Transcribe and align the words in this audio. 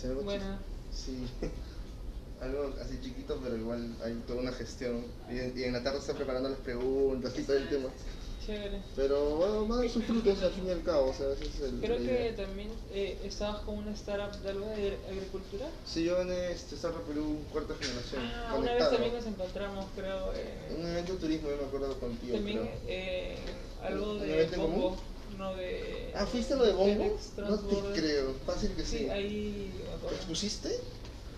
Sí, 0.00 0.06
algo 0.06 0.22
Bueno, 0.22 0.58
Sí, 0.92 1.26
algo 2.40 2.74
así 2.80 2.98
chiquito, 3.02 3.38
pero 3.42 3.56
igual 3.56 3.94
hay 4.04 4.14
toda 4.26 4.40
una 4.40 4.52
gestión. 4.52 5.04
Y 5.30 5.38
en, 5.38 5.58
y 5.58 5.64
en 5.64 5.72
la 5.74 5.82
tarde 5.82 5.98
está 5.98 6.14
preparando 6.14 6.48
las 6.48 6.58
preguntas 6.58 7.32
y 7.38 7.42
todo 7.42 7.56
el 7.56 7.68
tema. 7.68 7.88
chévere. 8.44 8.80
Pero 8.96 9.36
bueno, 9.36 9.76
dar 9.76 9.88
sus 9.90 10.04
frutos 10.04 10.42
al 10.42 10.50
fin 10.52 10.66
y 10.66 10.70
al 10.70 10.82
cabo, 10.82 11.10
o 11.10 11.14
sea, 11.14 11.32
ese 11.32 11.44
es 11.46 11.60
el. 11.60 11.80
Creo 11.80 11.98
que 11.98 12.34
también 12.36 12.70
eh, 12.92 13.18
estabas 13.24 13.60
con 13.60 13.78
una 13.78 13.92
startup 13.92 14.40
de 14.42 14.50
algo 14.50 14.66
de 14.66 14.98
agricultura. 15.08 15.66
Sí, 15.86 16.04
yo 16.04 16.20
en 16.22 16.32
este 16.32 16.76
Startup 16.76 17.02
Perú, 17.02 17.38
cuarta 17.52 17.74
generación. 17.78 18.22
Ah, 18.24 18.56
una 18.58 18.72
vez 18.72 18.90
también 18.90 19.12
nos 19.12 19.26
encontramos, 19.26 19.86
creo. 19.94 20.32
En 20.32 20.38
eh, 20.38 20.76
un 20.78 20.86
evento 20.86 21.12
de 21.12 21.18
turismo, 21.18 21.50
yo 21.50 21.56
me 21.58 21.64
acuerdo 21.64 22.00
contigo. 22.00 22.34
también 22.34 22.70
eh, 22.88 23.36
algo 23.82 24.12
¿Un 24.12 24.20
de 24.20 24.48
común? 24.56 24.96
no 25.40 25.54
de. 25.54 26.12
Ah, 26.14 26.26
¿fuiste 26.26 26.54
a 26.54 26.56
lo 26.56 26.66
de 26.66 26.72
Bongo? 26.72 27.18
FedEx 27.18 27.32
No 27.38 27.58
te 27.58 28.00
creo, 28.00 28.34
fácil 28.46 28.70
que 28.72 28.84
sí. 28.84 28.98
Sí, 28.98 29.08
ahí. 29.08 29.72
¿Te 30.08 30.14
expusiste? 30.14 30.80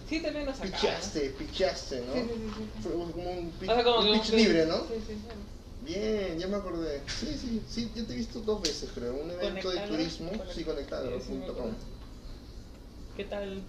Sí, 0.08 0.20
también 0.22 0.46
nos 0.46 0.56
sacaron. 0.56 0.78
Pichaste, 0.80 1.30
pichaste, 1.30 2.00
¿no? 2.02 2.14
Sí, 2.14 2.20
sí, 2.20 2.48
sí. 2.56 2.82
Fue 2.82 2.92
como 2.92 3.30
un, 3.30 3.50
pi- 3.52 3.68
O 3.68 3.74
sea, 3.74 3.84
como 3.84 3.98
un 4.00 4.06
que 4.06 4.18
pitch 4.18 4.32
libre, 4.34 4.66
¿no? 4.66 4.78
Sí, 4.78 4.94
sí, 5.06 5.14
sí. 5.14 5.22
Bien, 5.80 6.38
ya 6.38 6.46
me 6.46 6.56
acordé. 6.56 7.02
Sí, 7.08 7.36
sí, 7.38 7.62
sí, 7.68 7.90
yo 7.94 8.06
te 8.06 8.12
he 8.12 8.16
visto 8.16 8.40
dos 8.40 8.62
veces, 8.62 8.90
creo. 8.94 9.14
Un 9.14 9.30
evento 9.30 9.70
de 9.70 9.80
turismo, 9.80 10.30
conectado, 10.66 11.18
sí, 11.18 11.24
sí, 11.26 11.32
me 11.32 11.38
punto 11.38 11.52
acuerdo. 11.52 11.76
com. 11.76 13.16
¿Qué 13.16 13.24
tal? 13.24 13.62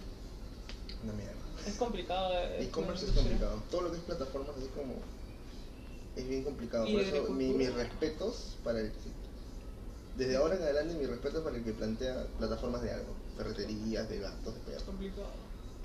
Una 1.02 1.12
mierda. 1.12 1.34
Es 1.66 1.74
complicado. 1.76 2.34
eh, 2.34 2.64
E-commerce 2.64 3.06
es 3.06 3.12
complicado. 3.12 3.62
Todo 3.70 3.82
lo 3.82 3.90
que 3.90 3.96
es 3.96 4.02
plataformas 4.04 4.56
así 4.56 4.68
como. 4.68 4.94
Es 6.14 6.28
bien 6.28 6.44
complicado. 6.44 6.86
¿Y 6.86 6.92
Por 6.92 7.02
eso 7.02 7.30
mi- 7.30 7.52
mis 7.52 7.72
respetos 7.72 8.56
para 8.62 8.80
el. 8.80 8.92
Desde 10.14 10.36
ahora 10.36 10.54
en 10.54 10.62
adelante, 10.62 10.94
mis 10.94 11.08
respetos 11.08 11.42
para 11.42 11.56
el 11.56 11.64
que 11.64 11.72
plantea 11.72 12.26
plataformas 12.38 12.82
de 12.82 12.92
algo. 12.92 13.16
Ferreterías, 13.36 14.08
de 14.08 14.18
gatos, 14.18 14.54
de 14.54 14.60
Es 14.60 14.66
perros. 14.66 14.82
complicado. 14.84 15.28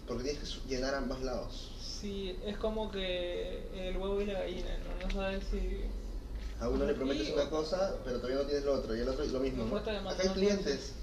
Porque 0.08 0.24
tienes 0.24 0.50
que 0.50 0.68
llenar 0.68 0.96
ambos 0.96 1.22
lados. 1.22 1.72
Sí, 2.00 2.36
es 2.46 2.58
como 2.58 2.92
que 2.92 3.90
el 3.90 3.98
huevo 3.98 4.22
y 4.22 4.26
la 4.26 4.40
gallina, 4.40 4.78
¿no? 4.80 5.08
No 5.08 5.14
sabes 5.14 5.44
si. 5.52 5.82
A 6.60 6.68
uno 6.68 6.86
le 6.86 6.94
prometes 6.94 7.30
una 7.32 7.50
cosa, 7.50 7.96
pero 8.04 8.18
todavía 8.18 8.40
no 8.42 8.46
tienes 8.46 8.66
lo 8.66 8.74
otro. 8.74 8.96
Y 8.96 9.00
el 9.02 9.08
otro 9.10 9.26
lo 9.26 9.40
mismo. 9.40 9.78
Acá 9.78 9.92
hay 10.24 10.30
clientes. 10.30 10.94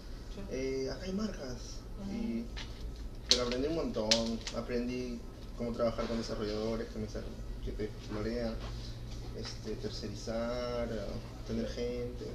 Eh, 0.51 0.89
acá 0.91 1.05
hay 1.05 1.13
marcas. 1.13 1.59
Y, 2.13 2.45
pero 3.29 3.43
aprendí 3.43 3.69
un 3.69 3.75
montón. 3.77 4.39
Aprendí 4.55 5.21
cómo 5.57 5.73
trabajar 5.73 6.07
con 6.07 6.19
desarrolladores 6.19 6.89
que, 6.89 6.99
me, 6.99 7.09
sal- 7.09 7.25
que 7.65 7.73
te 7.73 7.89
florean, 8.09 8.55
este, 9.39 9.77
tercerizar, 9.77 10.89
tener 11.47 11.69
gente. 11.69 12.27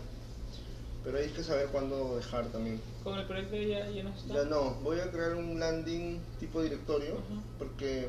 Pero 1.03 1.17
hay 1.17 1.29
que 1.29 1.43
saber 1.43 1.67
cuándo 1.67 2.15
dejar 2.15 2.45
también. 2.47 2.79
Con 3.03 3.17
el 3.17 3.25
proyecto 3.25 3.55
ya, 3.55 3.89
ya 3.89 4.03
no 4.03 4.09
está. 4.09 4.33
Ya 4.33 4.43
no, 4.45 4.75
voy 4.83 4.99
a 4.99 5.09
crear 5.11 5.35
un 5.35 5.59
landing 5.59 6.19
tipo 6.39 6.61
directorio 6.61 7.15
porque 7.57 8.07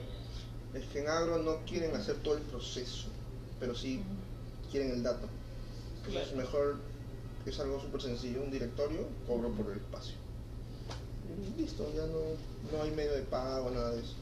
es 0.75 0.85
que 0.93 1.01
en 1.01 1.09
agro 1.09 1.39
no 1.39 1.57
quieren 1.67 1.95
hacer 1.97 2.17
todo 2.17 2.37
el 2.37 2.43
proceso, 2.43 3.09
pero 3.59 3.75
sí 3.75 4.03
quieren 4.71 4.91
el 4.93 5.03
dato. 5.03 5.27
Entonces 5.99 6.33
Claro. 6.33 6.37
mejor 6.37 6.77
es 7.47 7.59
algo 7.61 7.81
súper 7.81 8.03
sencillo, 8.03 8.43
un 8.43 8.51
directorio, 8.51 9.07
cobro 9.27 9.49
por 9.51 9.71
el 9.73 9.79
espacio. 9.79 10.15
Y 11.57 11.61
listo, 11.63 11.91
ya 11.95 12.03
no, 12.07 12.77
no 12.77 12.83
hay 12.83 12.91
medio 12.91 13.13
de 13.15 13.23
pago, 13.23 13.71
nada 13.71 13.93
de 13.93 14.01
eso. 14.01 14.15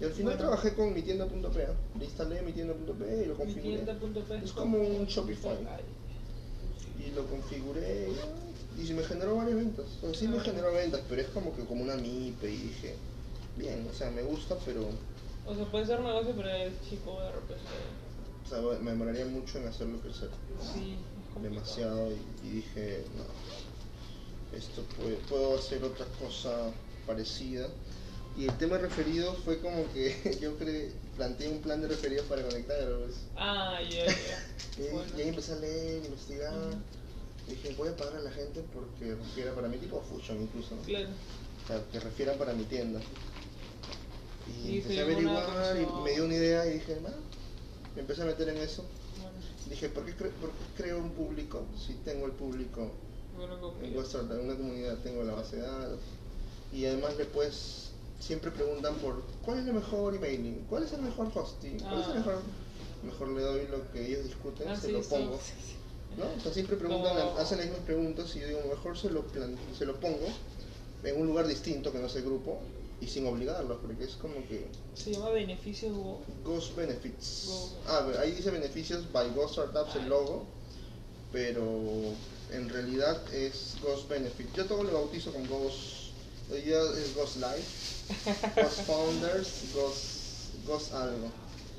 Y 0.00 0.04
al 0.04 0.10
final 0.10 0.34
Bueno. 0.34 0.38
trabajé 0.48 0.74
con 0.74 0.92
mi 0.92 1.02
tienda.p, 1.02 1.62
¿eh? 1.62 1.66
le 1.98 2.04
instalé 2.04 2.42
mi 2.42 2.52
tienda.p 2.52 3.22
y 3.22 3.26
lo 3.26 3.34
Mi 3.34 3.38
configuré. 3.38 3.84
Es 4.44 4.52
como 4.52 4.78
un 4.78 5.06
Shopify. 5.06 5.58
Y 7.06 7.10
lo 7.14 7.26
configuré 7.26 8.08
y, 8.78 8.92
me 8.92 9.02
generó 9.04 9.36
varias 9.36 9.56
ventas. 9.56 9.86
O 10.02 10.06
sea, 10.06 10.14
sí 10.14 10.28
me 10.28 10.38
Ah. 10.38 10.42
generó 10.42 10.72
ventas, 10.72 11.00
pero 11.08 11.20
es 11.20 11.28
como 11.28 11.54
que 11.54 11.64
como 11.64 11.82
una 11.82 11.94
MIPE 11.96 12.50
y 12.50 12.56
dije, 12.56 12.94
bien, 13.56 13.86
o 13.88 13.94
sea, 13.94 14.10
me 14.10 14.22
gusta, 14.22 14.56
pero 14.64 14.88
O 15.46 15.54
sea, 15.54 15.70
puede 15.70 15.86
ser 15.86 16.00
negocio, 16.00 16.32
pero 16.36 16.48
es 16.50 16.72
chico 16.88 17.20
de 17.20 17.30
repente. 17.32 17.62
o 18.44 18.48
sea, 18.48 18.60
me 18.80 18.90
demoraría 18.90 19.26
mucho 19.26 19.58
en 19.58 19.68
hacerlo 19.68 19.98
crecer. 20.00 20.30
Sí, 20.72 20.96
demasiado 21.42 22.10
y, 22.10 22.46
y 22.46 22.50
dije, 22.50 23.04
no, 23.16 24.56
esto 24.56 24.82
puede- 24.96 25.16
puedo 25.28 25.56
hacer 25.58 25.82
otra 25.84 26.06
cosa 26.18 26.70
parecida. 27.06 27.68
Y 28.36 28.46
el 28.46 28.58
tema 28.58 28.78
referido 28.78 29.32
fue 29.44 29.60
como 29.60 29.90
que 29.92 30.38
yo 30.40 30.52
planteé 31.16 31.48
un 31.48 31.60
plan 31.60 31.80
de 31.80 31.88
referidos 31.88 32.26
para 32.26 32.42
conectar. 32.42 32.78
pues. 33.04 33.16
Ah, 33.36 33.78
ya, 33.82 34.06
ya. 34.06 34.12
Y, 34.78 34.90
Bueno. 34.92 35.08
y 35.16 35.20
ahí 35.22 35.28
empecé 35.28 35.52
a 35.52 35.56
leer, 35.56 36.04
investigar. 36.04 36.52
Ujú. 36.52 36.76
Dije, 37.48 37.74
voy 37.76 37.88
a 37.88 37.96
pagar 37.96 38.16
a 38.16 38.20
la 38.22 38.30
gente 38.32 38.64
porque 38.74 39.14
refiera 39.14 39.54
para 39.54 39.68
mi 39.68 39.76
tipo 39.78 40.00
Fusion 40.02 40.42
incluso. 40.42 40.74
¿no? 40.74 40.82
Claro. 40.82 41.08
O 41.62 41.66
sea, 41.68 41.80
que 41.92 42.00
refieran 42.00 42.36
para 42.38 42.54
mi 42.54 42.64
tienda. 42.64 43.00
Y 44.48 44.68
Y 44.68 44.76
empecé 44.78 45.00
a 45.00 45.02
averiguar 45.04 45.76
y 45.76 46.02
me 46.02 46.10
dio 46.12 46.24
una 46.24 46.34
idea 46.34 46.66
y 46.66 46.74
dije, 46.74 46.96
me 47.94 48.00
empecé 48.00 48.22
a 48.22 48.24
meter 48.26 48.48
en 48.48 48.56
eso. 48.58 48.84
Bueno, 49.22 49.38
Dije, 49.70 49.88
¿por 49.90 50.04
qué, 50.04 50.12
cre- 50.12 50.32
por 50.40 50.50
qué 50.50 50.82
creo 50.82 50.98
un 50.98 51.10
público 51.12 51.62
si 51.86 51.94
tengo 52.04 52.26
el 52.26 52.32
público 52.32 52.90
bueno, 53.36 53.74
en 53.82 53.94
vuestra 53.94 54.20
en 54.20 54.40
una 54.40 54.56
comunidad? 54.56 54.98
Tengo 55.04 55.22
la 55.22 55.34
base 55.34 55.56
de 55.56 55.62
datos. 55.62 56.00
Y 56.72 56.84
además 56.86 57.16
después 57.16 57.83
siempre 58.20 58.50
preguntan 58.50 58.94
por 58.96 59.22
cuál 59.44 59.58
es 59.60 59.66
el 59.66 59.74
mejor 59.74 60.14
emailing, 60.14 60.64
cuál 60.68 60.84
es 60.84 60.92
el 60.92 61.02
mejor 61.02 61.30
hosting, 61.34 61.78
cuál 61.80 62.00
es 62.00 62.06
el 62.06 62.12
Ah. 62.12 62.16
mejor... 62.16 62.42
Mejor 63.02 63.28
le 63.28 63.42
doy 63.42 63.66
lo 63.68 63.92
que 63.92 64.06
ellos 64.06 64.24
discuten, 64.24 64.66
Ah, 64.68 64.76
se 64.76 64.86
sí, 64.86 64.92
lo 64.92 65.02
pongo. 65.02 65.38
sí, 65.38 65.52
sí. 65.60 65.74
¿no? 66.16 66.24
O 66.24 66.40
sea, 66.42 66.52
siempre 66.54 66.76
preguntan, 66.76 67.16
hacen 67.38 67.58
las 67.58 67.66
mismas 67.66 67.84
preguntas 67.84 68.34
y 68.34 68.40
yo 68.40 68.46
digo, 68.46 68.60
mejor 68.68 68.96
se 68.96 69.10
lo, 69.10 69.22
plan- 69.26 69.58
se 69.76 69.84
lo 69.84 69.98
pongo 70.00 70.26
en 71.02 71.20
un 71.20 71.26
lugar 71.26 71.46
distinto 71.46 71.92
que 71.92 71.98
no 71.98 72.08
sea 72.08 72.20
el 72.20 72.26
grupo 72.26 72.60
y 73.02 73.06
sin 73.08 73.26
obligarlos, 73.26 73.78
porque 73.82 74.04
es 74.04 74.12
como 74.14 74.36
que 74.48 74.68
Se 74.94 75.12
llama 75.12 75.30
beneficios 75.30 75.92
Hugo. 75.92 76.20
Ghost 76.44 76.74
Benefits. 76.76 77.44
Go- 77.48 77.70
Ah, 77.88 78.06
ahí 78.20 78.30
dice 78.32 78.50
beneficios 78.50 79.10
by 79.12 79.28
Ghost 79.34 79.54
Startups 79.54 79.96
el 79.96 80.08
logo, 80.08 80.46
pero 81.32 81.62
en 82.52 82.68
realidad 82.70 83.20
es 83.34 83.76
Ghost 83.82 84.08
Benefits. 84.08 84.52
Yo 84.54 84.64
todo 84.66 84.82
lo 84.84 84.92
bautizo 84.92 85.30
con 85.32 85.46
Ghost, 85.46 86.12
hoy 86.50 86.62
día 86.62 86.78
es 86.96 87.14
Ghost 87.14 87.36
Life, 87.36 87.93
Ghost 88.56 88.80
Founders, 88.86 89.72
Ghost, 89.74 90.66
Ghost 90.66 90.92
algo. 90.94 91.30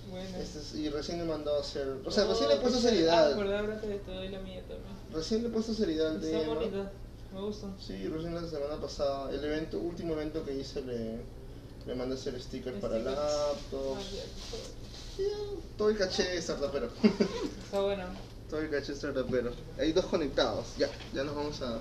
Bueno. 0.10 0.38
Este 0.38 0.60
es- 0.60 0.76
y 0.76 0.90
recién 0.90 1.18
le 1.18 1.24
he 1.24 1.28
mandado 1.28 1.58
a 1.58 1.62
hacer, 1.62 1.88
o 2.06 2.12
sea, 2.12 2.26
Oh, 2.26 2.30
recién 2.30 2.50
le 2.50 2.56
he 2.56 2.60
puesto 2.60 2.80
pues, 2.80 2.92
seriedad, 2.94 3.34
Ah, 3.34 3.36
la 3.36 4.40
mía 4.40 4.62
también. 4.68 4.84
recién 5.12 5.42
le 5.44 5.50
he 5.50 5.52
puesto 5.52 5.74
seriedad 5.74 6.12
al 6.12 6.22
tema. 6.22 6.54
bonita, 6.54 6.92
me 7.34 7.42
gusta. 7.42 7.68
Sí, 7.80 8.08
recién 8.08 8.36
la 8.36 8.48
semana 8.48 8.80
pasada, 8.80 9.32
el 9.32 9.44
evento, 9.44 9.80
último 9.80 10.14
evento 10.14 10.46
que 10.46 10.54
hice 10.54 10.82
le, 10.84 11.22
le 11.88 11.96
mandé 11.96 12.16
a 12.16 12.18
hacer 12.20 12.40
stickers 12.42 12.78
para 12.80 13.00
laptops, 13.00 14.06
Ah, 15.18 15.56
todo 15.78 15.90
el 15.90 15.98
caché 15.98 16.42
startupero. 16.42 16.90
Está 17.66 17.82
bueno. 17.82 18.04
Todo 18.50 18.60
el 18.60 18.70
caché 18.70 18.94
startupero. 18.96 19.52
Hay 19.80 19.92
dos 19.92 20.06
conectados. 20.06 20.68
Ya, 20.78 20.90
ya 21.14 21.24
nos 21.24 21.36
vamos 21.36 21.62
a. 21.62 21.80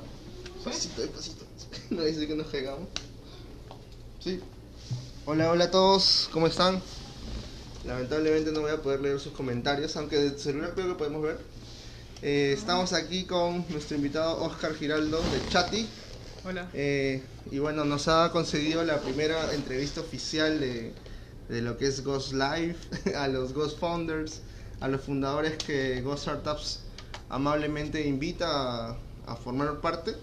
Pasito, 0.65 1.03
despacito. 1.03 1.44
No 1.91 2.03
dice 2.04 2.27
que 2.27 2.34
nos 2.34 2.50
llegamos. 2.53 2.88
Sí. 4.25 4.41
Hola, 5.27 5.51
hola 5.51 5.65
a 5.65 5.71
todos. 5.71 6.31
¿Cómo 6.33 6.47
están? 6.47 6.81
Lamentablemente 7.85 8.53
no 8.53 8.62
voy 8.62 8.71
a 8.71 8.81
poder 8.81 9.03
leer 9.03 9.21
sus 9.21 9.35
comentarios, 9.35 9.95
aunque 9.99 10.17
de 10.17 10.39
celular 10.39 10.73
creo 10.73 10.89
que 10.89 10.95
podemos 10.95 11.21
ver. 11.21 11.39
Eh, 12.23 12.55
estamos 12.57 12.95
aquí 12.95 13.25
con 13.27 13.67
nuestro 13.69 13.99
invitado 13.99 14.43
Oscar 14.43 14.75
Giraldo 14.77 15.19
de 15.19 15.47
Chati. 15.51 15.87
Hola. 16.43 16.71
Eh, 16.73 17.23
y 17.51 17.59
bueno, 17.59 17.84
nos 17.84 18.09
ha 18.09 18.31
concedido 18.33 18.83
la 18.83 18.99
primera 18.99 19.53
entrevista 19.53 20.01
oficial 20.01 20.59
de, 20.59 20.95
de 21.51 21.61
lo 21.61 21.77
que 21.77 21.87
es 21.87 22.03
Ghost 22.03 22.33
Live, 22.33 22.77
a 23.19 23.29
los 23.29 23.53
Ghost 23.53 23.79
Founders, 23.79 24.41
a 24.81 24.89
los 24.89 25.03
fundadores 25.03 25.59
que 25.59 26.01
Ghost 26.01 26.23
Startups 26.23 26.81
amablemente 27.29 28.07
invita 28.07 28.89
a, 28.89 28.97
a 29.27 29.37
formar 29.37 29.83
parte. 29.83 30.15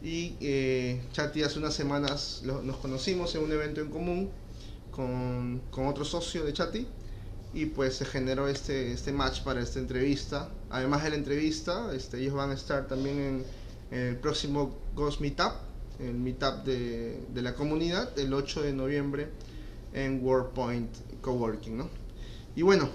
Y 0.00 0.36
eh, 0.40 1.02
Chati 1.12 1.42
hace 1.42 1.58
unas 1.58 1.74
semanas 1.74 2.40
lo- 2.44 2.62
nos 2.62 2.76
conocimos 2.78 3.34
en 3.34 3.42
un 3.44 3.52
evento 3.52 3.80
en 3.80 3.88
común 3.90 4.30
con, 4.90 5.62
con 5.70 5.86
otro 5.86 6.04
socio 6.04 6.44
de 6.44 6.52
Chati 6.52 6.86
y 7.52 7.66
pues 7.66 7.96
se 7.96 8.04
generó 8.04 8.48
este, 8.48 8.92
este 8.92 9.12
match 9.12 9.42
para 9.42 9.62
esta 9.62 9.78
entrevista. 9.78 10.50
Además 10.70 11.04
de 11.04 11.10
la 11.10 11.16
entrevista, 11.16 11.94
este, 11.94 12.20
ellos 12.20 12.34
van 12.34 12.50
a 12.50 12.54
estar 12.54 12.86
también 12.88 13.18
en, 13.18 13.46
en 13.90 14.00
el 14.08 14.16
próximo 14.16 14.78
Ghost 14.94 15.20
Meetup, 15.20 15.52
el 15.98 16.14
meetup 16.14 16.64
de, 16.64 17.26
de 17.28 17.42
la 17.42 17.54
comunidad, 17.54 18.18
el 18.18 18.34
8 18.34 18.62
de 18.62 18.72
noviembre 18.72 19.28
en 19.92 20.22
WordPoint 20.24 20.94
Coworking, 21.22 21.76
¿no? 21.78 21.90
Y 22.54 22.62
bueno, 22.62 22.90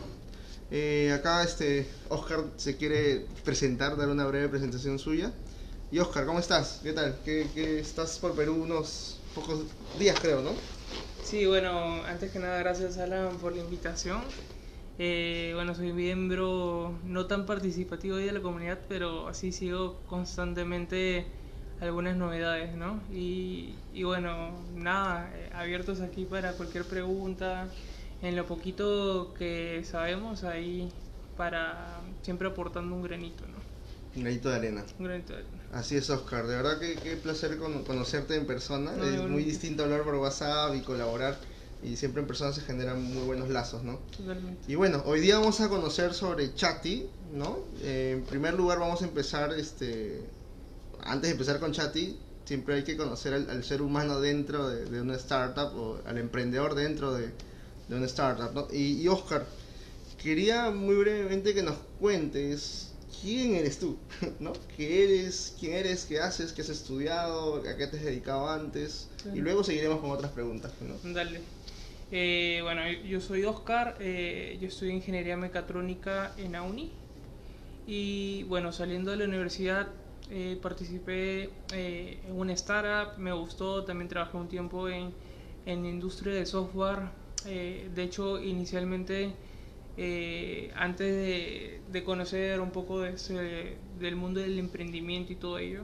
eh, 0.70 1.12
acá 1.14 1.44
este 1.44 1.88
Oscar 2.10 2.46
se 2.58 2.78
quiere 2.78 3.28
presentar, 3.44 3.98
dar 3.98 4.10
una 4.10 4.26
breve 4.26 4.50
presentación 4.50 5.00
suya. 5.00 5.34
Y 5.92 6.00
Oscar, 6.00 6.26
¿cómo 6.26 6.40
estás? 6.40 6.80
¿Qué 6.82 6.94
tal? 6.94 7.20
¿Qué, 7.24 7.52
qué 7.54 7.80
estás 7.80 8.18
por 8.18 8.34
Perú 8.34 8.56
unos 8.64 9.20
pocos 9.36 9.66
días, 10.00 10.18
creo, 10.20 10.42
¿no? 10.42 10.52
Sí, 11.24 11.46
bueno, 11.46 12.04
antes 12.06 12.32
que 12.32 12.40
nada, 12.40 12.58
gracias 12.60 12.98
Alan 12.98 13.38
por 13.40 13.54
la 13.56 13.62
invitación. 13.62 14.22
Eh, 14.98 15.52
bueno, 15.56 15.74
soy 15.76 15.94
miembro 15.94 17.00
no 17.04 17.26
tan 17.28 17.46
participativo 17.46 18.18
de 18.18 18.32
la 18.32 18.42
comunidad, 18.42 18.80
pero 18.88 19.28
así 19.28 19.52
sigo 19.52 20.02
constantemente 20.08 21.28
algunas 21.80 22.16
novedades, 22.18 22.76
¿no? 22.76 23.02
Y, 23.12 23.76
y 23.94 24.04
bueno, 24.04 24.52
nada, 24.74 25.32
eh, 25.36 25.50
abiertos 25.54 26.02
aquí 26.02 26.26
para 26.26 26.54
cualquier 26.54 26.86
pregunta, 26.86 27.68
en 28.22 28.36
lo 28.36 28.46
poquito 28.46 29.34
que 29.34 29.84
sabemos 29.86 30.44
ahí 30.44 30.94
para 31.38 32.02
siempre 32.22 32.48
aportando 32.48 32.96
un 32.96 33.04
granito, 33.04 33.48
¿no? 33.48 33.58
Un 34.16 34.24
granito 34.24 34.50
de 34.50 34.56
arena. 34.56 34.86
Un 35.00 35.06
granito 35.06 35.34
de 35.34 35.40
arena. 35.40 35.61
Así 35.74 35.96
es, 35.96 36.10
Oscar. 36.10 36.48
De 36.48 36.56
verdad 36.56 36.80
que 36.80 36.96
qué 36.96 37.16
placer 37.16 37.58
con- 37.58 37.84
conocerte 37.84 38.36
en 38.36 38.46
persona. 38.46 38.92
No, 38.92 39.04
es 39.06 39.22
muy 39.30 39.44
distinto 39.44 39.84
hablar 39.84 40.04
por 40.04 40.16
WhatsApp 40.16 40.76
y 40.76 40.82
colaborar. 40.82 41.40
Y 41.84 41.96
siempre 41.96 42.22
en 42.22 42.28
persona 42.28 42.54
se 42.54 42.62
generan 42.62 43.02
muy 43.02 43.24
buenos 43.24 43.50
lazos, 43.50 43.82
¿no? 43.84 44.00
Totalmente. 44.16 44.72
Y 44.72 44.76
bueno, 44.76 45.02
hoy 45.06 45.20
día 45.22 45.40
vamos 45.40 45.60
a 45.62 45.70
conocer 45.70 46.14
sobre 46.14 46.54
Chatty, 46.54 47.08
¿no? 47.34 47.58
Eh, 47.82 48.16
en 48.18 48.24
primer 48.26 48.54
lugar 48.54 48.80
vamos 48.80 49.02
a 49.02 49.06
empezar, 49.06 49.54
este, 49.54 50.22
antes 51.00 51.30
de 51.30 51.32
empezar 51.32 51.60
con 51.60 51.72
Chatty, 51.72 52.20
siempre 52.46 52.76
hay 52.76 52.84
que 52.84 52.96
conocer 52.98 53.34
al, 53.34 53.50
al 53.50 53.64
ser 53.64 53.82
humano 53.82 54.20
dentro 54.20 54.68
de, 54.70 54.86
de 54.86 55.02
una 55.02 55.16
startup 55.16 55.74
o 55.76 56.00
al 56.06 56.18
emprendedor 56.20 56.76
dentro 56.76 57.14
de, 57.14 57.32
de 57.88 57.96
una 57.96 58.06
startup, 58.06 58.54
¿no? 58.54 58.68
Y, 58.72 59.02
y 59.02 59.08
Oscar, 59.08 59.48
quería 60.22 60.70
muy 60.70 60.96
brevemente 60.98 61.56
que 61.56 61.64
nos 61.64 61.78
cuentes 62.00 62.91
quién 63.22 63.56
eres 63.56 63.80
tú, 63.80 63.98
¿no? 64.40 64.54
¿Qué 64.76 65.04
eres? 65.04 65.56
¿Quién 65.60 65.74
eres? 65.74 66.06
¿Qué 66.06 66.20
haces? 66.20 66.52
¿Qué 66.54 66.62
has 66.62 66.70
estudiado? 66.70 67.58
¿A 67.58 67.78
qué 67.78 67.88
te 67.88 67.98
has 67.98 68.04
dedicado 68.04 68.50
antes? 68.50 69.10
Y 69.20 69.22
Claro. 69.24 69.42
luego 69.42 69.64
seguiremos 69.64 70.00
con 70.02 70.12
otras 70.12 70.32
preguntas, 70.32 70.72
¿no? 70.82 71.14
Dale. 71.14 71.42
Eh, 72.12 72.60
bueno, 72.64 72.82
yo 72.92 73.22
soy 73.22 73.44
Oscar, 73.46 73.96
eh, 74.00 74.58
yo 74.60 74.68
estudio 74.68 74.92
ingeniería 74.92 75.38
mecatrónica 75.38 76.34
en 76.38 76.56
AUNI 76.56 76.92
y 77.88 78.44
bueno, 78.44 78.72
saliendo 78.72 79.12
de 79.12 79.18
la 79.18 79.26
universidad 79.26 79.88
eh, 80.30 80.58
participé 80.62 81.50
eh, 81.74 82.20
en 82.28 82.34
una 82.34 82.54
startup, 82.54 83.18
me 83.18 83.32
gustó, 83.34 83.84
también 83.84 84.08
trabajé 84.10 84.38
un 84.38 84.48
tiempo 84.48 84.88
en, 84.90 85.14
en 85.66 85.86
industria 85.86 86.34
de 86.34 86.46
software, 86.46 87.00
eh, 87.46 87.90
de 87.94 88.04
hecho 88.04 88.42
inicialmente 88.42 89.34
eh, 89.98 90.72
antes 90.76 91.08
de, 91.14 91.82
de 91.92 92.04
conocer 92.04 92.60
un 92.62 92.72
poco 92.72 93.02
de 93.02 93.12
ese- 93.14 93.78
del 94.00 94.16
mundo 94.16 94.40
del 94.40 94.58
emprendimiento 94.60 95.34
y 95.34 95.36
todo 95.36 95.60
ello, 95.60 95.84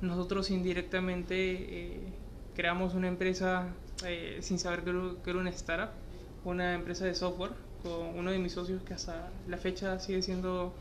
nosotros 0.00 0.50
indirectamente 0.50 1.34
eh, 1.36 2.00
creamos 2.54 2.94
una 2.94 3.08
empresa 3.08 3.74
eh, 4.04 4.38
sin 4.42 4.58
saber 4.58 4.82
que 4.82 4.90
era, 5.30 5.38
una 5.38 5.50
startup, 5.50 5.90
una 6.44 6.74
empresa 6.74 7.04
de 7.04 7.14
software 7.14 7.52
con 7.82 8.18
uno 8.18 8.30
de 8.30 8.38
mis 8.38 8.52
socios 8.52 8.82
que 8.82 8.94
hasta 8.94 9.30
la 9.48 9.56
fecha 9.58 9.98
sigue 9.98 10.22
siendo 10.22 10.72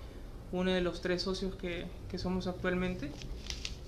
uno 0.52 0.72
de 0.72 0.82
los 0.82 1.02
tres 1.02 1.22
socios 1.22 1.56
que, 1.56 1.86
que 2.10 2.18
somos 2.18 2.48
actualmente. 2.48 3.10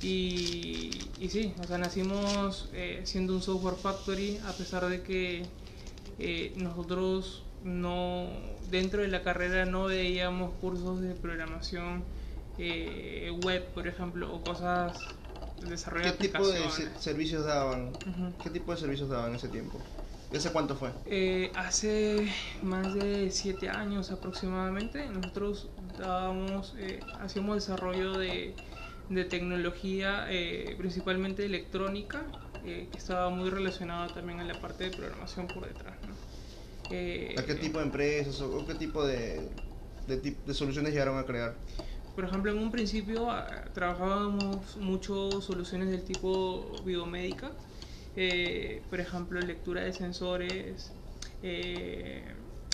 Y, 0.02 0.90
y 1.20 1.30
sí, 1.30 1.54
o 1.64 1.66
sea, 1.68 1.78
nacimos 1.78 2.70
eh, 2.74 3.02
siendo 3.06 3.34
un 3.34 3.42
software 3.42 3.76
factory 3.76 4.38
a 4.46 4.52
pesar 4.52 4.88
de 4.90 5.02
que 5.02 5.46
eh, 6.20 6.54
nosotros 6.58 7.43
no 7.64 8.28
dentro 8.70 9.02
de 9.02 9.08
la 9.08 9.24
carrera 9.24 9.66
no 9.66 9.86
veíamos 9.86 10.52
cursos 10.60 11.02
de 11.02 11.14
programación 11.16 12.04
eh, 12.58 13.32
web, 13.44 13.66
por 13.74 13.88
ejemplo, 13.88 14.34
o 14.34 14.42
cosas 14.42 14.98
de 15.62 15.70
desarrollo 15.70 16.06
¿Qué 16.06 16.12
de 16.12 16.18
tipo 16.18 16.48
de 16.48 16.70
servicios 17.00 17.46
daban? 17.46 17.92
¿Qué 18.44 18.50
tipo 18.50 18.72
de 18.74 18.78
servicios 18.78 19.10
daban 19.10 19.30
en 19.32 19.36
ese 19.36 19.50
tiempo? 19.50 19.80
¿Y 20.32 20.38
hace 20.38 20.52
cuánto 20.52 20.76
fue? 20.76 20.90
Eh, 21.06 21.52
hace 21.56 22.28
más 22.64 22.94
de 22.96 23.30
siete 23.30 23.70
años 23.70 24.10
aproximadamente 24.10 25.08
nosotros 25.08 25.70
dábamos, 25.98 26.74
eh, 26.80 27.00
hacíamos 27.20 27.56
desarrollo 27.56 28.18
de, 28.18 28.56
de 29.10 29.26
tecnología, 29.26 30.26
eh, 30.30 30.74
principalmente 30.78 31.46
electrónica, 31.46 32.24
que 32.64 32.90
estaba 32.98 33.30
muy 33.30 33.50
relacionada 33.50 34.08
también 34.08 34.40
a 34.40 34.46
la 34.46 34.54
parte 34.62 34.86
de 34.86 34.92
programación 34.92 35.48
por 35.48 35.68
detrás. 35.68 35.96
¿no? 36.08 36.13
Eh, 36.96 37.34
¿A 37.40 37.44
qué 37.44 37.56
tipo 37.56 37.80
de 37.80 37.86
empresas 37.86 38.40
o, 38.42 38.56
o 38.56 38.68
qué 38.68 38.76
tipo 38.76 39.04
de, 39.04 39.50
de, 40.06 40.36
de 40.46 40.54
soluciones 40.54 40.94
llegaron 40.94 41.18
a 41.18 41.24
crear? 41.24 41.56
Por 42.14 42.26
ejemplo, 42.26 42.52
en 42.52 42.60
un 42.60 42.72
principio 42.72 43.32
ah, 43.32 43.48
trabajábamos 43.74 44.78
mucho 44.78 45.42
soluciones 45.42 45.90
del 45.90 46.04
tipo 46.04 46.72
biomédica, 46.86 47.52
eh, 48.16 48.84
por 48.92 49.00
ejemplo, 49.00 49.40
lectura 49.42 49.82
de 49.82 49.92
sensores, 49.92 50.92
eh, 51.42 52.24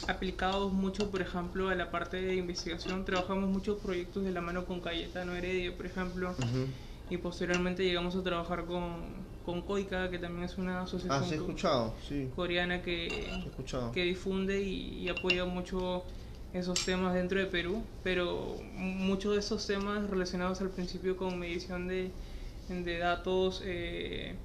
aplicados 0.09 0.73
mucho, 0.73 1.09
por 1.09 1.21
ejemplo, 1.21 1.69
a 1.69 1.75
la 1.75 1.89
parte 1.89 2.21
de 2.21 2.35
investigación. 2.35 3.05
Trabajamos 3.05 3.49
muchos 3.49 3.79
proyectos 3.79 4.25
de 4.25 4.31
la 4.31 4.41
mano 4.41 4.65
con 4.65 4.81
Cayetano 4.81 5.33
Heredia, 5.33 5.73
por 5.77 5.85
ejemplo, 5.85 6.35
y 7.09 7.15
posteriormente 7.15 7.85
llegamos 7.85 8.17
a 8.17 8.23
trabajar 8.23 8.65
con, 8.65 9.28
con 9.49 9.61
Koika, 9.63 10.11
que 10.11 10.19
también 10.19 10.43
es 10.43 10.57
una 10.59 10.79
Ah, 10.81 10.83
asociación 10.83 11.27
sí 11.27 11.35
escuchado, 11.35 11.95
sí, 12.07 12.29
coreana 12.35 12.83
que, 12.83 13.07
he 13.07 13.47
escuchado. 13.49 13.91
que 13.91 14.03
difunde 14.03 14.61
y, 14.61 14.99
y 14.99 15.09
apoya 15.09 15.45
mucho 15.45 16.03
esos 16.53 16.77
temas 16.85 17.15
dentro 17.15 17.39
de 17.39 17.47
Perú, 17.47 17.81
pero 18.03 18.55
muchos 18.75 19.33
de 19.33 19.39
esos 19.39 19.65
temas 19.65 20.07
relacionados 20.09 20.61
al 20.61 20.69
principio 20.69 21.17
con 21.17 21.39
medición 21.39 21.87
de, 21.87 22.11
de 22.67 22.97
datos 22.99 23.61
eh, 23.65 24.35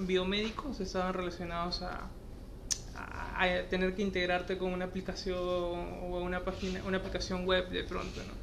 biomédicos 0.00 0.78
estaban 0.80 1.14
relacionados 1.14 1.80
a, 1.82 2.10
a- 2.96 3.42
a 3.44 3.62
tener 3.70 3.94
que 3.94 4.02
integrarte 4.02 4.58
con 4.58 4.72
una 4.74 4.84
aplicación 4.86 5.38
o 5.38 6.20
una 6.22 6.44
página, 6.44 6.82
una 6.86 6.98
aplicación 6.98 7.46
web 7.46 7.70
de 7.70 7.84
pronto, 7.84 8.20
¿no? 8.20 8.39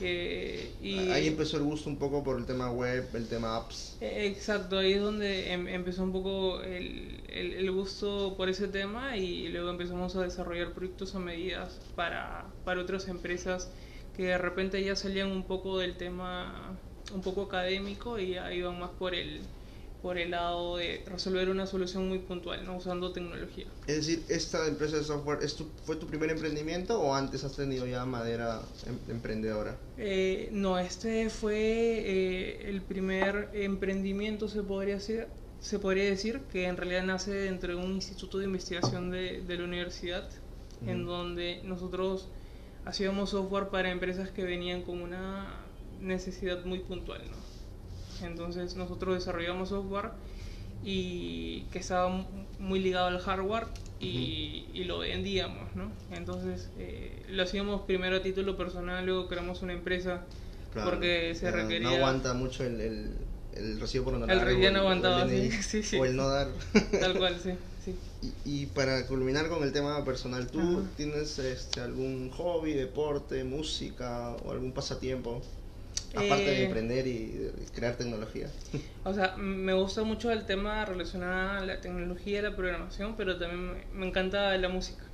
Eh, 0.00 0.70
y 0.80 0.96
Ahí 1.10 1.26
empezó 1.26 1.56
el 1.56 1.64
gusto 1.64 1.90
un 1.90 1.98
poco 1.98 2.22
por 2.22 2.38
el 2.38 2.46
tema 2.46 2.70
web, 2.70 3.08
el 3.14 3.26
tema 3.28 3.56
apps. 3.56 3.96
eh, 4.00 4.26
Exacto, 4.26 4.78
ahí 4.78 4.92
es 4.92 5.00
donde 5.00 5.52
em- 5.52 5.68
empezó 5.68 6.02
un 6.04 6.12
poco 6.12 6.62
el, 6.62 7.22
el- 7.28 7.54
el 7.54 7.70
gusto 7.72 8.34
por 8.36 8.48
ese 8.48 8.68
tema 8.68 9.16
y 9.16 9.48
luego 9.48 9.70
empezamos 9.70 10.14
a 10.16 10.22
desarrollar 10.22 10.72
proyectos 10.72 11.14
a 11.14 11.18
medidas 11.18 11.80
para, 11.94 12.46
para 12.64 12.80
otras 12.80 13.08
empresas 13.08 13.70
que 14.16 14.24
de 14.24 14.38
repente 14.38 14.82
ya 14.84 14.96
salían 14.96 15.30
un 15.30 15.44
poco 15.46 15.78
del 15.78 15.96
tema 15.96 16.78
un 17.12 17.22
poco 17.22 17.42
académico 17.42 18.18
y 18.18 18.30
ya 18.32 18.52
iban 18.52 18.78
más 18.78 18.90
por 18.90 19.14
el, 19.14 19.42
por 20.02 20.16
el 20.16 20.30
lado 20.30 20.76
de 20.76 21.02
resolver 21.06 21.48
una 21.48 21.66
solución 21.66 22.08
muy 22.08 22.20
puntual, 22.20 22.64
¿no? 22.64 22.76
usando 22.76 23.12
tecnología. 23.12 23.66
Es 23.86 23.96
decir, 24.06 24.24
¿esta 24.28 24.66
empresa 24.68 24.96
de 24.96 25.04
software 25.04 25.40
es 25.42 25.56
tu- 25.56 25.68
fue 25.84 25.96
tu 25.96 26.06
primer 26.06 26.30
emprendimiento 26.30 27.00
o 27.00 27.14
antes 27.14 27.42
has 27.44 27.56
tenido 27.56 27.84
ya 27.86 28.04
madera 28.04 28.60
em- 28.86 28.98
emprendedora? 29.10 29.76
Eh, 29.96 30.48
no, 30.52 30.78
este 30.78 31.30
fue 31.30 31.56
eh, 31.56 32.70
el 32.70 32.82
primer 32.82 33.50
emprendimiento, 33.54 34.48
se 34.48 34.62
podría, 34.62 34.94
decir, 34.94 35.26
se 35.60 35.78
podría 35.80 36.04
decir, 36.04 36.42
que 36.52 36.66
en 36.66 36.76
realidad 36.76 37.02
nace 37.02 37.32
dentro 37.32 37.76
de 37.76 37.84
un 37.84 37.92
instituto 37.94 38.38
de 38.38 38.44
investigación 38.44 39.10
de, 39.10 39.40
de 39.42 39.56
la 39.58 39.64
universidad, 39.64 40.28
en 40.86 41.04
donde 41.06 41.60
nosotros 41.64 42.28
hacíamos 42.84 43.30
software 43.30 43.68
para 43.68 43.90
empresas 43.90 44.30
que 44.30 44.44
venían 44.44 44.82
con 44.82 45.02
una 45.02 45.48
necesidad 46.00 46.64
muy 46.64 46.78
puntual. 46.78 47.20
¿no? 47.28 47.47
Entonces 48.22 48.76
nosotros 48.76 49.14
desarrollamos 49.14 49.70
software 49.70 50.10
y 50.82 51.62
que 51.72 51.78
estaba 51.78 52.08
mu- 52.08 52.24
muy 52.58 52.80
ligado 52.80 53.08
al 53.08 53.18
hardware 53.18 53.66
y, 54.00 54.70
y 54.74 54.84
lo 54.84 54.98
vendíamos, 55.00 55.74
¿no? 55.74 55.90
Entonces 56.10 56.70
eh, 56.78 57.24
lo 57.28 57.42
hacíamos 57.42 57.82
primero 57.82 58.16
a 58.16 58.22
título 58.22 58.56
personal, 58.56 59.04
luego 59.04 59.26
creamos 59.28 59.62
una 59.62 59.72
empresa 59.72 60.24
Claro, 60.72 60.90
porque 60.90 61.34
se 61.34 61.50
requería... 61.50 61.88
No 61.88 61.94
aguanta 61.96 62.34
mucho 62.34 62.64
el, 62.64 62.80
el, 62.80 63.16
el 63.54 63.80
recibo 63.80 64.04
por 64.04 64.14
honorario. 64.14 64.40
El 64.42 64.46
re- 64.48 64.62
ya 64.62 64.70
no 64.70 64.78
aguantaba, 64.80 65.24
DNI, 65.24 65.50
sí, 65.50 65.62
sí, 65.62 65.82
sí. 65.82 65.96
O 65.96 66.04
el 66.04 66.14
no 66.14 66.28
dar. 66.28 66.48
Tal 67.00 67.18
cual, 67.18 67.40
sí, 67.40 67.52
sí. 67.84 67.96
Y, 68.44 68.62
y 68.62 68.66
para 68.66 69.06
culminar 69.06 69.48
con 69.48 69.62
el 69.62 69.72
tema 69.72 70.04
personal, 70.04 70.48
¿tú 70.48 70.58
Ajá. 70.58 70.80
tienes 70.96 71.38
este, 71.38 71.80
algún 71.80 72.30
hobby, 72.30 72.72
deporte, 72.74 73.42
música 73.44 74.36
o 74.44 74.52
algún 74.52 74.72
pasatiempo? 74.72 75.42
Aparte 76.14 76.50
de 76.50 76.56
Eh, 76.60 76.64
emprender 76.64 77.06
y 77.06 77.26
de 77.28 77.52
crear 77.74 77.96
tecnología. 77.96 78.50
O 79.04 79.12
sea, 79.14 79.36
me 79.36 79.72
gusta 79.74 80.02
mucho 80.02 80.30
el 80.30 80.44
tema 80.44 80.84
relacionado 80.84 81.58
a 81.58 81.64
la 81.64 81.80
tecnología 81.80 82.40
y 82.40 82.42
la 82.42 82.56
programación, 82.56 83.16
pero 83.16 83.38
también 83.38 83.84
me, 83.92 84.06
encanta 84.06 84.56
la 84.56 84.68
música. 84.68 85.04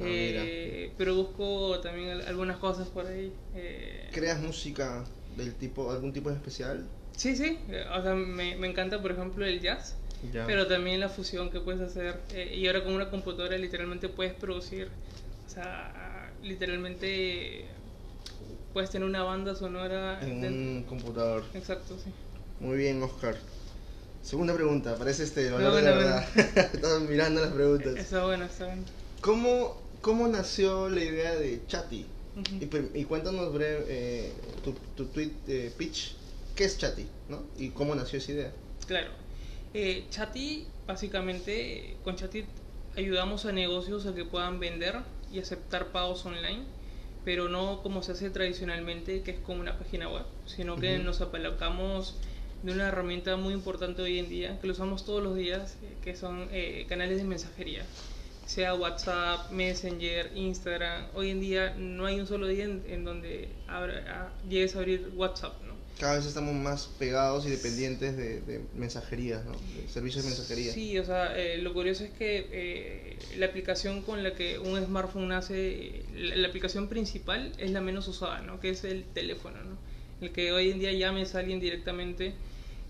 Ah, 0.00 0.04
Eh, 0.06 0.92
produzco 0.96 1.80
también 1.80 2.10
al- 2.10 2.26
algunas 2.26 2.58
cosas 2.58 2.88
por 2.88 3.06
ahí. 3.06 3.32
eh, 3.54 4.08
¿Creas 4.12 4.40
música 4.40 5.04
del 5.36 5.54
tipo, 5.54 5.90
algún 5.90 6.12
tipo 6.12 6.30
en 6.30 6.36
especial? 6.36 6.88
sí, 7.16 7.36
sí, 7.36 7.58
o 7.92 8.02
sea, 8.02 8.14
me, 8.14 8.56
me 8.56 8.66
encanta, 8.68 9.00
por 9.00 9.12
ejemplo, 9.12 9.46
el 9.46 9.60
jazz, 9.60 9.96
Ya. 10.32 10.46
pero 10.46 10.66
también 10.66 11.00
la 11.00 11.08
fusión 11.08 11.50
que 11.50 11.60
puedes 11.60 11.80
hacer. 11.80 12.20
eh, 12.32 12.52
y 12.56 12.66
ahora 12.66 12.82
con 12.84 12.94
una 12.94 13.10
computadora 13.10 13.56
literalmente 13.58 14.08
puedes 14.08 14.34
producir, 14.34 14.90
o 15.46 15.48
sea, 15.48 16.32
literalmente 16.42 17.68
puedes 18.74 18.90
tener 18.90 19.08
una 19.08 19.22
banda 19.22 19.54
sonora. 19.54 20.20
en 20.20 20.42
dentro- 20.42 20.50
un 20.50 20.82
computador. 20.82 21.44
Exacto, 21.54 21.96
sí. 22.02 22.10
Muy 22.60 22.76
bien, 22.76 23.02
Oscar. 23.02 23.36
Segunda 24.22 24.54
pregunta, 24.54 24.96
parece 24.96 25.22
este 25.24 25.48
No, 25.50 25.56
valor 25.56 25.74
de 25.76 25.82
la 25.82 25.92
bueno, 25.94 26.08
verdad. 26.10 26.70
Estaba 26.74 26.98
mirando 27.00 27.40
las 27.40 27.52
preguntas. 27.52 27.96
Está 27.96 28.24
bueno, 28.24 28.44
está 28.44 28.66
bueno. 28.66 28.82
¿Cómo, 29.20 29.76
¿Cómo 30.02 30.28
nació 30.28 30.88
la 30.90 31.02
idea 31.02 31.34
de 31.36 31.62
Chatty? 31.66 32.06
Ujú. 32.36 32.56
Y, 32.60 32.66
per- 32.66 32.90
y 32.94 33.04
cuéntanos 33.04 33.52
breve 33.54 33.84
eh, 33.88 34.32
tu, 34.64 34.72
tu 34.96 35.06
tweet 35.06 35.30
eh, 35.46 35.72
pitch 35.78 36.14
¿qué 36.56 36.64
es 36.64 36.76
Chatty? 36.78 37.06
¿no? 37.28 37.42
¿Y 37.56 37.70
cómo 37.70 37.94
nació 37.94 38.18
esa 38.18 38.32
idea? 38.32 38.52
Claro. 38.86 39.10
Eh, 39.72 40.06
Chatty, 40.10 40.66
básicamente, 40.86 41.96
con 42.02 42.16
Chatty 42.16 42.44
ayudamos 42.96 43.44
a 43.44 43.52
negocios 43.52 44.06
a 44.06 44.14
que 44.14 44.24
puedan 44.24 44.58
vender 44.58 44.96
y 45.32 45.38
aceptar 45.38 45.88
pagos 45.92 46.24
online, 46.26 46.64
pero 47.24 47.48
no 47.48 47.82
como 47.82 48.02
se 48.02 48.12
hace 48.12 48.30
tradicionalmente, 48.30 49.22
que 49.22 49.32
es 49.32 49.38
como 49.40 49.60
una 49.60 49.78
página 49.78 50.08
web, 50.08 50.24
sino 50.46 50.76
que 50.76 50.98
nos 50.98 51.20
apalancamos 51.20 52.16
de 52.62 52.72
una 52.72 52.88
herramienta 52.88 53.36
muy 53.36 53.54
importante 53.54 54.02
hoy 54.02 54.18
en 54.18 54.28
día, 54.28 54.58
que 54.60 54.66
lo 54.66 54.72
usamos 54.72 55.04
todos 55.04 55.22
los 55.22 55.34
días, 55.36 55.76
eh, 55.82 55.96
que 56.02 56.16
son 56.16 56.48
eh, 56.50 56.86
canales 56.88 57.18
de 57.18 57.24
mensajería 57.24 57.84
sea 58.46 58.74
WhatsApp, 58.74 59.50
Messenger, 59.50 60.30
Instagram. 60.34 61.06
Hoy 61.14 61.30
en 61.30 61.40
día 61.40 61.74
no 61.78 62.06
hay 62.06 62.20
un 62.20 62.26
solo 62.26 62.46
día 62.46 62.64
en, 62.64 63.04
donde 63.04 63.48
abra, 63.66 64.32
llegues 64.48 64.76
a 64.76 64.80
abrir 64.80 65.10
WhatsApp, 65.14 65.54
¿no? 65.66 65.73
Cada 65.98 66.16
vez 66.16 66.26
estamos 66.26 66.54
más 66.54 66.88
pegados 66.98 67.46
y 67.46 67.50
dependientes 67.50 68.16
de, 68.16 68.60
mensajerías, 68.74 69.44
¿no? 69.44 69.52
De 69.52 69.88
servicios 69.88 70.24
de 70.24 70.30
mensajería. 70.30 70.72
Sí, 70.72 70.98
o 70.98 71.04
sea, 71.04 71.38
eh, 71.38 71.58
lo 71.58 71.72
curioso 71.72 72.04
es 72.04 72.10
que 72.10 72.48
eh, 72.50 73.18
la 73.36 73.46
aplicación 73.46 74.02
con 74.02 74.24
la 74.24 74.34
que 74.34 74.58
un 74.58 74.82
smartphone 74.84 75.28
nace, 75.28 76.02
la, 76.14 76.48
aplicación 76.48 76.88
principal 76.88 77.52
es 77.58 77.70
la 77.70 77.80
menos 77.80 78.08
usada, 78.08 78.40
¿no? 78.42 78.58
Que 78.58 78.70
es 78.70 78.82
el 78.82 79.04
teléfono, 79.04 79.58
¿no? 79.62 79.78
El 80.20 80.32
que 80.32 80.52
hoy 80.52 80.70
en 80.70 80.80
día 80.80 80.92
llames 80.92 81.36
a 81.36 81.40
alguien 81.40 81.60
directamente, 81.60 82.34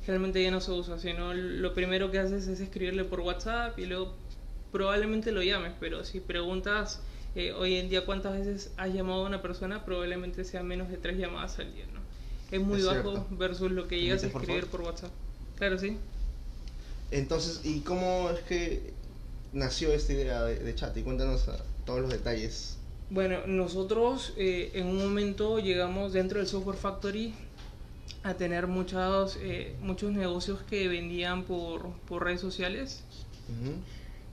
generalmente 0.07 0.43
ya 0.43 0.51
no 0.51 0.61
se 0.63 0.71
usa, 0.71 0.99
sino 0.99 1.35
lo 1.35 1.75
primero 1.75 2.11
que 2.11 2.19
haces 2.19 2.49
es 2.49 2.61
escribirle 2.61 3.05
por 3.05 3.21
WhatsApp 3.21 3.79
y 3.79 3.85
luego 3.85 4.15
probablemente 4.73 5.31
lo 5.31 5.43
llames, 5.43 5.73
pero 5.79 6.05
si 6.05 6.21
preguntas 6.21 7.01
eh, 7.37 7.53
hoy 7.53 7.77
en 7.77 7.89
día 7.89 8.05
cuántas 8.05 8.33
veces 8.33 8.73
has 8.77 8.95
llamado 8.95 9.25
a 9.25 9.27
una 9.27 9.43
persona, 9.43 9.85
probablemente 9.85 10.45
sea 10.45 10.63
menos 10.63 10.89
de 10.89 10.97
tres 10.97 11.19
llamadas 11.19 11.59
al 11.59 11.75
día, 11.75 11.85
¿no? 11.93 12.04
Es 12.51 12.61
muy 12.61 12.83
bajo 12.83 13.27
versus 13.31 13.71
lo 13.71 13.89
que 13.89 14.01
llegas 14.01 14.23
a 14.23 14.27
escribir 14.27 14.67
por, 14.67 14.83
WhatsApp. 14.83 15.11
Claro, 15.57 15.79
sí. 15.79 15.97
Entonces, 17.11 17.61
¿y 17.65 17.81
cómo 17.81 18.31
es 18.31 18.41
que 18.41 18.93
nació 19.53 19.93
esta 19.93 20.13
idea 20.13 20.45
de, 20.45 20.75
chat? 20.75 20.97
Y 20.97 21.03
cuéntanos 21.03 21.49
todos 21.85 22.01
los 22.01 22.11
detalles. 22.11 22.77
Bueno, 23.11 23.47
nosotros 23.47 24.33
eh, 24.37 24.71
en 24.75 24.87
un 24.87 24.99
momento 24.99 25.59
llegamos 25.59 26.13
dentro 26.13 26.39
del 26.39 26.49
Software 26.49 26.77
Factory 26.77 27.35
a 28.23 28.35
tener 28.35 28.67
muchos, 28.67 29.39
eh, 29.41 29.75
muchos 29.81 30.13
negocios 30.13 30.61
que 30.69 30.89
vendían 30.89 31.45
por, 31.45 31.91
por 32.09 32.25
redes 32.25 32.41
sociales 32.41 33.03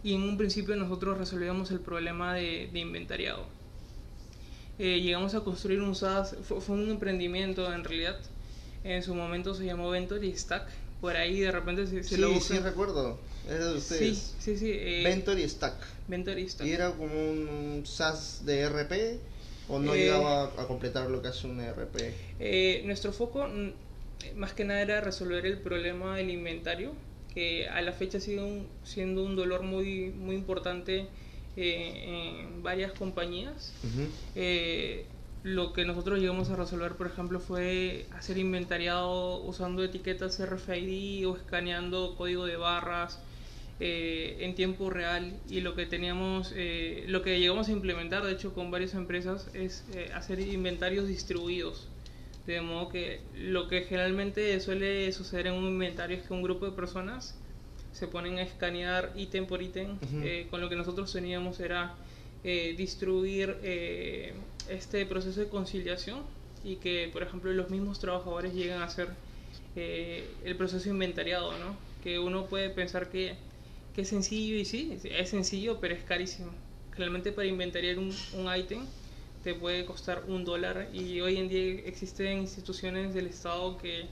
y 0.03 0.13
en 0.13 0.23
un 0.23 0.37
principio 0.37 0.75
nosotros 0.75 1.17
resolvíamos 1.17 1.71
el 1.71 1.79
problema 1.79 2.33
de, 2.33 2.69
inventariado. 2.73 3.45
Eh, 4.83 4.99
llegamos 4.99 5.35
a 5.35 5.41
construir 5.41 5.79
un 5.79 5.93
SaaS, 5.93 6.35
fue, 6.41 6.57
un 6.75 6.89
emprendimiento 6.89 7.71
en 7.71 7.83
realidad, 7.83 8.17
en 8.83 9.03
su 9.03 9.13
momento 9.13 9.53
se 9.53 9.63
llamó 9.63 9.91
Ventory 9.91 10.35
Stack, 10.35 10.65
por 10.99 11.15
ahí 11.15 11.39
de 11.39 11.51
repente 11.51 11.85
se, 11.85 12.01
se 12.01 12.15
sí, 12.15 12.19
lo 12.19 12.41
Sí, 12.41 12.57
recuerdo, 12.57 13.19
era 13.47 13.67
de 13.67 13.77
ustedes. 13.77 14.17
Sí, 14.39 14.55
sí, 14.55 14.57
sí. 14.57 14.71
Eh, 14.73 15.03
Ventory 15.03 15.47
Stack. 15.47 15.75
Ventory 16.07 16.49
Stack. 16.49 16.65
¿Y 16.65 16.71
era 16.71 16.89
como 16.93 17.13
un 17.13 17.83
SaaS 17.85 18.43
de 18.43 18.61
RP 18.61 19.19
o 19.69 19.77
no 19.77 19.93
eh, 19.93 19.99
llegaba 19.99 20.45
a 20.45 20.65
completar 20.65 21.11
lo 21.11 21.21
que 21.21 21.27
hace 21.27 21.45
un 21.45 21.61
RP? 21.61 22.15
Eh, 22.39 22.81
nuestro 22.83 23.13
foco 23.13 23.47
más 24.35 24.53
que 24.53 24.65
nada 24.65 24.81
era 24.81 24.99
resolver 24.99 25.45
el 25.45 25.59
problema 25.59 26.17
del 26.17 26.31
inventario 26.31 26.93
que 27.35 27.69
a 27.69 27.83
la 27.83 27.91
fecha 27.91 28.19
sigue 28.19 28.63
siendo 28.83 29.23
un 29.23 29.35
dolor 29.35 29.61
muy, 29.61 30.09
muy 30.09 30.35
importante 30.35 31.05
eh, 31.57 32.39
en 32.39 32.63
varias 32.63 32.93
compañías. 32.93 33.73
Eh, 34.35 35.05
lo 35.43 35.73
que 35.73 35.85
nosotros 35.85 36.19
llegamos 36.19 36.49
a 36.49 36.55
resolver, 36.55 36.93
por 36.93 37.07
ejemplo, 37.07 37.39
fue 37.39 38.05
hacer 38.13 38.37
inventariado 38.37 39.41
usando 39.43 39.83
etiquetas 39.83 40.39
RFID 40.39 41.27
o 41.27 41.35
escaneando 41.35 42.15
código 42.15 42.45
de 42.45 42.55
barras 42.55 43.19
eh, 43.79 44.37
en 44.41 44.55
tiempo 44.55 44.89
real. 44.89 45.33
Y 45.49 45.61
lo 45.61 45.75
que 45.75 45.85
teníamos, 45.85 46.53
lo 47.07 47.21
que 47.21 47.39
llegamos 47.39 47.67
a 47.67 47.71
implementar, 47.71 48.23
de 48.23 48.31
hecho, 48.31 48.53
con 48.53 48.71
varias 48.71 48.93
empresas, 48.93 49.49
es 49.53 49.83
hacer 50.13 50.39
inventarios 50.39 51.07
distribuidos. 51.07 51.87
De 52.45 52.61
modo 52.61 52.89
que 52.89 53.21
lo 53.35 53.67
que 53.67 53.81
generalmente 53.81 54.59
suele 54.61 55.11
suceder 55.11 55.47
en 55.47 55.53
un 55.53 55.65
inventario 55.65 56.17
es 56.17 56.23
que 56.23 56.33
un 56.33 56.41
grupo 56.41 56.65
de 56.65 56.71
personas 56.71 57.35
se 57.93 58.07
ponen 58.07 58.39
a 58.39 58.43
escanear 58.43 59.11
ítem 59.15 59.45
por 59.45 59.61
ítem. 59.61 59.97
Eh, 60.23 60.47
con 60.49 60.61
lo 60.61 60.69
que 60.69 60.75
nosotros 60.75 61.11
teníamos 61.11 61.59
era 61.59 61.95
eh, 62.43 62.73
distribuir 62.77 63.57
eh, 63.63 64.33
este 64.69 65.05
proceso 65.05 65.39
de 65.39 65.49
conciliación 65.49 66.21
y 66.63 66.77
que, 66.77 67.09
por 67.11 67.23
ejemplo, 67.23 67.51
los 67.51 67.69
mismos 67.69 67.99
trabajadores 67.99 68.53
lleguen 68.53 68.79
a 68.79 68.85
hacer 68.85 69.09
el 69.73 70.55
proceso 70.57 70.89
inventariado, 70.89 71.57
¿no? 71.57 71.77
Que 72.03 72.19
uno 72.19 72.47
puede 72.47 72.69
pensar 72.69 73.09
que, 73.09 73.35
que, 73.95 74.01
es 74.01 74.09
sencillo 74.09 74.55
y 74.55 74.65
sí, 74.65 74.97
es 75.03 75.29
sencillo, 75.29 75.79
pero 75.79 75.95
es 75.95 76.03
carísimo. 76.03 76.51
Realmente 76.97 77.31
para 77.31 77.47
inventariar 77.47 77.97
un, 77.97 78.13
un 78.33 78.55
ítem 78.55 78.85
te 79.43 79.55
puede 79.55 79.85
costar 79.85 80.23
un 80.27 80.43
dólar 80.43 80.89
y 80.93 81.19
hoy 81.21 81.37
en 81.37 81.49
día 81.49 81.81
existen 81.85 82.39
instituciones 82.39 83.13
del 83.13 83.27
Estado 83.27 83.77
que 83.77 84.05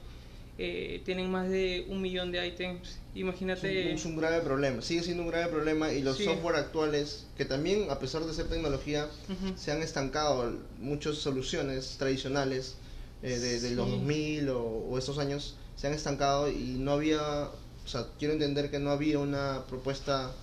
eh, 0.61 1.01
tienen 1.05 1.31
más 1.31 1.49
de 1.49 1.85
un 1.87 2.01
millón 2.01 2.33
de 2.33 2.45
ítems. 2.45 2.99
Imagínate. 3.15 3.93
Es 3.93 4.03
un, 4.03 4.17
grave 4.17 4.41
problema, 4.41 4.81
sigue 4.81 5.03
siendo 5.03 5.23
un 5.23 5.29
grave 5.29 5.47
problema 5.47 5.93
y 5.93 6.01
los 6.01 6.17
software 6.17 6.57
actuales, 6.57 7.27
que 7.37 7.45
también 7.45 7.89
a 7.89 7.97
pesar 7.97 8.25
de 8.25 8.33
ser 8.33 8.49
tecnología, 8.49 9.07
se 9.55 9.71
han 9.71 9.81
estancado. 9.81 10.53
Muchas 10.79 11.15
soluciones 11.15 11.95
tradicionales 11.97 12.75
eh, 13.23 13.39
de, 13.39 13.71
los 13.71 13.89
2000 13.89 14.49
o, 14.49 14.61
o 14.61 14.97
esos 14.97 15.17
años 15.17 15.55
se 15.77 15.87
han 15.87 15.93
estancado 15.93 16.51
y 16.51 16.75
no 16.77 16.91
había, 16.91 17.21
o 17.21 17.87
sea, 17.87 18.07
quiero 18.19 18.33
entender 18.33 18.69
que 18.69 18.79
no 18.79 18.91
había 18.91 19.17
una 19.19 19.63
propuesta 19.69 20.33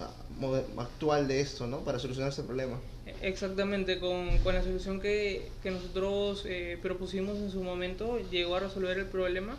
ah, 0.00 0.62
actual 0.78 1.28
de 1.28 1.40
esto, 1.42 1.66
¿no? 1.66 1.80
Para 1.80 1.98
solucionar 1.98 2.32
ese 2.32 2.42
problema. 2.42 2.80
Exactamente, 3.22 4.00
con, 4.00 4.28
la 4.44 4.62
solución 4.64 5.00
que, 5.00 5.48
nosotros 5.64 6.44
eh, 6.44 6.76
propusimos 6.82 7.38
en 7.38 7.52
su 7.52 7.62
momento 7.62 8.18
llegó 8.30 8.56
a 8.56 8.60
resolver 8.60 8.98
el 8.98 9.06
problema, 9.06 9.56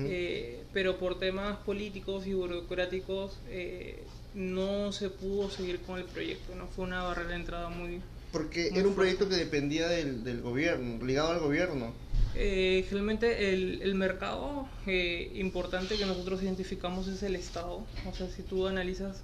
eh, 0.00 0.60
pero 0.72 0.98
por 0.98 1.18
temas 1.18 1.58
políticos 1.58 2.26
y 2.26 2.34
burocráticos 2.34 3.38
eh, 3.48 4.02
no 4.34 4.90
se 4.92 5.10
pudo 5.10 5.48
seguir 5.48 5.78
con 5.80 5.98
el 5.98 6.04
proyecto, 6.06 6.56
no 6.56 6.66
fue 6.66 6.84
una 6.84 7.04
barrera 7.04 7.30
de 7.30 7.36
entrada 7.36 7.68
muy... 7.68 8.00
Porque 8.32 8.68
era 8.74 8.86
un 8.86 8.94
proyecto 8.94 9.28
que 9.28 9.36
dependía 9.36 9.88
del, 9.88 10.42
gobierno, 10.42 11.02
ligado 11.04 11.30
al 11.30 11.38
gobierno. 11.38 11.94
realmente 12.34 13.52
el, 13.52 13.80
el 13.80 13.94
mercado 13.94 14.68
importante 15.34 15.96
que 15.96 16.04
nosotros 16.04 16.42
identificamos 16.42 17.06
es 17.06 17.22
el 17.22 17.36
Estado. 17.36 17.86
O 18.10 18.12
sea, 18.12 18.28
si 18.28 18.42
tú 18.42 18.66
analizas 18.66 19.22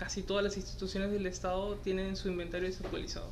casi 0.00 0.22
todas 0.22 0.42
las 0.42 0.56
instituciones 0.56 1.12
del 1.12 1.26
Estado 1.26 1.76
tienen 1.84 2.16
su 2.16 2.28
inventario 2.28 2.66
desactualizado. 2.66 3.28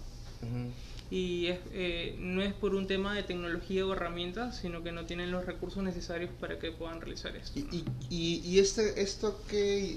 Y 1.11 1.47
eh, 1.73 2.15
no 2.19 2.43
es 2.43 2.53
por 2.53 2.75
un 2.75 2.87
tema 2.87 3.15
de 3.15 3.23
tecnología 3.23 3.87
o 3.87 3.95
herramientas, 3.95 4.59
sino 4.59 4.83
que 4.83 4.93
no 4.93 5.07
tienen 5.07 5.31
los 5.31 5.47
recursos 5.47 5.83
necesarios 5.83 6.31
para 6.39 6.59
que 6.59 6.71
puedan 6.71 7.01
realizar 7.01 7.35
esto. 7.35 7.59
¿Y, 7.59 7.85
y, 8.11 8.43
y 8.45 8.59
este, 8.59 9.01
esto 9.01 9.41
qué, 9.49 9.97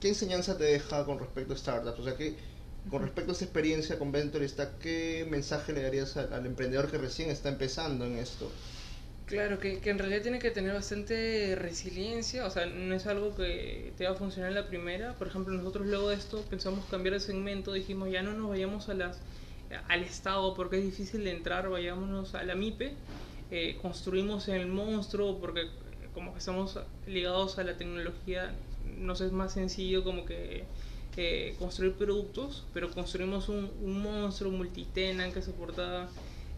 qué 0.00 0.08
enseñanza 0.08 0.56
te 0.56 0.64
deja 0.64 1.04
con 1.04 1.18
respecto 1.18 1.52
a 1.52 1.56
startups? 1.58 1.98
O 1.98 2.04
sea, 2.04 2.16
que 2.16 2.34
con 2.90 3.02
respecto 3.02 3.32
a 3.32 3.34
esa 3.34 3.44
experiencia 3.44 3.98
con 3.98 4.10
Venture, 4.10 4.46
¿qué 4.80 5.26
mensaje 5.30 5.74
le 5.74 5.82
darías 5.82 6.16
al 6.16 6.46
emprendedor 6.46 6.90
que 6.90 6.96
recién 6.96 7.28
está 7.28 7.50
empezando 7.50 8.06
en 8.06 8.16
esto? 8.16 8.50
Claro, 9.26 9.58
que, 9.58 9.80
que, 9.80 9.88
en 9.88 9.98
realidad 9.98 10.20
tiene 10.20 10.38
que 10.38 10.50
tener 10.50 10.74
bastante 10.74 11.56
resiliencia, 11.56 12.46
o 12.46 12.50
sea, 12.50 12.66
no 12.66 12.94
es 12.94 13.06
algo 13.06 13.34
que 13.34 13.92
te 13.96 14.04
va 14.04 14.10
a 14.10 14.14
funcionar 14.14 14.52
la 14.52 14.66
primera. 14.66 15.14
Por 15.14 15.28
ejemplo, 15.28 15.54
nosotros 15.54 15.86
luego 15.86 16.10
de 16.10 16.16
esto 16.16 16.42
pensamos 16.50 16.84
cambiar 16.86 17.14
de 17.14 17.20
segmento, 17.20 17.72
dijimos 17.72 18.10
ya 18.10 18.22
no 18.22 18.34
nos 18.34 18.50
vayamos 18.50 18.90
a 18.90 18.94
las, 18.94 19.22
al 19.88 20.02
Estado 20.02 20.52
porque 20.54 20.78
es 20.78 20.84
difícil 20.84 21.24
de 21.24 21.30
entrar, 21.30 21.70
vayámonos 21.70 22.34
a 22.34 22.42
la 22.44 22.54
MIPE, 22.54 22.92
eh, 23.50 23.78
construimos 23.80 24.48
el 24.48 24.66
monstruo 24.66 25.40
porque 25.40 25.68
como 26.12 26.32
que 26.32 26.38
estamos 26.38 26.78
ligados 27.06 27.58
a 27.58 27.64
la 27.64 27.78
tecnología, 27.78 28.54
nos 28.98 29.22
es 29.22 29.32
más 29.32 29.54
sencillo 29.54 30.04
como 30.04 30.26
que 30.26 30.64
eh, 31.16 31.56
construir 31.58 31.94
productos, 31.94 32.66
pero 32.74 32.90
construimos 32.90 33.48
un, 33.48 33.70
un 33.80 34.02
monstruo 34.02 34.52
multitenant 34.52 35.32
que 35.32 35.40
soporta 35.40 36.08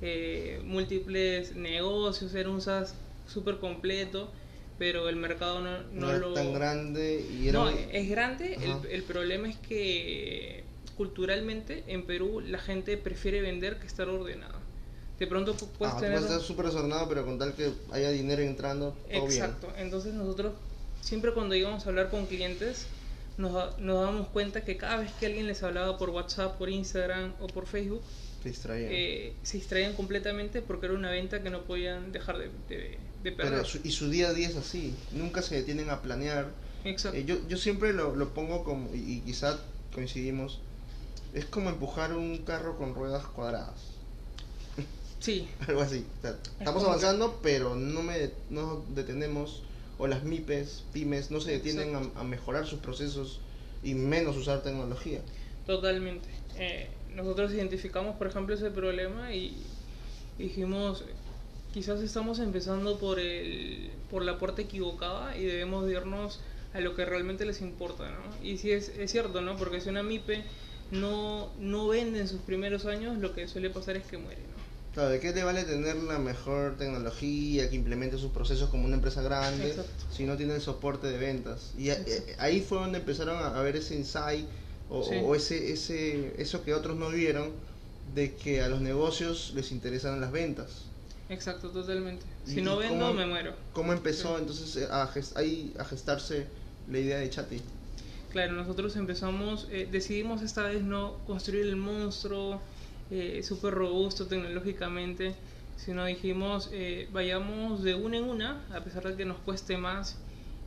eh, 0.03 0.61
múltiples 0.65 1.57
negocios, 1.57 2.35
era 2.35 2.51
un 2.51 2.61
SaaS 2.61 2.95
súper 3.27 3.59
completo, 3.59 4.31
pero 4.79 5.09
el 5.09 5.17
mercado 5.17 5.61
no, 5.61 5.83
no, 5.93 6.13
lo... 6.13 6.29
es 6.29 6.35
tan 6.35 6.53
grande 6.53 7.25
y 7.31 7.51
No, 7.51 7.69
es 7.69 8.09
grande, 8.09 8.55
el, 8.55 8.91
el, 8.91 9.03
problema 9.03 9.49
es 9.49 9.57
que 9.57 10.65
culturalmente 10.97 11.85
en 11.87 12.05
Perú 12.05 12.41
la 12.41 12.59
gente 12.59 12.97
prefiere 12.97 13.41
vender 13.41 13.79
que 13.79 13.87
estar 13.87 14.09
ordenado. 14.09 14.59
De 15.19 15.27
pronto 15.27 15.55
puedes 15.79 15.95
ah, 15.95 16.01
tener... 16.01 16.19
estar 16.19 16.41
súper 16.41 16.67
desordenado, 16.67 17.09
pero 17.09 17.25
con 17.25 17.39
tal 17.39 17.55
que 17.55 17.73
haya 17.91 18.11
dinero 18.11 18.43
entrando, 18.43 18.95
todo 19.11 19.25
Exacto, 19.25 19.73
entonces 19.79 20.13
nosotros 20.13 20.53
siempre 21.01 21.33
cuando 21.33 21.55
íbamos 21.55 21.87
a 21.87 21.89
hablar 21.89 22.11
con 22.11 22.27
clientes 22.27 22.87
nos, 23.39 23.79
nos 23.79 24.01
dábamos 24.01 24.29
cuenta 24.29 24.63
que 24.63 24.77
cada 24.77 24.99
vez 24.99 25.13
que 25.13 25.27
alguien 25.27 25.47
les 25.47 25.63
hablaba 25.63 25.97
por 25.97 26.11
WhatsApp, 26.11 26.59
por 26.59 26.69
Instagram 26.69 27.33
o 27.41 27.47
por 27.47 27.67
Facebook, 27.67 28.03
Se 28.47 28.51
distraían. 28.51 28.93
eh, 28.93 29.33
se 29.43 29.57
distraían 29.59 29.95
completamente 29.95 30.63
porque 30.63 30.87
era 30.87 30.95
una 30.95 31.11
venta 31.11 31.43
que 31.43 31.51
no 31.51 31.63
podían 31.65 32.13
dejar 32.13 32.39
de, 32.39 32.51
de, 32.69 32.99
de 33.23 33.33
perder. 33.33 33.53
Pero 33.55 33.65
su- 33.65 33.81
y 33.83 33.91
su 33.93 34.09
día 34.11 34.29
a 34.29 34.33
día 34.33 34.49
es 34.49 34.57
así, 34.57 34.95
nunca 35.13 35.43
se 35.43 35.57
detienen 35.57 35.91
a 35.91 36.01
planear. 36.03 36.53
Exacto. 36.85 37.19
Eh, 37.19 37.25
yo, 37.25 37.37
yo 37.49 37.57
siempre 37.57 37.93
lo, 37.93 38.15
lo 38.15 38.29
pongo 38.35 38.63
como, 38.65 38.95
y, 38.95 38.99
y 39.15 39.21
quizá 39.21 39.59
coincidimos, 39.95 40.61
es 41.35 41.45
como 41.47 41.71
empujar 41.71 42.13
un 42.15 42.39
carro 42.39 42.77
con 42.79 42.95
ruedas 42.95 43.27
cuadradas, 43.27 43.81
Sí, 45.19 45.49
algo 45.67 45.81
así. 45.81 46.05
O 46.19 46.23
sea, 46.23 46.37
estamos 46.59 46.85
avanzando, 46.85 47.41
pero 47.43 47.75
no, 47.75 48.03
me, 48.03 48.31
no 48.51 48.85
detenemos, 48.95 49.63
o 49.99 50.07
las 50.07 50.25
MIPES, 50.25 50.85
pymes, 50.93 51.31
no 51.31 51.41
se 51.41 51.53
detienen 51.53 51.95
a, 51.97 52.21
a 52.21 52.25
mejorar 52.25 52.67
sus 52.67 52.81
procesos 52.81 53.41
y 53.83 53.95
menos 53.95 54.37
usar 54.37 54.63
tecnología. 54.63 55.21
totalmente. 55.65 56.29
Eh, 56.57 56.89
nosotros 57.17 57.53
identificamos, 57.53 58.17
por 58.17 58.27
ejemplo, 58.29 58.55
ese 58.55 58.71
problema 58.71 59.35
y 59.35 59.57
dijimos, 60.39 61.03
quizás 61.73 62.01
estamos 62.01 62.39
empezando 62.39 62.99
por, 62.99 63.19
el, 63.19 63.91
por 64.11 64.23
la 64.23 64.39
puerta 64.39 64.63
equivocada 64.63 65.37
y 65.37 65.45
debemos 65.45 65.87
de 65.87 65.93
irnos 65.93 66.41
a 66.75 66.81
lo 66.81 66.95
que 66.95 67.05
realmente 67.07 67.47
les 67.47 67.61
importa, 67.63 68.05
¿no? 68.11 68.47
Y 68.47 68.59
sí 68.59 68.71
es, 68.71 68.91
es 68.91 69.11
cierto, 69.11 69.41
¿no? 69.41 69.57
Porque 69.57 69.81
si 69.81 69.89
una 69.89 70.03
MIPE 70.03 70.45
no, 70.91 71.51
no 71.59 71.89
vende 71.89 72.21
en 72.21 72.29
sus 72.29 72.41
primeros 72.43 72.85
años, 72.85 73.19
lo 73.19 73.35
que 73.35 73.49
suele 73.49 73.71
pasar 73.71 73.97
es 73.97 74.05
que 74.05 74.19
muere, 74.19 74.43
¿no? 74.43 74.57
Claro, 74.93 75.11
¿de 75.11 75.21
qué 75.21 75.33
te 75.33 75.45
vale 75.45 75.65
tener 75.65 75.97
la 75.97 76.19
mejor 76.19 76.77
tecnología 76.79 77.69
que 77.69 77.77
implemente 77.77 78.17
sus 78.17 78.31
procesos 78.31 78.71
como 78.71 78.85
una 78.87 78.97
empresa 78.97 79.23
grande 79.23 79.69
Exacto. 79.69 80.05
si 80.11 80.25
no 80.25 80.37
tiene 80.37 80.55
el 80.55 80.61
soporte 80.61 81.07
de 81.09 81.19
ventas? 81.19 81.73
Y 81.79 81.91
a- 81.91 81.95
eh, 81.95 82.35
ahí 82.39 82.61
fue 82.63 82.79
donde 82.79 82.99
empezaron 82.99 83.37
a, 83.43 83.59
a 83.59 83.63
ver 83.63 83.77
ese 83.77 83.95
insight 83.95 84.47
o, 84.89 85.03
Sí. 85.03 85.15
o 85.23 85.35
ese, 85.35 85.73
ese, 85.73 86.35
eso 86.41 86.63
que 86.65 86.75
otros 86.75 86.97
no 86.97 87.09
vieron 87.11 87.51
de 88.15 88.35
que 88.35 88.63
a 88.63 88.69
los 88.69 88.81
negocios 88.81 89.53
les 89.55 89.73
interesan 89.73 90.21
las 90.21 90.31
ventas. 90.33 90.83
Exacto, 91.29 91.71
totalmente. 91.71 92.25
¿Y- 92.47 92.51
Si 92.51 92.63
no 92.63 92.77
vendo, 92.77 93.07
cómo- 93.07 93.15
me 93.15 93.27
muero. 93.27 93.55
¿Cómo 93.73 93.93
empezó 93.93 94.37
Sí. 94.37 94.43
entonces 94.43 94.89
a, 94.91 95.11
ahí 95.35 95.75
a 95.79 95.85
gestarse 95.85 96.47
la 96.89 96.99
idea 97.01 97.19
de 97.19 97.29
Chati? 97.31 97.61
Claro, 98.31 98.53
nosotros 98.53 98.95
empezamos, 98.97 99.67
eh, 99.71 99.89
decidimos 99.91 100.43
esta 100.43 100.63
vez 100.65 100.83
no 100.83 101.19
construir 101.27 101.63
el 101.67 101.77
monstruo 101.77 102.61
eh, 103.11 103.43
súper 103.45 103.73
robusto 103.75 104.27
tecnológicamente, 104.27 105.35
sino 105.77 106.05
dijimos 106.07 106.69
eh, 106.73 107.09
vayamos 107.13 107.83
de 107.85 107.95
una 107.95 108.17
en 108.19 108.25
una, 108.25 108.65
a 108.75 108.81
pesar 108.83 109.05
de 109.09 109.17
que 109.17 109.25
nos 109.25 109.39
cueste 109.39 109.77
más, 109.77 110.17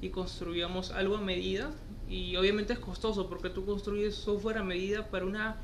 y 0.01 0.09
construyamos 0.09 0.91
algo 0.91 1.17
a 1.17 1.21
medida. 1.21 1.71
Y 2.09 2.35
obviamente 2.35 2.73
es 2.73 2.79
costoso 2.79 3.29
porque 3.29 3.49
tú 3.49 3.65
construyes 3.65 4.15
software 4.15 4.57
a 4.57 4.63
medida 4.63 5.09
para 5.09 5.25
una 5.25 5.57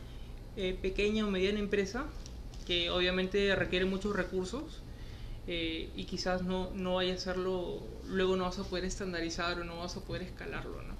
eh, 0.55 0.77
pequeña 0.79 1.25
o 1.25 1.31
mediana 1.31 1.59
empresa 1.59 2.05
que 2.65 2.89
obviamente 2.89 3.55
requiere 3.55 3.85
muchos 3.85 4.15
recursos 4.15 4.81
eh, 5.47 5.89
y 5.95 6.05
quizás 6.05 6.43
no, 6.43 6.71
no 6.73 6.95
vaya 6.95 7.13
a 7.13 7.15
hacerlo, 7.15 7.83
luego 8.07 8.35
no 8.35 8.45
vas 8.45 8.59
a 8.59 8.63
poder 8.63 8.85
estandarizar 8.85 9.59
o 9.59 9.63
no 9.63 9.79
vas 9.79 9.97
a 9.97 10.01
poder 10.01 10.23
escalarlo, 10.23 10.81
¿no? 10.81 10.95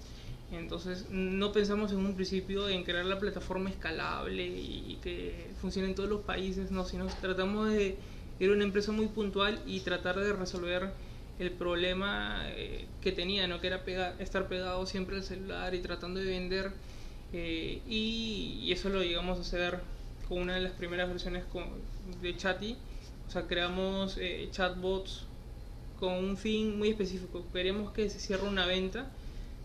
Entonces 0.52 1.10
no 1.10 1.52
pensamos 1.52 1.92
en 1.92 1.98
un 1.98 2.14
principio 2.16 2.70
en 2.70 2.84
crear 2.84 3.06
la 3.06 3.20
plataforma 3.20 3.70
escalable 3.70 4.46
y, 4.46 5.00
que 5.02 5.52
funcione 5.60 5.88
en 5.90 5.96
todos 5.96 6.10
los 6.10 6.22
países, 6.22 6.70
no, 6.70 6.86
sino 6.86 7.08
tratamos 7.20 7.72
de 7.72 7.98
ir 8.40 8.50
a 8.50 8.54
una 8.54 8.64
empresa 8.64 8.92
muy 8.92 9.08
puntual 9.08 9.60
y 9.66 9.80
tratar 9.80 10.20
de 10.20 10.34
resolver 10.34 10.94
el 11.40 11.52
problema 11.52 12.44
eh, 12.50 12.86
que 13.02 13.12
tenía, 13.12 13.48
¿no? 13.48 13.60
que 13.60 13.68
era 13.68 13.84
pega- 13.84 14.16
estar 14.20 14.48
pegado 14.48 14.86
siempre 14.86 15.18
al 15.18 15.24
celular 15.24 15.74
y 15.76 15.80
tratando 15.80 16.20
de 16.20 16.26
vender 16.28 16.72
eh, 17.34 17.82
y, 17.88 18.60
y 18.64 18.72
eso 18.72 18.90
lo 18.90 19.04
llegamos 19.04 19.38
a 19.38 19.42
hacer 19.42 19.80
con 20.30 20.40
una 20.40 20.56
de 20.56 20.62
las 20.62 20.72
primeras 20.74 21.10
versiones 21.10 21.44
con- 21.46 21.68
de 22.22 22.36
Chatty, 22.38 22.78
o 23.28 23.32
sea, 23.32 23.48
creamos 23.48 24.18
eh, 24.18 24.48
chatbots 24.52 25.26
con 26.00 26.14
un 26.14 26.38
fin 26.38 26.78
muy 26.78 26.90
específico. 26.90 27.44
Queremos 27.52 27.92
que 27.92 28.10
se 28.10 28.20
cierre 28.20 28.48
una 28.48 28.66
venta 28.66 29.08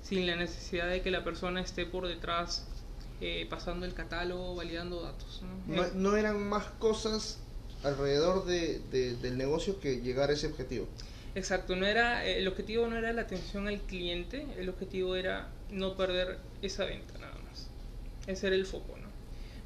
sin 0.03 0.27
la 0.27 0.37
necesidad 0.37 0.89
de 0.89 1.03
que 1.03 1.11
la 1.11 1.23
persona 1.25 1.61
esté 1.61 1.85
por 1.87 2.07
detrás 2.09 2.67
eh, 3.21 3.47
pasando 3.51 3.85
el 3.85 3.93
catálogo, 3.95 4.55
validando 4.57 5.03
datos. 5.03 5.43
¿no? 5.43 5.77
No, 5.77 5.85
Eh, 5.85 5.91
no 5.95 6.17
eran 6.17 6.49
más 6.49 6.65
cosas 6.79 7.39
alrededor 7.85 8.47
de, 8.47 8.81
de- 8.91 9.17
del 9.17 9.37
negocio 9.39 9.79
que 9.81 10.01
llegar 10.01 10.31
a 10.31 10.33
ese 10.33 10.47
objetivo. 10.47 10.89
Exacto, 11.35 11.77
no 11.77 11.87
era, 11.87 12.25
el 12.25 12.47
objetivo 12.49 12.87
no 12.89 12.97
era 12.99 13.13
la 13.13 13.23
atención 13.23 13.69
al 13.69 13.81
cliente, 13.81 14.47
el 14.59 14.69
objetivo 14.69 15.15
era 15.17 15.49
no 15.71 15.97
perder 15.97 16.39
esa 16.63 16.85
venta 16.85 17.19
nada 17.19 17.35
más. 17.49 17.67
Ese 18.27 18.49
era 18.49 18.57
el 18.57 18.67
foco, 18.67 18.97
¿no? 18.97 19.09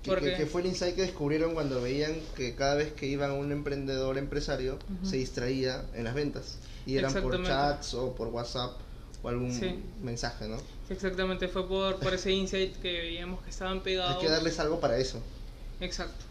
Que, 0.03 0.15
que- 0.23 0.35
que 0.37 0.47
fue 0.47 0.61
el 0.61 0.67
insight 0.67 0.95
que 0.95 1.03
descubrieron 1.03 1.55
cuando 1.55 1.81
veían 1.81 2.15
que 2.37 2.55
cada 2.55 2.75
vez 2.75 2.93
que 2.93 3.07
iban 3.07 3.31
a 3.31 3.35
un 3.35 3.51
emprendedor 3.53 4.19
empresario 4.19 4.79
se 5.03 5.17
distraía 5.17 5.83
en 5.95 6.05
las 6.05 6.15
ventas. 6.15 6.59
Y 6.85 6.99
eran 6.99 7.13
por 7.15 7.43
chats 7.43 7.95
o 7.95 8.15
por 8.15 8.29
WhatsApp 8.29 8.73
o 9.23 9.29
algún 9.31 9.51
Sí. 9.51 9.75
mensaje, 10.03 10.47
¿no? 10.47 10.59
Exactamente, 10.91 11.49
fue 11.49 11.67
por, 11.67 11.99
por 11.99 12.13
ese 12.13 12.31
insight 12.33 12.77
que 12.77 12.93
veíamos 12.93 13.43
que 13.43 13.49
estaban 13.49 13.83
pegados. 13.83 14.17
Hay 14.17 14.21
que 14.23 14.29
darles 14.31 14.59
algo 14.61 14.79
para 14.81 14.99
eso. 14.99 15.23
Exacto. 15.81 16.27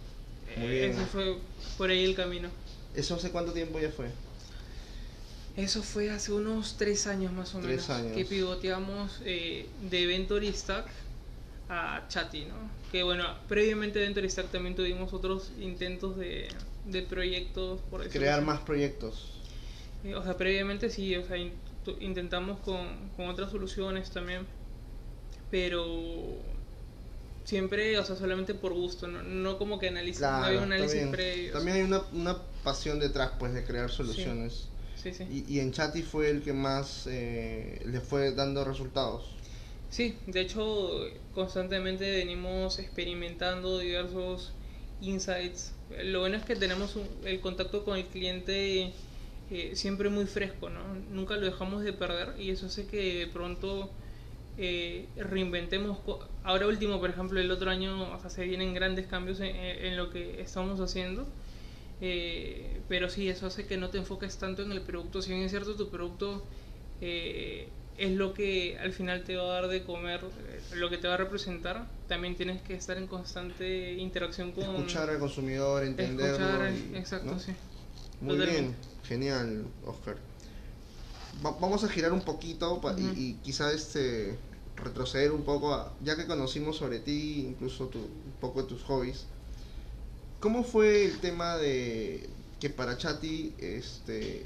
Muy 0.58 0.68
Eh, 0.68 0.70
bien. 0.82 0.92
Ese 0.92 1.06
fue 1.08 1.38
por 1.76 1.90
ahí 1.90 2.04
el 2.06 2.16
camino. 2.16 2.50
¿Eso 2.94 3.16
hace 3.16 3.32
cuánto 3.32 3.52
tiempo 3.54 3.80
ya 3.80 3.90
fue? 3.90 4.06
Eso 5.56 5.84
fue 5.84 6.10
hace 6.10 6.32
unos 6.32 6.78
tres 6.78 7.06
años 7.06 7.32
más 7.32 7.54
o 7.54 7.60
Tres 7.60 7.70
menos 7.88 7.90
años. 7.92 8.14
que 8.18 8.26
pivoteamos 8.26 9.22
eh, 9.24 9.68
de 9.90 10.06
Ventory 10.08 10.52
Stack 10.52 10.88
a 11.70 12.06
Chatty, 12.10 12.46
¿no? 12.46 12.56
Que 12.92 13.04
bueno, 13.04 13.26
previamente 13.48 14.00
de 14.00 14.06
Ventory 14.06 14.30
Stack 14.30 14.50
también 14.52 14.76
tuvimos 14.76 15.14
otros 15.14 15.52
intentos 15.60 16.18
de, 16.18 16.48
de 16.86 17.02
proyectos 17.04 17.82
por 17.90 18.02
decirlo 18.04 18.22
Crear 18.22 18.40
así. 18.40 18.46
más 18.48 18.60
proyectos. 18.62 19.28
Eh, 20.04 20.16
o 20.16 20.24
sea, 20.24 20.36
previamente 20.38 20.90
sí, 20.90 21.16
o 21.16 21.26
sea, 21.26 21.38
in- 21.38 21.54
intentamos 22.00 22.60
con, 22.60 23.10
con 23.16 23.28
otras 23.28 23.52
soluciones 23.52 24.10
también, 24.10 24.48
pero 25.52 25.86
siempre, 27.46 27.98
o 28.00 28.06
sea, 28.06 28.16
solamente 28.16 28.54
por 28.54 28.74
gusto, 28.74 29.08
no, 29.08 29.22
no 29.22 29.58
como 29.58 29.80
que 29.80 29.90
analizar, 29.90 30.40
no 30.40 30.46
había 30.48 30.58
un 30.60 30.66
análisis 30.66 30.92
también, 31.02 31.12
previo. 31.12 31.54
también 31.54 31.78
hay 31.78 31.84
una, 31.84 32.02
una 32.14 32.38
pasión 32.64 33.00
detrás 33.00 33.32
pues 33.38 33.54
de 33.54 33.64
crear 33.64 33.92
soluciones. 33.92 34.54
Sí, 34.54 34.68
sí. 35.12 35.28
Y, 35.28 35.54
y 35.56 35.60
en 35.60 35.72
Chatty 35.72 36.02
fue 36.04 36.30
el 36.30 36.42
que 36.44 36.54
más 36.54 37.08
eh, 37.08 37.82
le 37.86 38.00
fue 38.02 38.34
dando 38.34 38.64
resultados. 38.64 39.26
Sí, 39.90 40.18
de 40.26 40.42
hecho 40.42 41.06
constantemente 41.34 42.10
venimos 42.10 42.80
experimentando 42.80 43.78
diversos 43.80 44.54
insights. 45.00 45.74
Lo 46.04 46.22
bueno 46.22 46.38
es 46.38 46.44
que 46.44 46.56
tenemos 46.56 46.96
un- 46.96 47.08
el 47.26 47.40
contacto 47.42 47.84
con 47.84 47.98
el 47.98 48.06
cliente 48.08 48.94
eh, 49.50 49.76
siempre 49.76 50.10
muy 50.10 50.26
fresco, 50.26 50.70
¿no? 50.70 50.96
Nunca 51.10 51.36
lo 51.38 51.46
dejamos 51.46 51.84
de 51.84 51.94
perder 51.94 52.40
y 52.40 52.50
eso 52.50 52.66
hace 52.68 52.88
que 52.88 53.20
de 53.20 53.28
pronto 53.28 53.92
eh, 54.58 55.10
reinventemos. 55.16 56.00
Ahora 56.44 56.68
último, 56.68 57.00
por 57.00 57.10
ejemplo, 57.12 57.40
el 57.40 57.52
otro 57.52 57.70
año 57.72 58.14
o 58.16 58.20
sea, 58.20 58.30
se 58.30 58.46
vienen 58.46 58.74
grandes 58.74 59.08
cambios 59.08 59.40
en, 59.42 59.56
en 59.56 59.98
lo 59.98 60.10
que 60.12 60.42
estamos 60.42 60.80
haciendo. 60.80 61.28
Eh, 62.02 62.82
pero 62.88 63.10
sí, 63.10 63.30
eso 63.30 63.46
hace 63.48 63.66
que 63.66 63.78
no 63.78 63.90
te 63.90 63.98
enfoques 63.98 64.38
tanto 64.38 64.62
en 64.64 64.72
el 64.72 64.82
producto. 64.82 65.22
Si 65.22 65.32
bien 65.32 65.44
es 65.44 65.52
cierto, 65.52 65.76
tu 65.76 65.90
producto 65.90 66.44
eh, 67.02 67.70
es 67.98 68.12
lo 68.12 68.34
que 68.34 68.78
al 68.80 68.92
final 68.94 69.24
te 69.24 69.36
va 69.38 69.44
a 69.44 69.62
dar 69.62 69.68
de 69.70 69.84
comer, 69.84 70.22
eh, 70.24 70.76
lo 70.76 70.90
que 70.90 70.98
te 70.98 71.08
va 71.08 71.14
a 71.14 71.18
representar, 71.18 71.88
también 72.08 72.36
tienes 72.36 72.62
que 72.62 72.74
estar 72.74 72.98
en 72.98 73.08
constante 73.08 73.94
interacción 73.94 74.52
con... 74.52 74.64
Escuchar 74.64 75.10
al 75.10 75.20
consumidor, 75.20 75.84
entenderlo. 75.84 76.46
escuchar, 76.46 76.74
y- 76.74 76.98
exacto, 76.98 77.32
¿no? 77.32 77.40
sí. 77.40 77.52
Muy 78.22 78.38
Totalmente. 78.38 78.62
bien, 78.62 78.76
genial, 79.04 79.66
Oscar. 79.86 80.18
Va- 81.46 81.58
vamos 81.60 81.84
a 81.84 81.90
girar 81.90 82.12
un 82.14 82.22
poquito 82.22 82.82
y- 82.98 83.30
y, 83.30 83.34
quizá 83.44 83.72
este 83.74 84.38
retroceder 84.76 85.32
un 85.32 85.44
poco, 85.44 85.74
a- 85.74 85.94
ya 86.02 86.16
que 86.16 86.26
conocimos 86.26 86.78
sobre 86.78 87.00
ti, 87.00 87.46
incluso 87.48 87.88
tu, 87.88 88.00
un 88.00 88.34
poco 88.40 88.62
de 88.64 88.70
tus 88.70 88.84
hobbies. 88.84 89.26
¿Cómo 90.44 90.66
fue 90.66 91.06
el 91.06 91.20
tema 91.20 91.56
de 91.56 92.28
que 92.60 92.70
para 92.70 92.98
Chati, 92.98 93.54
este, 93.60 94.46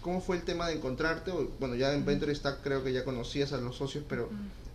cómo 0.00 0.20
fue 0.20 0.38
el 0.38 0.42
tema 0.42 0.66
de 0.66 0.74
encontrarte? 0.74 1.30
Bueno, 1.60 1.76
ya 1.76 1.94
en. 1.94 2.04
Venture 2.04 2.34
Stack 2.34 2.60
creo 2.60 2.82
que 2.82 2.92
ya 2.92 3.04
conocías 3.04 3.52
a 3.52 3.58
los 3.58 3.76
socios, 3.76 4.02
pero 4.08 4.28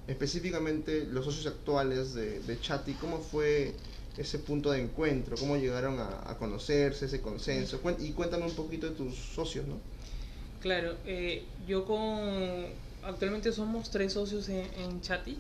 específicamente 0.08 1.04
los 1.04 1.26
socios 1.26 1.45
actuales 1.48 2.13
de, 2.13 2.39
de 2.39 2.62
Chatty, 2.62 2.93
¿cómo 2.93 3.19
fue 3.19 3.76
ese 4.17 4.39
punto 4.39 4.72
de 4.72 4.80
encuentro? 4.80 5.36
¿Cómo 5.36 5.58
llegaron 5.58 6.00
a, 6.00 6.32
a 6.32 6.38
conocerse, 6.38 7.08
ese 7.08 7.19
consenso? 7.19 7.82
Y 8.00 8.12
cuéntame 8.12 8.45
un 8.45 8.56
poquito 8.56 8.89
de 8.89 8.95
tus 8.95 9.13
socios, 9.13 9.67
¿no? 9.67 9.76
Claro, 10.62 10.95
eh, 11.06 11.43
yo 11.67 11.84
con... 11.84 12.67
Actualmente 13.04 13.52
somos 13.52 13.91
tres 13.91 14.13
socios 14.13 14.48
en, 14.48 14.65
en 14.78 15.02
Chatty. 15.02 15.38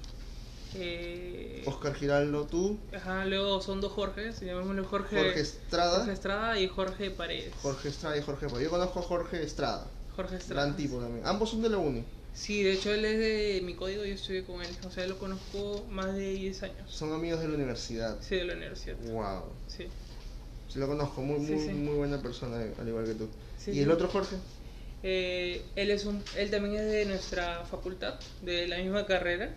Eh, 0.75 1.63
Oscar 1.65 1.95
Giraldo, 1.95 2.45
tú, 2.45 2.77
ajá, 2.95 3.25
luego 3.25 3.61
son 3.61 3.81
dos 3.81 3.91
Jorges, 3.91 4.39
llamémoslo 4.39 4.85
Jorge, 4.85 5.17
Jorge 5.17 5.39
Estrada, 5.41 5.97
Jorge 5.97 6.13
Estrada 6.13 6.59
y 6.59 6.67
Jorge 6.67 7.11
Paredes. 7.11 7.53
Jorge 7.61 7.89
Estrada 7.89 8.17
y 8.17 8.21
Jorge 8.21 8.45
Pablo. 8.47 8.61
Yo 8.61 8.69
conozco 8.69 8.99
a 8.99 9.03
Jorge 9.03 9.43
Estrada, 9.43 9.87
Jorge 10.15 10.35
Estrada. 10.35 10.63
gran 10.65 10.77
tipo 10.77 10.99
también. 10.99 11.25
Ambos 11.25 11.49
son 11.49 11.61
de 11.61 11.69
la 11.69 11.77
uni. 11.77 12.03
Sí, 12.33 12.63
de 12.63 12.73
hecho 12.73 12.93
él 12.93 13.03
es 13.03 13.17
de 13.17 13.61
mi 13.65 13.73
código, 13.73 14.05
yo 14.05 14.13
estudié 14.13 14.43
con 14.43 14.61
él, 14.61 14.69
o 14.87 14.91
sea, 14.91 15.05
lo 15.07 15.17
conozco 15.17 15.83
más 15.89 16.15
de 16.15 16.29
10 16.31 16.63
años. 16.63 16.89
Son 16.91 17.11
amigos 17.11 17.41
de 17.41 17.47
la 17.47 17.55
universidad. 17.55 18.17
Sí, 18.21 18.35
de 18.35 18.45
la 18.45 18.53
universidad. 18.53 18.95
Wow. 19.11 19.43
Sí. 19.67 19.87
Sí, 20.71 20.77
lo 20.79 20.87
conozco, 20.87 21.21
muy, 21.21 21.43
Sí, 21.45 21.53
muy, 21.53 21.65
sí. 21.65 21.73
muy 21.73 21.95
buena 21.95 22.21
persona, 22.21 22.57
al 22.79 22.87
igual 22.87 23.05
que 23.05 23.15
tú. 23.15 23.27
Sí, 23.57 23.71
¿Y 23.71 23.79
el 23.79 23.89
otro 23.91 24.07
Jorge? 24.07 24.35
Eh, 25.01 25.63
él, 25.75 25.91
es 25.91 26.05
un, 26.05 26.23
él 26.37 26.51
también 26.51 26.75
es 26.75 26.91
de 26.91 27.05
nuestra 27.05 27.65
facultad, 27.65 28.19
de 28.41 28.67
la 28.67 28.77
misma 28.77 29.05
carrera, 29.05 29.49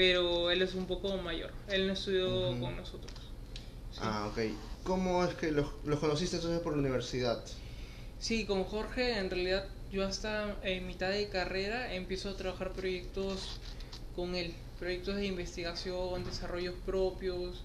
pero 0.00 0.50
él 0.50 0.62
es 0.62 0.74
un 0.74 0.86
poco 0.86 1.14
mayor. 1.18 1.50
Él 1.68 1.86
no 1.86 1.92
estudió 1.92 2.58
con 2.58 2.74
nosotros. 2.74 3.12
Sí. 3.92 4.00
Ah, 4.00 4.30
ok. 4.32 4.38
¿Cómo 4.82 5.22
es 5.26 5.34
que 5.34 5.52
los, 5.52 5.66
los 5.84 5.98
conociste 5.98 6.36
entonces 6.36 6.60
por 6.60 6.72
la 6.72 6.78
universidad? 6.78 7.44
Sí, 8.18 8.46
con 8.46 8.64
Jorge 8.64 9.18
en 9.18 9.28
realidad 9.28 9.66
yo 9.92 10.06
hasta 10.06 10.56
en 10.62 10.86
mitad 10.86 11.10
de 11.10 11.28
carrera 11.28 11.92
empiezo 11.92 12.30
a 12.30 12.36
trabajar 12.38 12.72
proyectos 12.72 13.58
con 14.16 14.34
él, 14.36 14.54
proyectos 14.78 15.16
de 15.16 15.26
investigación, 15.26 16.24
desarrollos 16.24 16.76
propios. 16.86 17.64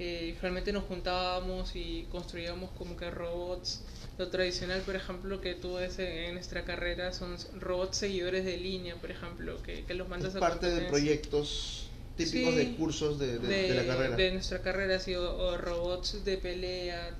Eh, 0.00 0.36
realmente 0.42 0.72
nos 0.72 0.82
juntábamos 0.82 1.76
y 1.76 2.08
construíamos 2.10 2.70
como 2.72 2.96
que 2.96 3.08
robots. 3.08 3.82
Lo 4.22 4.28
tradicional, 4.28 4.80
por 4.82 4.94
ejemplo, 4.94 5.40
que 5.40 5.54
tú 5.54 5.74
ves 5.74 5.98
en, 5.98 6.34
nuestra 6.34 6.64
carrera 6.64 7.12
son 7.12 7.36
robots 7.58 7.96
seguidores 7.98 8.44
de 8.44 8.56
línea, 8.56 8.94
por 8.96 9.10
ejemplo, 9.10 9.60
que, 9.62 9.84
que 9.84 9.94
los 9.94 10.06
Es 10.06 10.10
mandas 10.10 10.36
a 10.36 10.40
parte 10.40 10.66
de 10.70 10.82
proyectos 10.82 11.88
típicos 12.16 12.54
Sí, 12.54 12.56
de 12.56 12.76
cursos 12.76 13.18
de, 13.18 13.38
de- 13.38 13.68
de 13.68 13.74
la 13.74 13.84
carrera. 13.86 14.16
de 14.16 14.30
nuestra 14.32 14.62
carrera, 14.62 14.98
sí, 15.00 15.14
o, 15.16 15.22
o 15.46 15.56
robots 15.58 16.24
de 16.24 16.36
pelea, 16.38 17.10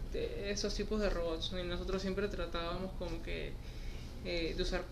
esos 0.55 0.75
tipos 0.75 1.01
de 1.01 1.11
robots. 1.11 1.51
Y 1.53 1.63
nosotros 1.67 2.01
siempre 2.03 2.29
tratábamos 2.29 2.93
como 2.99 3.21
que 3.23 3.53
eh, 4.25 4.55
de 4.57 4.63
usar 4.63 4.85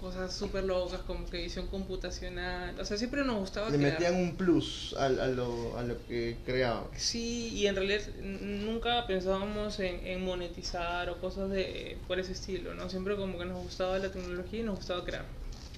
cosas 0.00 0.34
súper 0.34 0.64
locas, 0.64 1.00
como 1.02 1.28
que 1.28 1.42
visión 1.42 1.66
computacional. 1.66 2.78
O 2.80 2.84
sea, 2.84 2.96
siempre 2.96 3.24
nos 3.24 3.36
gustaba 3.38 3.70
Le 3.70 3.76
crear. 3.76 3.92
metían 3.92 4.14
un 4.16 4.36
plus 4.36 4.94
al- 4.98 5.20
a, 5.20 5.26
lo, 5.28 5.76
a 5.78 5.82
lo 5.82 5.94
que 6.06 6.36
creaban. 6.44 6.84
Sí, 6.96 7.48
y 7.54 7.66
en 7.66 7.76
realidad 7.76 8.00
nunca 8.22 9.06
pensábamos 9.06 9.78
en, 9.80 10.06
en 10.06 10.24
monetizar 10.24 11.08
o 11.10 11.20
cosas 11.20 11.50
de 11.50 11.98
por 12.08 12.18
ese 12.18 12.32
estilo, 12.32 12.74
¿no? 12.74 12.88
Siempre 12.90 13.16
como 13.16 13.38
que 13.38 13.44
nos 13.44 13.62
gustaba 13.62 13.98
la 13.98 14.10
tecnología 14.10 14.60
y 14.60 14.62
nos 14.64 14.76
gustaba 14.76 15.04
crear, 15.04 15.26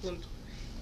punto. 0.01 0.27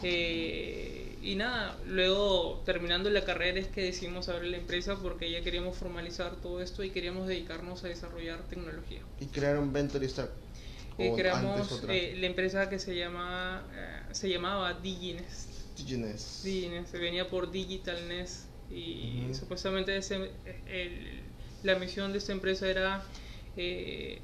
Eh, 0.04 1.16
y 1.22 1.36
nada, 1.36 1.78
luego 1.86 2.62
terminando 2.66 3.10
la 3.12 3.24
carrera 3.24 3.60
es 3.60 3.68
que 3.68 3.82
decidimos 3.84 4.30
abrir 4.30 4.50
la 4.52 4.58
empresa 4.58 4.96
porque 4.96 5.30
ya 5.32 5.42
queríamos 5.42 5.78
formalizar 5.78 6.36
todo 6.38 6.62
esto 6.62 6.84
y 6.84 6.90
queríamos 6.90 7.28
dedicarnos 7.28 7.84
a 7.84 7.88
desarrollar 7.88 8.42
tecnología. 8.50 9.02
Y 9.20 9.28
crearon 9.28 9.72
Venture 9.72 10.08
Stack. 10.10 10.30
Eh, 10.98 11.12
creamos 11.16 11.84
eh, 11.90 12.16
la 12.18 12.28
empresa 12.28 12.70
que 12.70 12.78
se 12.80 12.96
llama 12.96 13.64
eh, 13.74 14.14
se 14.14 14.30
llamaba 14.30 14.74
Diginest. 14.74 15.50
Diginest. 15.78 16.44
Diginest, 16.44 16.92
se 16.92 16.98
venía 17.00 17.30
por 17.30 17.52
Digital 17.52 18.08
Nest 18.08 18.46
y 18.70 19.34
supuestamente 19.34 19.96
ese, 19.98 20.32
el- 20.68 21.24
la 21.64 21.76
misión 21.76 22.12
de 22.12 22.18
esta 22.20 22.32
empresa 22.32 22.68
era 22.68 23.04
eh, 23.58 24.22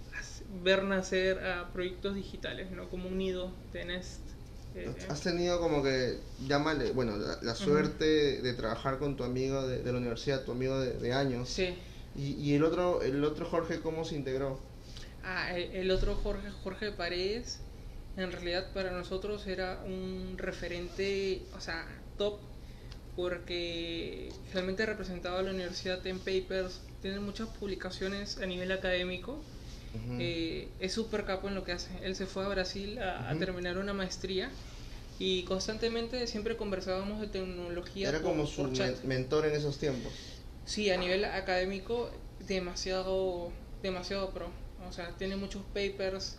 ver 0.64 0.84
nacer 0.84 1.40
a 1.46 1.72
proyectos 1.74 2.16
digitales, 2.16 2.72
¿no? 2.72 2.90
Como 2.90 3.10
un 3.10 3.18
nido 3.18 3.54
de 3.74 3.86
Nest. 3.86 4.22
eh, 4.76 4.90
Has 5.10 5.22
tenido 5.22 5.60
como 5.60 5.84
que, 5.84 6.20
llámale, 6.48 6.92
bueno, 6.92 7.18
la, 7.18 7.40
la 7.42 7.56
suerte 7.56 8.42
de 8.42 8.54
trabajar 8.54 9.00
con 9.00 9.18
tu 9.18 9.24
amigo 9.24 9.68
de, 9.68 9.84
de 9.84 9.92
la 9.92 9.98
universidad, 9.98 10.44
tu 10.46 10.52
amigo 10.52 10.80
de, 10.80 10.94
de 10.94 11.14
años. 11.14 11.50
sí. 11.50 11.76
Y, 12.16 12.32
y 12.34 12.56
el 12.56 12.64
otro 12.64 13.04
el 13.04 13.24
otro 13.24 13.46
Jorge, 13.46 13.80
¿cómo 13.80 14.04
se 14.04 14.16
integró? 14.16 14.60
Ah, 15.30 15.58
el, 15.58 15.92
otro 15.92 16.16
Jorge, 16.16 16.50
Jorge 16.64 16.92
Paredes, 16.94 17.60
en 18.16 18.32
realidad 18.32 18.72
para 18.74 18.92
nosotros 18.92 19.46
era 19.46 19.82
un 19.86 20.36
referente, 20.38 21.42
o 21.54 21.60
sea, 21.60 21.86
top, 22.18 22.40
porque 23.18 24.32
realmente 24.54 24.86
representaba 24.86 25.40
a 25.40 25.42
la 25.42 25.52
universidad 25.52 26.06
en 26.08 26.20
papers, 26.20 26.80
tiene 27.02 27.20
muchas 27.20 27.50
publicaciones 27.50 28.38
a 28.38 28.46
nivel 28.46 28.72
académico, 28.72 29.44
eh, 30.18 30.70
es 30.80 30.94
súper 30.94 31.26
capo 31.26 31.50
en 31.50 31.56
lo 31.56 31.66
que 31.66 31.74
hace. 31.74 31.90
Él 32.04 32.16
se 32.16 32.26
fue 32.26 32.46
a 32.46 32.48
Brasil 32.48 32.98
a, 33.00 33.36
terminar 33.38 33.78
una 33.78 33.94
maestría 33.94 34.50
y 35.20 35.44
constantemente 35.44 36.26
siempre 36.28 36.56
conversábamos 36.56 37.20
de 37.20 37.28
tecnología. 37.28 38.08
Era 38.08 38.20
por- 38.20 38.32
como 38.32 38.46
su 38.48 38.64
men- 38.64 38.96
mentor 39.04 39.46
en 39.46 39.56
esos 39.56 39.78
tiempos. 39.78 40.14
Sí, 40.64 40.90
a 40.90 40.96
nivel 40.96 41.26
académico, 41.26 42.12
demasiado, 42.48 43.52
demasiado 43.84 44.32
pro. 44.32 44.67
O 44.88 44.92
sea, 44.94 45.10
tiene 45.18 45.36
muchos 45.36 45.64
papers, 45.74 46.38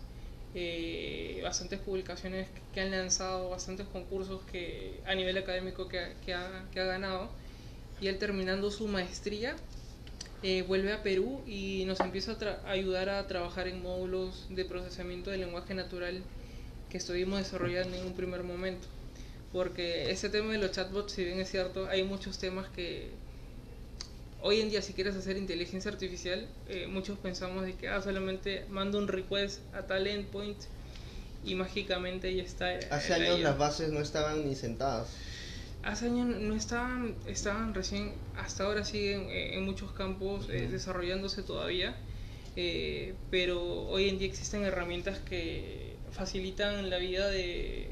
eh, 0.55 1.41
bastantes 1.43 1.79
publicaciones 1.81 2.49
que 2.73 2.81
han 2.81 2.91
lanzado, 2.91 3.51
bastantes 3.51 3.87
concursos 3.89 4.43
que 4.51 5.01
a 5.07 5.15
nivel 5.15 5.37
académico 5.39 5.89
que, 5.89 6.15
que, 6.25 6.35
ha, 6.35 6.67
que 6.73 6.81
ha 6.81 6.85
ganado. 6.85 7.31
Y 8.01 8.07
él 8.09 8.19
terminando 8.19 8.71
su 8.71 8.87
maestría, 8.89 9.57
eh, 10.43 10.63
vuelve 10.63 10.93
a 10.93 11.03
Perú 11.03 11.43
y 11.47 11.85
nos 11.87 12.01
empieza 12.01 12.33
a, 12.33 12.39
tra- 12.39 12.65
ayudar 12.67 13.09
a 13.09 13.27
trabajar 13.27 13.67
en 13.69 13.83
módulos 13.83 14.47
de 14.51 14.65
procesamiento 14.65 15.31
de 15.31 15.39
lenguaje 15.39 15.75
natural 15.75 16.23
que 16.91 16.99
estuvimos 16.99 17.39
desarrollando 17.41 17.97
en 17.97 18.07
un 18.07 18.15
primer 18.15 18.43
momento. 18.45 18.87
Porque 19.53 20.11
ese 20.11 20.29
tema 20.29 20.53
de 20.53 20.59
los 20.59 20.73
chatbots, 20.73 21.13
si 21.13 21.25
bien 21.25 21.41
es 21.41 21.51
cierto, 21.51 21.87
hay 21.89 22.03
muchos 22.05 22.39
temas 22.39 22.69
que 22.69 23.11
hoy 24.43 24.61
en 24.61 24.71
día 24.71 24.83
si 24.83 24.93
quieres 24.93 25.17
hacer 25.17 25.37
inteligencia 25.37 25.91
artificial, 25.91 26.49
eh, 26.69 26.87
muchos 26.87 27.19
pensamos 27.19 27.65
de 27.65 27.75
que 27.75 27.89
ah, 27.89 28.01
solamente 28.03 28.65
mando 28.69 28.99
un 28.99 29.09
request 29.09 29.61
a 29.75 29.87
tal 29.87 30.07
endpoint 30.07 30.59
y 31.45 31.55
mágicamente 31.55 32.35
ya 32.35 32.43
está. 32.43 32.79
Hace 32.91 33.15
el 33.15 33.23
años 33.23 33.41
las 33.41 33.59
bases 33.59 33.91
no 33.91 34.01
estaban 34.01 34.47
ni 34.47 34.55
sentadas. 34.55 35.09
Hace 35.83 36.07
años 36.07 36.27
no 36.41 36.55
estaban, 36.55 37.15
estaban 37.27 37.73
recién, 37.73 38.13
hasta 38.37 38.65
ahora 38.65 38.85
siguen 38.85 39.31
eh, 39.31 39.57
en 39.57 39.65
muchos 39.65 39.93
campos 39.93 40.47
eh, 40.51 40.69
desarrollándose 40.71 41.43
todavía, 41.43 41.95
eh, 42.57 43.15
pero 43.31 43.63
hoy 43.63 44.09
en 44.09 44.19
día 44.19 44.27
existen 44.29 44.65
herramientas 44.65 45.19
que 45.21 45.95
facilitan 46.13 46.91
la 46.91 46.99
vida 46.99 47.29
de, 47.29 47.87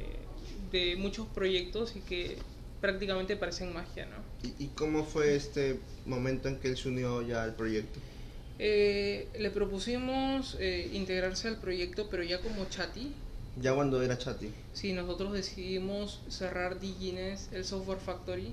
de 0.73 0.97
muchos 0.97 1.29
proyectos 1.29 1.95
y 1.95 2.01
que 2.01 2.37
prácticamente 2.81 3.37
parecen 3.37 3.73
magia, 3.73 4.07
¿no? 4.07 4.25
¿Y, 4.43 4.65
y 4.65 4.69
cómo 4.69 5.05
fue 5.05 5.35
este 5.37 5.81
momento 6.05 6.49
en 6.49 6.59
que 6.59 6.69
él 6.69 6.77
se 6.77 6.89
unió 6.89 7.23
ya 7.23 7.43
al 7.43 7.55
proyecto? 7.55 8.01
Eh, 8.59 9.29
le 9.39 9.51
propusimos 9.51 10.57
eh, 10.61 10.89
integrarse 10.93 11.49
al 11.49 11.59
proyecto, 11.61 12.09
pero 12.11 12.23
ya 12.23 12.41
como 12.41 12.65
chati. 12.67 13.15
Ya 13.57 13.75
cuando 13.75 14.03
era 14.03 14.19
Chati. 14.19 14.51
Sí, 14.75 14.93
nosotros 14.93 15.33
decidimos 15.33 16.21
cerrar 16.29 16.79
Digines, 16.79 17.49
el 17.53 17.65
Software 17.65 18.01
Factory, 18.01 18.53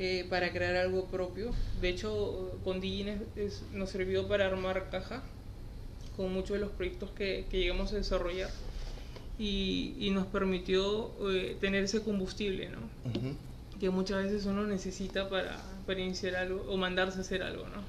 eh, 0.00 0.26
para 0.28 0.52
crear 0.52 0.76
algo 0.76 1.06
propio. 1.06 1.54
De 1.80 1.88
hecho, 1.88 2.58
con 2.64 2.80
Digines 2.80 3.20
es- 3.36 3.62
nos 3.72 3.90
sirvió 3.90 4.26
para 4.26 4.46
armar 4.46 4.90
caja 4.90 5.22
con 6.16 6.32
muchos 6.32 6.54
de 6.54 6.58
los 6.58 6.70
proyectos 6.72 7.10
que, 7.12 7.46
que 7.48 7.58
llegamos 7.58 7.92
a 7.92 7.96
desarrollar 7.96 8.50
y, 9.38 9.94
y 9.98 10.10
nos 10.10 10.26
permitió 10.26 11.12
eh, 11.30 11.56
tener 11.60 11.84
ese 11.84 12.02
combustible, 12.02 12.68
¿no? 12.70 12.78
Ujú. 13.08 13.34
Que 13.78 13.90
muchas 13.90 14.24
veces 14.24 14.44
uno 14.46 14.66
necesita 14.66 15.28
para, 15.28 15.56
para 15.86 16.00
iniciar 16.00 16.36
algo 16.36 16.64
o 16.68 16.76
mandarse 16.76 17.18
a 17.18 17.20
hacer 17.20 17.42
algo, 17.42 17.64
¿no? 17.68 17.82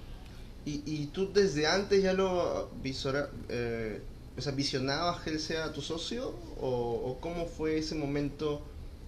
¿Y, 0.65 0.83
y 0.85 1.07
tú 1.07 1.31
desde 1.33 1.65
antes 1.65 2.03
ya 2.03 2.13
lo 2.13 2.69
visora, 2.83 3.29
eh, 3.49 4.01
o 4.37 4.41
sea, 4.41 4.51
visionabas 4.51 5.21
que 5.21 5.31
él 5.31 5.39
sea 5.39 5.71
tu 5.73 5.81
socio? 5.81 6.29
¿O, 6.61 6.69
o 6.69 7.17
cómo 7.19 7.47
fue 7.47 7.77
ese 7.79 7.95
momento 7.95 8.61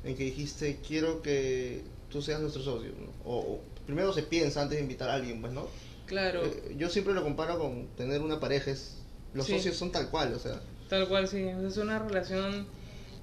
en 0.03 0.15
que 0.15 0.23
dijiste, 0.23 0.79
quiero 0.87 1.21
que 1.21 1.83
tú 2.09 2.21
seas 2.23 2.41
nuestro 2.41 2.63
socio? 2.63 2.89
¿no? 2.99 3.11
O, 3.29 3.37
o 3.37 3.61
primero 3.85 4.11
se 4.13 4.23
piensa 4.23 4.61
antes 4.63 4.77
de 4.77 4.81
invitar 4.83 5.09
a 5.09 5.13
alguien, 5.15 5.39
pues, 5.41 5.53
¿no? 5.53 5.67
Claro. 6.07 6.43
Eh, 6.45 6.75
yo 6.77 6.89
siempre 6.89 7.13
lo 7.13 7.21
comparo 7.21 7.59
con 7.59 7.87
tener 7.95 8.21
una 8.21 8.39
pareja. 8.39 8.71
es- 8.71 8.97
los 9.33 9.45
Sí. 9.45 9.53
socios 9.53 9.77
son 9.77 9.91
tal 9.91 10.09
cual, 10.09 10.33
o 10.33 10.39
sea. 10.39 10.61
Tal 10.91 11.07
cual, 11.07 11.25
sí. 11.29 11.47
Es 11.47 11.77
una 11.77 11.99
relación 11.99 12.67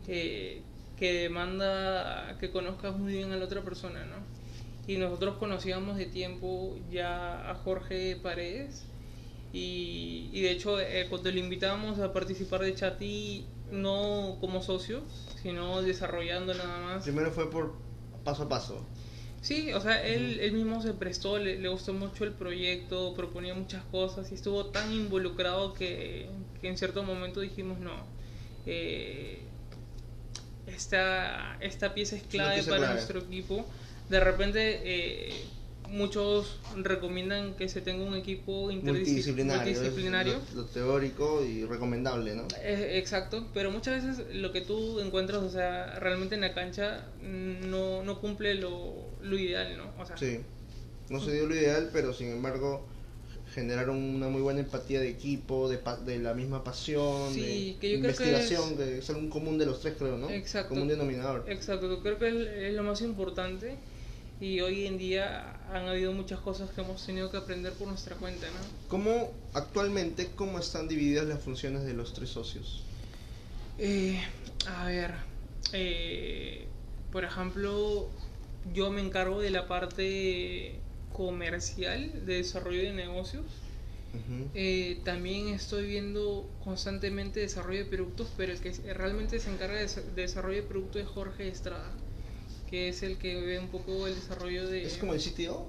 eh, 0.06 0.62
que 0.96 1.12
demanda 1.12 2.38
que 2.40 2.50
conozcas 2.50 2.96
muy 2.96 3.12
bien 3.12 3.30
a 3.30 3.36
la 3.36 3.44
otra 3.44 3.60
persona, 3.60 4.06
¿no? 4.06 4.16
Y 4.90 4.96
nosotros 4.96 5.36
conocíamos 5.36 5.98
de 5.98 6.06
tiempo 6.06 6.78
ya 6.90 7.50
a 7.50 7.54
Jorge 7.56 8.16
Paredes 8.22 8.86
y, 9.52 10.30
y 10.32 10.40
de 10.40 10.50
hecho 10.50 10.80
eh, 10.80 11.08
cuando 11.10 11.30
le 11.30 11.40
invitábamos 11.40 11.98
a 11.98 12.10
participar 12.14 12.62
de 12.62 12.74
Chati, 12.74 13.44
no 13.70 14.38
como 14.40 14.62
socio, 14.62 15.02
sino 15.42 15.82
desarrollando 15.82 16.54
nada 16.54 16.78
más. 16.80 17.02
Primero 17.04 17.30
fue 17.32 17.50
por 17.50 17.74
paso 18.24 18.44
a 18.44 18.48
paso. 18.48 18.82
Sí, 19.40 19.72
o 19.72 19.80
sea, 19.80 20.04
él, 20.04 20.40
él 20.40 20.52
mismo 20.52 20.82
se 20.82 20.92
prestó, 20.94 21.38
le, 21.38 21.58
le 21.58 21.68
gustó 21.68 21.92
mucho 21.92 22.24
el 22.24 22.32
proyecto, 22.32 23.14
proponía 23.14 23.54
muchas 23.54 23.84
cosas 23.84 24.30
y 24.32 24.34
estuvo 24.34 24.66
tan 24.66 24.92
involucrado 24.92 25.74
que, 25.74 26.28
que 26.60 26.68
en 26.68 26.76
cierto 26.76 27.02
momento 27.02 27.40
dijimos, 27.40 27.78
no, 27.78 27.92
eh, 28.66 29.38
esta, 30.66 31.56
esta 31.60 31.94
pieza 31.94 32.16
es 32.16 32.22
clave 32.24 32.54
pieza 32.54 32.70
para 32.70 32.80
clave. 32.80 32.94
nuestro 32.94 33.20
equipo. 33.20 33.64
De 34.08 34.20
repente, 34.20 34.80
eh, 34.84 35.32
muchos 35.88 36.58
recomiendan 36.76 37.54
que 37.54 37.68
se 37.68 37.80
tenga 37.80 38.04
un 38.04 38.14
equipo 38.14 38.70
multidisciplinario, 38.70 39.64
multidisciplinario. 39.64 40.40
Lo, 40.54 40.62
lo, 40.62 40.66
teórico 40.66 41.44
y 41.44 41.64
recomendable, 41.64 42.34
¿no? 42.34 42.46
Eh, 42.60 42.98
exacto, 42.98 43.46
pero 43.54 43.70
muchas 43.70 44.04
veces 44.04 44.34
lo 44.34 44.52
que 44.52 44.60
tú 44.60 45.00
encuentras, 45.00 45.42
o 45.42 45.50
sea, 45.50 45.98
realmente 45.98 46.34
en 46.34 46.42
la 46.42 46.54
cancha 46.54 47.06
no, 47.22 48.02
no 48.02 48.20
cumple 48.20 48.54
lo, 48.54 49.07
lo 49.22 49.38
ideal, 49.38 49.76
¿no? 49.76 49.92
O 50.02 50.06
sea, 50.06 50.16
sí, 50.16 50.40
no 51.08 51.20
se 51.20 51.32
dio 51.32 51.46
lo 51.46 51.54
ideal, 51.54 51.90
pero 51.92 52.12
sin 52.12 52.28
embargo 52.28 52.86
generaron 53.54 53.96
una 53.96 54.28
muy 54.28 54.42
buena 54.42 54.60
empatía 54.60 55.00
de 55.00 55.08
equipo, 55.08 55.68
de, 55.68 55.80
de 56.04 56.18
la 56.18 56.34
misma 56.34 56.62
pasión, 56.62 57.34
de 57.34 57.76
investigación, 57.82 58.76
que 58.76 58.98
es, 58.98 59.10
algo 59.10 59.28
común 59.30 59.58
de 59.58 59.66
los 59.66 59.80
tres, 59.80 59.94
creo, 59.98 60.18
¿no? 60.18 60.28
Exacto. 60.30 60.70
Común 60.70 60.88
denominador. 60.88 61.44
Exacto, 61.48 62.00
creo 62.02 62.18
que 62.18 62.28
es, 62.28 62.34
es 62.34 62.74
lo 62.74 62.82
más 62.82 63.00
importante 63.00 63.78
y 64.40 64.60
hoy 64.60 64.86
en 64.86 64.98
día 64.98 65.56
han 65.72 65.88
habido 65.88 66.12
muchas 66.12 66.38
cosas 66.40 66.70
que 66.70 66.80
hemos 66.80 67.04
tenido 67.04 67.30
que 67.30 67.38
aprender 67.38 67.72
por 67.72 67.88
nuestra 67.88 68.14
cuenta, 68.16 68.46
¿no? 68.46 68.88
¿Cómo 68.88 69.32
actualmente 69.52 70.30
cómo 70.36 70.58
están 70.58 70.86
divididas 70.86 71.26
las 71.26 71.42
funciones 71.42 71.84
de 71.84 71.94
los 71.94 72.12
tres 72.14 72.30
socios? 72.30 72.84
Eh, 73.78 74.20
a 74.68 74.86
ver, 74.86 75.14
eh, 75.72 76.66
por 77.10 77.24
ejemplo, 77.24 78.08
yo 78.74 78.90
me 78.90 79.00
encargo 79.00 79.40
de 79.40 79.50
la 79.50 79.66
parte 79.68 80.80
comercial 81.12 82.26
de 82.26 82.34
desarrollo 82.34 82.82
de 82.82 82.92
negocios. 82.92 83.44
eh, 84.54 85.00
también 85.04 85.48
estoy 85.48 85.86
viendo 85.86 86.48
constantemente 86.64 87.40
desarrollo 87.40 87.80
de 87.80 87.90
productos, 87.90 88.28
pero 88.36 88.52
el 88.52 88.60
que 88.60 88.72
realmente 88.94 89.38
se 89.38 89.50
encarga 89.50 89.76
de, 89.76 89.86
de 89.86 90.22
desarrollo 90.22 90.56
de 90.56 90.62
productos 90.62 91.02
es 91.02 91.08
Jorge 91.08 91.48
Estrada 91.48 91.92
que 92.68 92.88
es 92.88 93.02
el 93.02 93.16
que 93.16 93.40
ve 93.40 93.58
un 93.58 93.68
poco 93.68 94.06
el 94.06 94.14
desarrollo 94.14 94.68
de... 94.68 94.84
¿Es 94.84 94.98
como 94.98 95.14
el 95.14 95.20
CTO? 95.20 95.66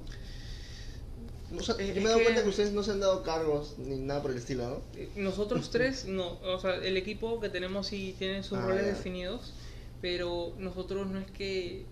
O 1.58 1.64
sea, 1.64 1.76
yo 1.78 1.96
me 1.96 2.02
he 2.02 2.04
dado 2.04 2.22
cuenta 2.22 2.44
que 2.44 2.50
ustedes 2.50 2.74
no 2.74 2.84
se 2.84 2.92
han 2.92 3.00
dado 3.00 3.24
cargos 3.24 3.76
ni 3.80 3.98
nada 3.98 4.22
por 4.22 4.32
el 4.32 4.38
estilo, 4.38 4.70
¿no? 4.70 4.82
Eh, 4.96 5.10
nosotros 5.16 5.70
tres, 5.72 6.06
no. 6.06 6.40
O 6.42 6.60
sea, 6.60 6.76
el 6.76 6.98
equipo 6.98 7.40
que 7.40 7.50
tenemos 7.50 7.88
sí 7.88 8.16
tiene 8.20 8.44
sus 8.44 8.58
ah, 8.58 8.66
roles 8.68 8.86
definidos, 8.86 9.54
pero 10.02 10.54
nosotros 10.58 11.08
no 11.08 11.20
es 11.20 11.32
que... 11.32 11.86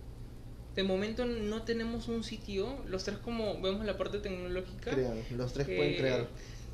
De 0.78 0.84
momento 0.84 1.26
no 1.26 1.64
tenemos 1.64 2.08
un 2.08 2.24
sitio, 2.24 2.78
los 2.88 3.04
tres 3.04 3.18
como 3.18 3.60
vemos 3.62 3.86
la 3.86 3.98
parte 3.98 4.20
tecnológica. 4.20 4.92
Crean, 4.92 5.22
los 5.36 5.52
tres 5.52 5.66
pueden 5.66 5.94
eh, 5.94 5.98
crear. 5.98 6.28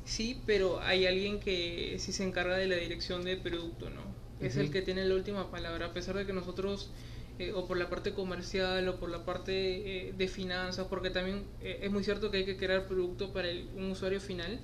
Sí, 0.04 0.40
pero 0.46 0.80
hay 0.80 1.06
alguien 1.06 1.40
que 1.40 1.96
sí 1.98 2.12
se 2.12 2.22
encarga 2.22 2.56
de 2.56 2.68
la 2.68 2.76
dirección 2.76 3.24
de 3.24 3.36
producto, 3.36 3.90
¿no? 3.90 4.02
Es 4.40 4.56
el 4.56 4.70
que 4.70 4.82
tiene 4.82 5.04
la 5.06 5.14
última 5.14 5.50
palabra, 5.50 5.86
a 5.86 5.92
pesar 5.92 6.16
de 6.16 6.26
que 6.26 6.32
nosotros 6.32 6.90
eh, 7.36 7.52
o 7.52 7.66
por 7.66 7.76
la 7.76 7.90
parte 7.90 8.12
comercial 8.12 8.88
o 8.88 8.96
por 9.00 9.10
la 9.10 9.24
parte 9.24 9.52
eh, 9.52 10.14
de 10.16 10.28
finanzas, 10.28 10.86
porque 10.88 11.10
también 11.10 11.42
eh, 11.62 11.80
es 11.82 11.90
muy 11.90 12.04
cierto 12.04 12.30
que 12.30 12.36
hay 12.38 12.44
que 12.44 12.56
crear 12.56 12.86
producto 12.86 13.32
para 13.32 13.48
un 13.74 13.90
usuario 13.90 14.20
final, 14.20 14.60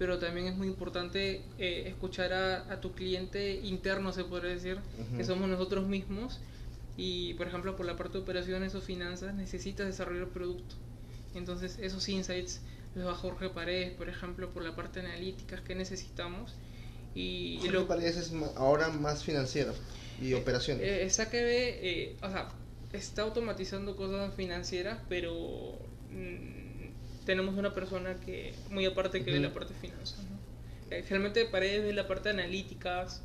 pero 0.00 0.18
también 0.18 0.48
es 0.48 0.56
muy 0.56 0.66
importante 0.66 1.42
escuchar 1.58 2.32
a, 2.32 2.80
tu 2.80 2.92
cliente 2.92 3.60
interno, 3.62 4.12
se 4.12 4.24
podría 4.24 4.52
decir, 4.52 4.78
que 5.16 5.24
somos 5.24 5.48
nosotros 5.48 5.86
mismos, 5.88 6.40
y 6.98 7.32
por 7.34 7.46
ejemplo 7.46 7.76
por 7.76 7.86
la 7.86 7.96
parte 7.96 8.14
de 8.14 8.24
operaciones 8.24 8.74
o 8.74 8.82
finanzas 8.82 9.34
necesitas 9.34 9.86
desarrollar 9.86 10.28
producto. 10.28 10.74
Entonces 11.34 11.78
esos 11.80 12.06
insights 12.08 12.60
los 12.94 13.06
va 13.06 13.14
Jorge 13.14 13.48
Paredes, 13.48 13.92
por 13.92 14.08
ejemplo, 14.08 14.50
por 14.50 14.64
la 14.64 14.74
parte 14.74 15.00
analítica 15.00 15.62
que 15.62 15.74
necesitamos. 15.74 16.54
Y, 17.14 17.60
Jorge 17.62 17.84
Paredes 17.86 18.16
es 18.16 18.32
ahora 18.56 18.88
más 18.88 19.24
financiero 19.24 19.72
y 20.20 20.34
operaciones. 20.34 20.82
Eh, 20.82 21.04
esa 21.04 21.30
que 21.30 21.42
ve, 21.42 21.78
eh, 21.82 22.16
o 22.20 22.28
sea, 22.28 22.48
está 22.92 23.22
automatizando 23.22 23.96
cosas 23.96 24.34
financieras, 24.34 24.98
pero 25.08 25.78
mm, 26.10 27.24
tenemos 27.24 27.56
una 27.56 27.72
persona 27.72 28.16
que, 28.16 28.54
muy 28.70 28.86
aparte, 28.86 29.24
que 29.24 29.32
ve 29.32 29.40
la 29.40 29.52
parte 29.52 29.74
de 29.74 29.80
finanzas. 29.80 30.18
¿no? 30.24 30.38
Eh, 30.90 31.02
generalmente 31.02 31.44
Paredes 31.44 31.84
ve 31.84 31.92
la 31.92 32.08
parte 32.08 32.30
de 32.30 32.40
analíticas. 32.40 33.22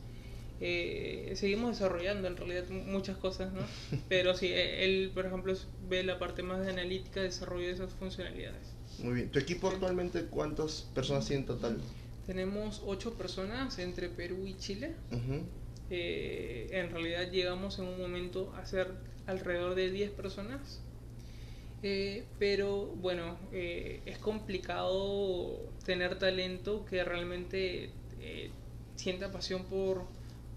Seguimos 0.59 1.71
desarrollando 1.71 2.27
en 2.27 2.37
realidad 2.37 2.69
muchas 2.69 3.17
cosas, 3.17 3.51
¿no? 3.53 3.61
Pero 4.09 4.35
sí, 4.35 4.51
él, 4.53 5.11
por 5.13 5.25
ejemplo, 5.25 5.53
ve 5.89 6.03
la 6.03 6.19
parte 6.19 6.43
más 6.43 6.65
de 6.65 6.71
analítica, 6.71 7.21
desarrollo 7.21 7.67
de 7.67 7.73
esas 7.73 7.93
funcionalidades. 7.93 8.73
Muy 8.99 9.15
bien. 9.15 9.29
¿Tu 9.29 9.39
equipo 9.39 9.69
actualmente 9.69 10.25
cuántas 10.25 10.83
personas 10.93 11.25
tiene 11.27 11.41
en 11.41 11.47
total? 11.47 11.77
Tenemos 12.25 12.81
ocho 12.85 13.15
personas 13.15 13.77
entre 13.79 14.07
Perú 14.09 14.45
y 14.47 14.55
Chile. 14.55 14.95
Eh, 15.89 16.69
en 16.71 16.89
realidad 16.89 17.29
llegamos 17.29 17.79
en 17.79 17.85
un 17.85 17.99
momento 17.99 18.53
a 18.55 18.65
ser 18.65 18.87
alrededor 19.25 19.75
de 19.75 19.91
10 19.91 20.11
personas. 20.11 20.81
Eh, 21.81 22.23
pero 22.39 22.85
bueno, 22.85 23.37
eh, 23.51 24.01
es 24.05 24.17
complicado 24.19 25.59
tener 25.85 26.17
talento 26.17 26.85
que 26.85 27.03
realmente 27.03 27.89
sienta 28.95 29.33
pasión 29.33 29.65
por, 29.65 30.05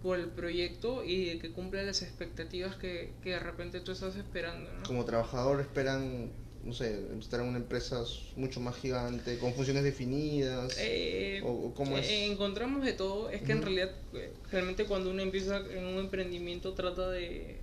por 0.07 0.21
el 0.21 0.29
proyecto 0.29 1.03
y 1.05 1.37
que 1.41 1.51
cumpla 1.51 1.83
las 1.83 2.01
expectativas 2.01 2.77
que, 2.77 3.11
que 3.25 3.31
de 3.31 3.41
repente 3.41 3.81
tú 3.81 3.91
estás 3.91 4.15
esperando. 4.15 4.71
Como 4.87 5.05
trabajador 5.05 5.61
esperan 5.61 6.31
no 6.63 6.73
sé, 6.73 7.01
estar 7.19 7.41
en 7.41 7.47
una 7.47 7.59
empresa 7.59 8.05
mucho 8.37 8.61
más 8.61 8.77
gigante, 8.77 9.37
con 9.39 9.53
funciones 9.53 9.83
definidas? 9.83 10.77
Eh, 10.79 11.41
o, 11.45 11.73
cómo 11.75 11.99
es? 11.99 12.09
Eh, 12.09 12.27
encontramos 12.27 12.85
de 12.85 12.93
todo. 12.93 13.31
Es 13.31 13.43
que 13.43 13.51
en 13.51 13.63
realidad, 13.63 13.91
eh, 14.15 14.33
realmente 14.53 14.85
cuando 14.85 15.11
uno 15.11 15.23
empieza 15.23 15.59
en 15.59 15.85
un 15.85 15.99
emprendimiento 15.99 16.73
trata 16.75 17.11
de, 17.11 17.57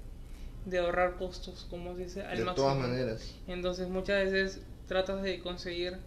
de 0.65 0.77
ahorrar 0.79 1.15
costos, 1.15 1.65
como 1.69 1.95
se 1.95 2.03
dice, 2.03 2.21
al 2.23 2.39
de 2.39 2.45
todas 2.53 2.77
maneras. 2.77 3.36
Entonces 3.47 3.88
muchas 3.88 4.25
veces 4.25 4.60
tratas 4.89 5.23
de 5.23 5.39
conseguir 5.39 5.97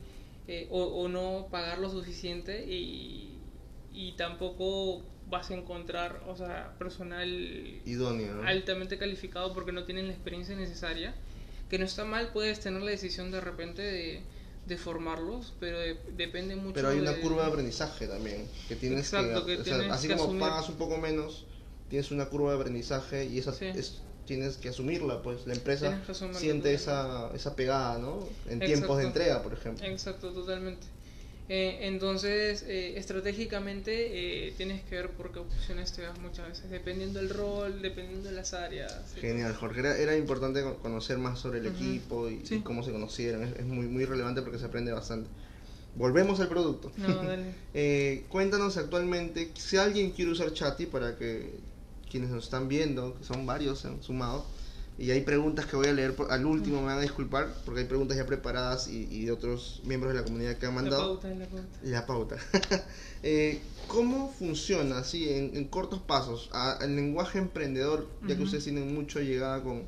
o, 0.70 0.82
o, 0.82 1.08
no 1.08 1.48
pagar 1.50 1.78
lo 1.78 1.90
suficiente 1.90 2.66
y, 2.66 3.38
y 3.94 4.12
tampoco 4.12 5.02
vas 5.28 5.50
a 5.50 5.54
encontrar, 5.54 6.22
o 6.28 6.36
sea, 6.36 6.74
personal 6.78 7.28
idóneo, 7.84 8.42
altamente 8.44 8.98
calificado 8.98 9.52
porque 9.52 9.72
no 9.72 9.84
tienen 9.84 10.06
la 10.06 10.12
experiencia 10.12 10.54
necesaria 10.56 11.14
que 11.68 11.78
no 11.78 11.84
está 11.84 12.04
mal, 12.04 12.30
puedes 12.32 12.60
tener 12.60 12.80
la 12.82 12.90
decisión 12.90 13.30
de 13.30 13.40
repente 13.40 13.82
de, 13.82 14.22
de 14.66 14.76
formarlos, 14.76 15.54
pero 15.58 15.78
depende 16.16 16.56
mucho. 16.56 16.74
Pero 16.74 16.88
hay 16.88 16.98
una 16.98 17.16
curva 17.20 17.42
de 17.42 17.48
aprendizaje 17.48 18.06
también, 18.06 18.48
que 18.68 18.76
tienes 18.76 19.10
que, 19.10 19.16
así 19.90 20.08
como 20.08 20.38
pagas 20.38 20.68
un 20.68 20.76
poco 20.76 20.98
menos, 20.98 21.44
tienes 21.88 22.10
una 22.10 22.26
curva 22.26 22.52
de 22.52 22.60
aprendizaje 22.60 23.24
y 23.26 23.38
esa 23.38 23.54
es, 23.60 24.02
tienes 24.26 24.56
que 24.56 24.68
asumirla, 24.68 25.22
pues 25.22 25.46
la 25.46 25.54
empresa 25.54 26.00
siente 26.32 26.74
esa, 26.74 27.30
esa 27.34 27.56
pegada, 27.56 27.98
¿no? 27.98 28.28
En 28.48 28.60
tiempos 28.60 28.98
de 28.98 29.04
entrega, 29.04 29.42
por 29.42 29.52
ejemplo. 29.52 29.84
Exacto, 29.84 30.32
totalmente. 30.32 30.86
Eh, 31.48 31.78
entonces, 31.82 32.64
eh, 32.66 32.98
estratégicamente 32.98 34.48
eh, 34.48 34.54
tienes 34.56 34.82
que 34.82 34.96
ver 34.96 35.10
por 35.10 35.30
qué 35.30 35.38
opciones 35.38 35.92
te 35.92 36.02
das 36.02 36.18
muchas 36.18 36.48
veces, 36.48 36.70
dependiendo 36.70 37.20
del 37.20 37.30
rol, 37.30 37.80
dependiendo 37.82 38.28
de 38.28 38.34
las 38.34 38.52
áreas. 38.52 39.14
Genial, 39.20 39.54
Jorge. 39.54 39.80
Era, 39.80 40.16
importante 40.16 40.64
conocer 40.82 41.18
más 41.18 41.38
sobre 41.38 41.60
el 41.60 41.66
equipo 41.66 42.28
y, 42.28 42.42
cómo 42.64 42.82
se 42.82 42.90
conocieron. 42.90 43.44
Es, 43.44 43.64
muy, 43.64 43.86
muy 43.86 44.04
relevante 44.04 44.42
porque 44.42 44.58
se 44.58 44.64
aprende 44.64 44.92
bastante. 44.92 45.30
Volvemos 45.94 46.40
al 46.40 46.48
producto. 46.48 46.90
No, 46.96 47.22
cuéntanos 48.28 48.76
actualmente, 48.76 49.52
si 49.54 49.76
alguien 49.76 50.10
quiere 50.10 50.32
usar 50.32 50.52
Chatty 50.52 50.86
para 50.86 51.16
que 51.16 51.60
quienes 52.10 52.30
nos 52.30 52.44
están 52.44 52.66
viendo, 52.66 53.16
que 53.16 53.24
son 53.24 53.46
varios, 53.46 53.80
se 53.80 53.88
han 53.88 54.02
sumado, 54.02 54.44
y 54.98 55.10
hay 55.10 55.20
preguntas 55.20 55.66
que 55.66 55.76
voy 55.76 55.88
a 55.88 55.92
leer 55.92 56.14
al 56.30 56.46
último, 56.46 56.80
me 56.80 56.86
van 56.86 56.98
a 56.98 57.02
disculpar, 57.02 57.52
porque 57.66 57.80
hay 57.80 57.86
preguntas 57.86 58.16
ya 58.16 58.24
preparadas 58.24 58.88
y, 58.88 59.26
de 59.26 59.32
otros 59.32 59.82
miembros 59.84 60.14
de 60.14 60.20
la 60.20 60.24
comunidad 60.24 60.56
que 60.56 60.64
han 60.64 60.74
mandado. 60.74 61.14
La 61.14 61.20
pauta, 61.20 61.76
la 61.82 62.06
pauta. 62.06 62.36
eh, 63.22 63.60
¿Cómo 63.88 64.32
funciona, 64.32 64.98
así, 64.98 65.28
en, 65.28 65.64
cortos 65.66 66.00
pasos, 66.00 66.50
el 66.80 66.96
lenguaje 66.96 67.38
emprendedor, 67.38 68.08
ya 68.26 68.36
que 68.36 68.42
ustedes 68.42 68.64
tienen 68.64 68.94
mucho 68.94 69.20
llegada 69.20 69.62
con, 69.62 69.84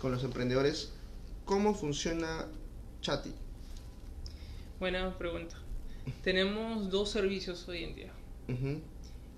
con 0.00 0.10
los 0.10 0.24
emprendedores, 0.24 0.90
¿cómo 1.44 1.74
funciona 1.74 2.46
Chatty? 3.00 3.32
Buena 4.80 5.16
pregunta. 5.16 5.56
Tenemos 6.24 6.90
dos 6.90 7.10
servicios 7.10 7.68
hoy 7.68 7.84
en 7.84 7.94
día. 7.94 8.12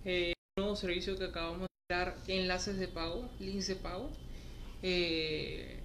Eh, 0.07 0.33
un 0.57 0.63
nuevo 0.63 0.77
servicio 0.77 1.19
que 1.19 1.25
acabamos 1.25 1.69
de 1.89 1.95
dar, 1.95 2.17
enlaces 2.27 2.79
de 2.79 2.89
pago, 2.89 3.29
links 3.39 3.67
de 3.67 3.77
pago 3.77 4.11
eh, 4.83 5.81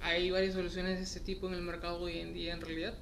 hay 0.00 0.30
varias 0.30 0.54
soluciones 0.54 0.98
de 0.98 1.04
este 1.04 1.20
tipo 1.20 1.48
en 1.48 1.54
el 1.54 1.62
mercado 1.62 2.00
hoy 2.00 2.18
en 2.18 2.34
día 2.34 2.54
en 2.54 2.60
realidad. 2.60 2.94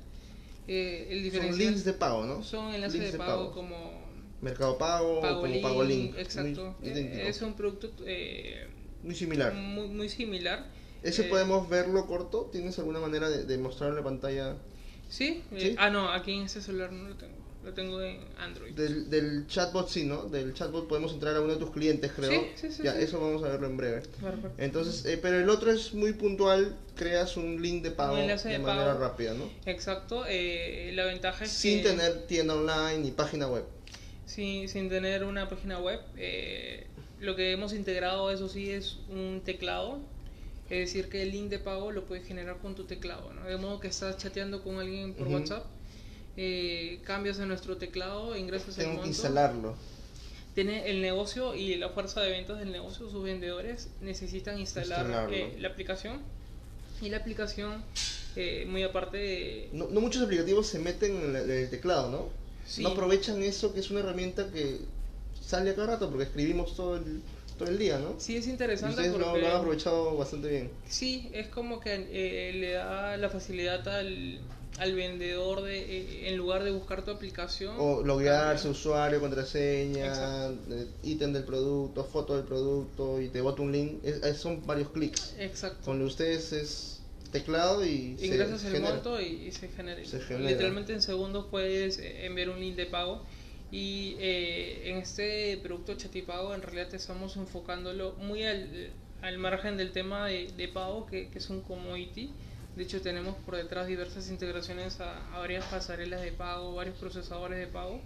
Eh, 0.68 1.06
el 1.10 1.32
son 1.32 1.58
links 1.58 1.84
de 1.84 1.92
pago, 1.92 2.24
¿no? 2.24 2.42
Son 2.42 2.74
enlaces 2.74 3.12
de, 3.12 3.18
pago, 3.18 3.52
como 3.52 4.06
Mercado 4.40 4.76
Pago, 4.78 5.20
pago 5.20 5.42
como 5.42 5.62
Pago 5.62 5.84
Link. 5.84 6.16
Exacto. 6.18 6.76
Eh, 6.82 7.24
es 7.26 7.40
un 7.42 7.54
producto 7.54 7.92
eh, 8.04 8.66
muy 9.02 9.14
similar. 9.14 9.54
Muy, 9.54 9.88
muy 9.88 10.08
similar. 10.08 10.66
¿Ese 11.02 11.24
podemos 11.24 11.68
verlo 11.68 12.06
corto? 12.06 12.48
¿Tienes 12.50 12.78
alguna 12.80 12.98
manera 12.98 13.28
de, 13.30 13.44
de 13.44 13.58
mostrar 13.58 13.90
en 13.90 13.96
la 13.96 14.02
pantalla? 14.02 14.56
¿Sí? 15.08 15.44
¿Sí? 15.56 15.76
ah, 15.78 15.90
no, 15.90 16.10
aquí 16.10 16.32
en 16.32 16.42
este 16.42 16.60
celular 16.60 16.90
no 16.90 17.08
lo 17.08 17.16
tengo. 17.16 17.35
Lo 17.66 17.74
tengo 17.74 18.00
en 18.00 18.20
Android. 18.38 18.72
Del, 18.74 19.10
del 19.10 19.46
chatbot 19.48 19.88
sí, 19.88 20.04
¿no? 20.04 20.22
Del 20.28 20.54
chatbot 20.54 20.86
podemos 20.88 21.12
entrar 21.12 21.34
a 21.34 21.40
uno 21.40 21.54
de 21.54 21.58
tus 21.58 21.70
clientes, 21.70 22.12
creo. 22.14 22.30
Sí, 22.30 22.46
sí, 22.54 22.70
sí, 22.72 22.82
Ya, 22.84 22.94
sí. 22.94 23.02
eso 23.02 23.20
vamos 23.20 23.42
a 23.42 23.48
verlo 23.48 23.66
en 23.66 23.76
breve. 23.76 24.02
Perfecto. 24.02 24.52
Entonces, 24.56 25.04
eh, 25.04 25.18
pero 25.20 25.40
el 25.40 25.50
otro 25.50 25.72
es 25.72 25.92
muy 25.92 26.12
puntual, 26.12 26.76
creas 26.94 27.36
un 27.36 27.60
link 27.60 27.82
de 27.82 27.90
pago 27.90 28.14
de 28.16 28.22
de 28.22 28.58
manera 28.60 28.92
pago. 28.92 29.00
rápida, 29.00 29.34
¿no? 29.34 29.50
Exacto, 29.66 30.24
eh, 30.28 30.92
la 30.94 31.04
ventaja 31.06 31.44
es 31.44 31.50
Sin 31.50 31.82
que 31.82 31.88
tener 31.90 32.26
tienda 32.28 32.54
online 32.54 32.98
ni 32.98 33.10
página 33.10 33.48
web. 33.48 33.64
sin, 34.26 34.68
sin 34.68 34.88
tener 34.88 35.24
una 35.24 35.48
página 35.48 35.78
web, 35.80 36.00
eh, 36.16 36.86
lo 37.20 37.34
que 37.34 37.50
hemos 37.52 37.72
integrado, 37.72 38.30
eso 38.30 38.48
sí, 38.48 38.70
es 38.70 38.98
un 39.08 39.42
teclado. 39.44 39.98
Es 40.70 40.78
decir, 40.92 41.08
que 41.08 41.22
el 41.22 41.30
link 41.30 41.48
de 41.48 41.60
pago 41.60 41.92
lo 41.92 42.06
puedes 42.06 42.26
generar 42.26 42.58
con 42.58 42.74
tu 42.74 42.84
teclado, 42.84 43.32
¿no? 43.32 43.44
De 43.44 43.56
modo 43.56 43.78
que 43.78 43.86
estás 43.86 44.16
chateando 44.18 44.62
con 44.64 44.78
alguien 44.80 45.14
por. 45.14 45.28
WhatsApp, 45.28 45.64
eh, 46.36 47.00
cambias 47.04 47.38
en 47.38 47.48
nuestro 47.48 47.76
teclado, 47.76 48.36
ingresas 48.36 48.78
el 48.78 48.86
Tengo 48.86 49.02
que 49.02 49.08
instalarlo. 49.08 49.74
tiene 50.54 50.90
el 50.90 51.00
negocio 51.00 51.54
y 51.54 51.76
la 51.76 51.88
fuerza 51.88 52.20
de 52.20 52.30
ventas 52.30 52.58
del 52.58 52.72
negocio, 52.72 53.08
sus 53.08 53.22
vendedores 53.22 53.88
necesitan 54.00 54.58
instalar 54.58 55.32
eh, 55.32 55.56
la 55.58 55.68
aplicación 55.68 56.20
y 57.00 57.08
la 57.08 57.18
aplicación, 57.18 57.82
eh, 58.36 58.66
muy 58.68 58.82
aparte 58.82 59.16
de... 59.16 59.68
No, 59.72 59.88
no 59.88 60.00
muchos 60.00 60.22
aplicativos 60.22 60.66
se 60.66 60.78
meten 60.78 61.36
en, 61.36 61.50
el 61.50 61.70
teclado, 61.70 62.10
¿no? 62.10 62.28
Sí. 62.66 62.82
No 62.82 62.90
aprovechan 62.90 63.42
eso, 63.42 63.72
que 63.72 63.80
es 63.80 63.90
una 63.90 64.00
herramienta 64.00 64.50
que 64.50 64.80
sale 65.40 65.70
a 65.70 65.74
cada 65.74 65.88
rato 65.88 66.08
porque 66.08 66.24
escribimos 66.24 66.74
todo 66.74 66.96
el, 66.96 67.22
todo 67.58 67.68
el 67.68 67.78
día, 67.78 67.98
¿no? 67.98 68.14
Sí, 68.18 68.36
es 68.36 68.46
Y 68.46 68.50
interesante 68.50 69.08
lo 69.08 69.30
han 69.30 69.44
aprovechado 69.44 70.16
bastante 70.16 70.48
bien. 70.48 70.70
Sí, 70.88 71.30
es 71.32 71.48
como 71.48 71.80
que 71.80 71.94
eh, 72.10 72.52
le 72.54 72.72
da 72.72 73.16
la 73.16 73.30
facilidad 73.30 73.86
al, 73.88 74.40
al 74.78 74.94
vendedor 74.94 75.62
de, 75.62 75.78
eh, 75.78 76.28
en 76.28 76.36
lugar 76.36 76.62
de 76.62 76.70
buscar 76.70 77.04
tu 77.04 77.10
aplicación. 77.10 77.74
O 77.78 78.02
loguearse, 78.02 78.68
usuario, 78.68 79.20
contraseña, 79.20 80.48
eh, 80.70 80.86
ítem 81.02 81.32
del 81.32 81.44
producto, 81.44 82.04
foto 82.04 82.36
del 82.36 82.44
producto 82.44 83.20
y 83.20 83.28
te 83.28 83.40
bota 83.40 83.62
un 83.62 83.72
link. 83.72 84.04
Es- 84.04 84.22
es- 84.22 84.36
son 84.38 84.66
varios 84.66 84.90
clics. 84.90 85.34
Exacto. 85.38 85.78
Con 85.84 86.02
ustedes 86.02 86.52
es 86.52 87.00
teclado 87.32 87.84
y 87.84 88.16
se 88.18 88.26
Ingresas 88.26 88.64
el 88.64 88.72
genera. 88.72 88.94
monto 88.94 89.20
y, 89.20 89.26
y 89.48 89.52
se 89.52 89.68
genera. 89.68 90.04
Se 90.04 90.20
genera. 90.20 90.50
Literalmente 90.50 90.92
en 90.92 91.02
segundos 91.02 91.46
puedes 91.50 91.98
eh, 91.98 92.26
enviar 92.26 92.50
un 92.50 92.60
link 92.60 92.76
de 92.76 92.86
pago. 92.86 93.22
Y 93.72 94.14
eh, 94.20 94.90
en 94.90 94.98
este 94.98 95.58
producto 95.62 95.94
Chatipago 95.94 96.54
en 96.54 96.62
realidad 96.62 96.94
estamos 96.94 97.36
enfocándolo 97.36 98.12
muy 98.18 98.44
al, 98.44 98.90
al 99.22 99.38
margen 99.38 99.76
del 99.76 99.90
tema 99.92 100.26
de, 100.28 100.52
de 100.56 100.68
pago, 100.68 101.06
que, 101.06 101.28
que 101.30 101.38
es 101.38 101.50
un 101.50 101.62
commodity. 101.62 102.30
De 102.76 102.82
hecho 102.84 103.00
tenemos 103.00 103.34
por 103.44 103.56
detrás 103.56 103.86
diversas 103.86 104.28
integraciones 104.30 105.00
a, 105.00 105.34
a 105.34 105.38
varias 105.38 105.64
pasarelas 105.64 106.20
de 106.20 106.32
pago, 106.32 106.74
varios 106.74 106.96
procesadores 106.98 107.58
de 107.58 107.66
pago. 107.66 108.00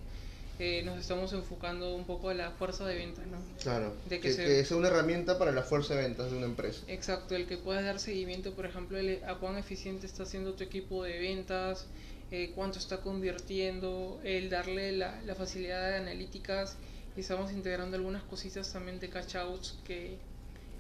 Eh, 0.61 0.83
nos 0.85 0.99
estamos 0.99 1.33
enfocando 1.33 1.95
un 1.95 2.05
poco 2.05 2.29
a 2.29 2.35
la 2.35 2.51
fuerza 2.51 2.87
de 2.87 2.95
ventas, 2.95 3.27
¿no? 3.27 3.39
Claro. 3.63 3.97
De 4.09 4.21
que 4.21 4.29
que, 4.29 4.35
se- 4.35 4.45
que 4.45 4.65
sea 4.65 4.77
una 4.77 4.89
herramienta 4.89 5.39
para 5.39 5.53
la 5.53 5.63
fuerza 5.63 5.95
de 5.95 6.03
ventas 6.03 6.31
de 6.31 6.37
una 6.37 6.47
empresa. 6.47 6.83
Exacto, 6.87 7.35
el 7.35 7.47
que 7.47 7.57
puedas 7.57 7.83
dar 7.85 7.99
seguimiento, 7.99 8.53
por 8.53 8.67
ejemplo, 8.67 8.99
a 9.27 9.35
cuán 9.39 9.57
eficiente 9.57 10.07
está 10.07 10.25
haciendo 10.25 10.53
tu 10.53 10.63
equipo 10.63 11.03
de 11.03 11.19
ventas, 11.19 11.87
eh, 12.31 12.53
cuánto 12.55 12.79
está 12.79 12.99
convirtiendo, 13.01 14.21
el 14.23 14.51
darle 14.51 14.93
la, 14.93 15.21
la 15.23 15.35
facilidad 15.35 15.89
de 15.91 15.97
analíticas. 15.97 16.77
Y 17.17 17.21
estamos 17.21 17.51
integrando 17.53 17.97
algunas 17.97 18.23
cositas 18.25 18.71
también 18.73 19.01
de 19.01 19.09
cash 19.09 19.37
outs 19.37 19.79
que 19.85 20.19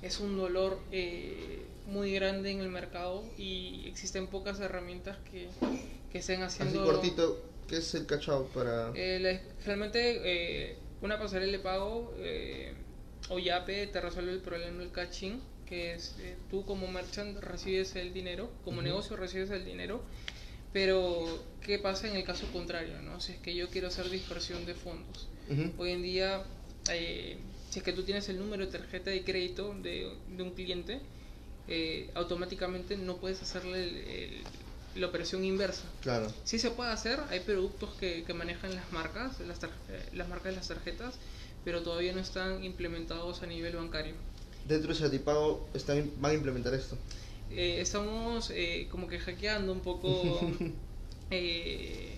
es 0.03 0.21
un 0.21 0.37
dolor 0.37 0.79
eh, 0.93 1.63
muy 1.87 2.13
grande 2.13 2.51
en 2.51 2.61
el 2.61 2.69
mercado 2.69 3.25
y 3.37 3.85
existen 3.89 4.27
pocas 4.29 4.61
herramientas 4.61 5.19
que, 5.31 5.49
que 6.13 6.19
estén 6.19 6.43
Así 6.43 6.63
haciendo... 6.63 6.85
cortito, 6.85 7.43
¿qué 7.69 7.79
es 7.79 7.95
el 7.95 8.07
catch 8.07 8.29
out 8.29 8.49
para...? 8.53 8.93
Eh, 8.95 9.19
la- 9.21 9.41
realmente 9.65 10.21
eh, 10.25 10.77
una 11.01 11.19
pasarela 11.19 11.53
de 11.53 11.59
pago 11.59 12.15
eh, 12.19 12.75
o 13.29 13.39
Yape 13.39 13.87
te 13.89 14.01
resuelve 14.01 14.33
el 14.33 14.41
problema 14.41 14.79
del 14.81 14.91
catching, 14.93 15.41
que 15.67 15.95
es 15.95 16.17
eh, 16.21 16.37
tú 16.51 16.65
como 16.65 16.87
merchant 16.89 17.39
recibes 17.39 17.95
el 17.97 18.13
dinero, 18.13 18.51
como 18.65 18.83
negocio 18.83 19.17
recibes 19.17 19.51
el 19.51 19.65
dinero, 19.65 20.03
pero 20.73 21.43
¿qué 21.63 21.79
pasa 21.79 22.09
en 22.09 22.17
el 22.17 22.25
caso 22.25 22.47
contrario? 22.53 23.01
¿no? 23.03 23.21
Si 23.21 23.33
es 23.33 23.39
que 23.39 23.55
yo 23.55 23.69
quiero 23.69 23.89
hacer 23.89 24.09
dispersión 24.11 24.65
de 24.67 24.75
fondos. 24.75 25.29
Hoy 25.79 25.91
en 25.91 26.03
día, 26.03 26.45
eh, 26.93 27.39
si 27.71 27.81
es 27.81 27.85
que 27.85 27.93
tú 27.93 28.05
tienes 28.05 28.29
el 28.29 28.39
número 28.39 28.65
de 28.67 28.71
tarjeta 28.79 29.11
de 29.11 29.25
crédito 29.25 29.75
de, 29.83 30.13
de 30.29 30.43
un 30.45 30.51
cliente, 30.53 31.01
eh, 31.71 32.11
automáticamente 32.15 32.97
no 32.99 33.17
puedes 33.17 33.41
hacerle 33.43 33.85
el- 33.85 33.97
el- 33.97 34.43
la 34.97 35.07
operación 35.07 35.45
inversa. 35.45 35.85
Claro. 36.03 36.31
Sí 36.45 36.59
se 36.59 36.71
puede 36.73 36.91
hacer, 36.91 37.21
hay 37.31 37.41
productos 37.41 37.91
que, 38.01 38.25
que 38.25 38.35
manejan 38.35 38.75
las 38.75 38.91
marcas, 38.93 39.39
las, 39.41 39.63
eh, 39.63 39.69
las 40.13 40.29
marcas 40.29 40.47
de 40.53 40.57
las 40.57 40.67
tarjetas, 40.69 41.15
pero 41.65 41.83
todavía 41.83 42.13
no 42.13 42.21
están 42.21 42.65
implementados 42.65 43.43
a 43.43 43.47
nivel 43.47 43.77
bancario. 43.77 44.15
Dentro 44.67 44.93
de 44.93 44.99
Satipago 44.99 45.69
están, 45.75 46.11
van 46.21 46.33
a 46.33 46.35
implementar 46.35 46.75
esto. 46.75 46.99
Eh, 47.53 47.81
estamos 47.81 48.51
eh, 48.51 48.89
como 48.91 49.07
que 49.09 49.19
hackeando 49.21 49.73
un 49.73 49.81
poco, 49.81 50.41
eh, 51.31 52.17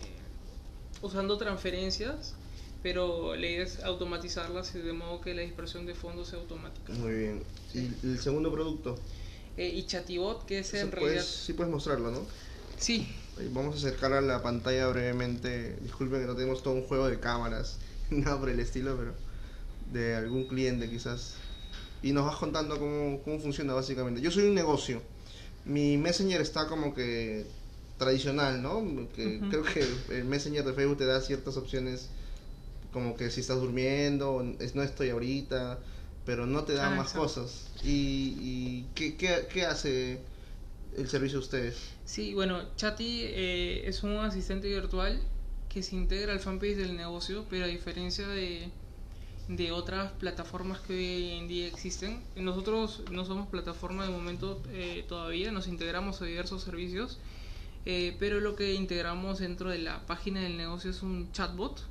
usando 1.02 1.36
transferencias, 1.36 2.34
pero 2.82 3.36
la 3.36 3.46
idea 3.46 3.64
es 3.64 3.80
automatizarlas 3.84 4.74
y 4.74 4.78
de 4.78 4.92
modo 4.92 5.20
que 5.20 5.34
la 5.34 5.42
dispersión 5.42 5.86
de 5.86 5.94
fondos 5.94 6.28
sea 6.28 6.38
automática. 6.38 6.92
Muy 6.94 7.12
bien. 7.14 7.42
Sí. 7.72 7.90
¿Y 8.02 8.06
el 8.12 8.18
segundo 8.18 8.50
producto? 8.52 8.98
Eh, 9.56 9.68
y 9.74 9.84
Chatibot, 9.84 10.44
que 10.46 10.60
es 10.60 10.72
en 10.74 10.90
puedes- 10.90 11.02
realidad... 11.02 11.24
sí 11.24 11.52
puedes 11.52 11.72
mostrarlo, 11.72 12.10
¿no? 12.10 12.26
Sí, 12.78 13.06
Vamos 13.50 13.74
a 13.76 13.78
acercar 13.78 14.12
a 14.12 14.20
la 14.20 14.42
pantalla 14.42 14.86
brevemente. 14.88 15.76
Disculpen 15.80 16.20
que 16.20 16.26
no 16.26 16.34
tenemos 16.36 16.62
todo 16.62 16.74
un 16.74 16.82
juego 16.84 17.08
de 17.08 17.18
cámaras, 17.18 17.78
nada 18.10 18.38
por 18.38 18.50
el 18.50 18.60
estilo, 18.60 18.94
pero 18.96 19.14
de 19.90 20.14
algún 20.14 20.46
cliente 20.48 20.88
quizás. 20.90 21.34
Y 22.02 22.12
nos 22.12 22.26
vas 22.26 22.36
contando 22.36 22.78
cómo, 22.78 23.22
cómo 23.22 23.40
funciona 23.40 23.72
básicamente. 23.72 24.20
Yo 24.20 24.30
soy 24.30 24.44
un 24.44 24.54
negocio. 24.54 25.00
Mi 25.64 25.96
Messenger 25.96 26.40
está 26.40 26.66
como 26.68 26.94
que 26.94 27.46
tradicional, 27.98 28.60
¿no? 28.62 28.82
Que 29.14 29.38
Ujú. 29.38 29.48
Creo 29.48 29.62
que 29.62 29.86
el 30.18 30.24
Messenger 30.24 30.64
de 30.64 30.72
Facebook 30.74 30.98
te 30.98 31.06
da 31.06 31.20
ciertas 31.20 31.56
opciones 31.56 32.08
como 32.92 33.16
que 33.16 33.30
si 33.30 33.40
estás 33.40 33.58
durmiendo, 33.60 34.42
no 34.74 34.82
estoy 34.82 35.08
ahorita, 35.10 35.78
pero 36.24 36.46
no 36.46 36.64
te 36.64 36.74
da 36.74 36.88
Ah, 36.88 36.90
más 36.90 37.14
exacto. 37.14 37.20
cosas. 37.20 37.70
¿Y, 37.82 38.36
y 38.40 38.86
¿qué, 38.94 39.16
qué, 39.16 39.46
qué 39.52 39.64
hace 39.66 40.20
el 40.96 41.08
servicio 41.08 41.38
de 41.38 41.44
ustedes? 41.44 41.76
Sí, 42.04 42.34
bueno, 42.34 42.62
Chatty 42.76 43.22
eh, 43.24 43.82
es 43.86 44.02
un 44.02 44.16
asistente 44.18 44.68
virtual 44.68 45.20
que 45.68 45.82
se 45.82 45.96
integra 45.96 46.32
al 46.32 46.40
fanpage 46.40 46.76
del 46.76 46.96
negocio, 46.96 47.46
pero 47.48 47.64
a 47.64 47.68
diferencia 47.68 48.28
de, 48.28 48.68
de 49.48 49.72
otras 49.72 50.12
plataformas 50.12 50.80
que 50.80 50.92
hoy 50.94 51.30
en 51.38 51.48
día 51.48 51.66
existen, 51.66 52.22
nosotros 52.36 53.02
no 53.10 53.24
somos 53.24 53.48
plataforma 53.48 54.04
de 54.04 54.10
momento 54.10 54.62
eh, 54.70 55.04
todavía, 55.08 55.50
nos 55.50 55.68
integramos 55.68 56.20
a 56.22 56.26
diversos 56.26 56.62
servicios, 56.62 57.18
eh, 57.86 58.16
pero 58.20 58.40
lo 58.40 58.54
que 58.54 58.74
integramos 58.74 59.40
dentro 59.40 59.70
de 59.70 59.78
la 59.78 60.06
página 60.06 60.40
del 60.42 60.56
negocio 60.56 60.90
es 60.90 61.02
un 61.02 61.32
chatbot 61.32 61.82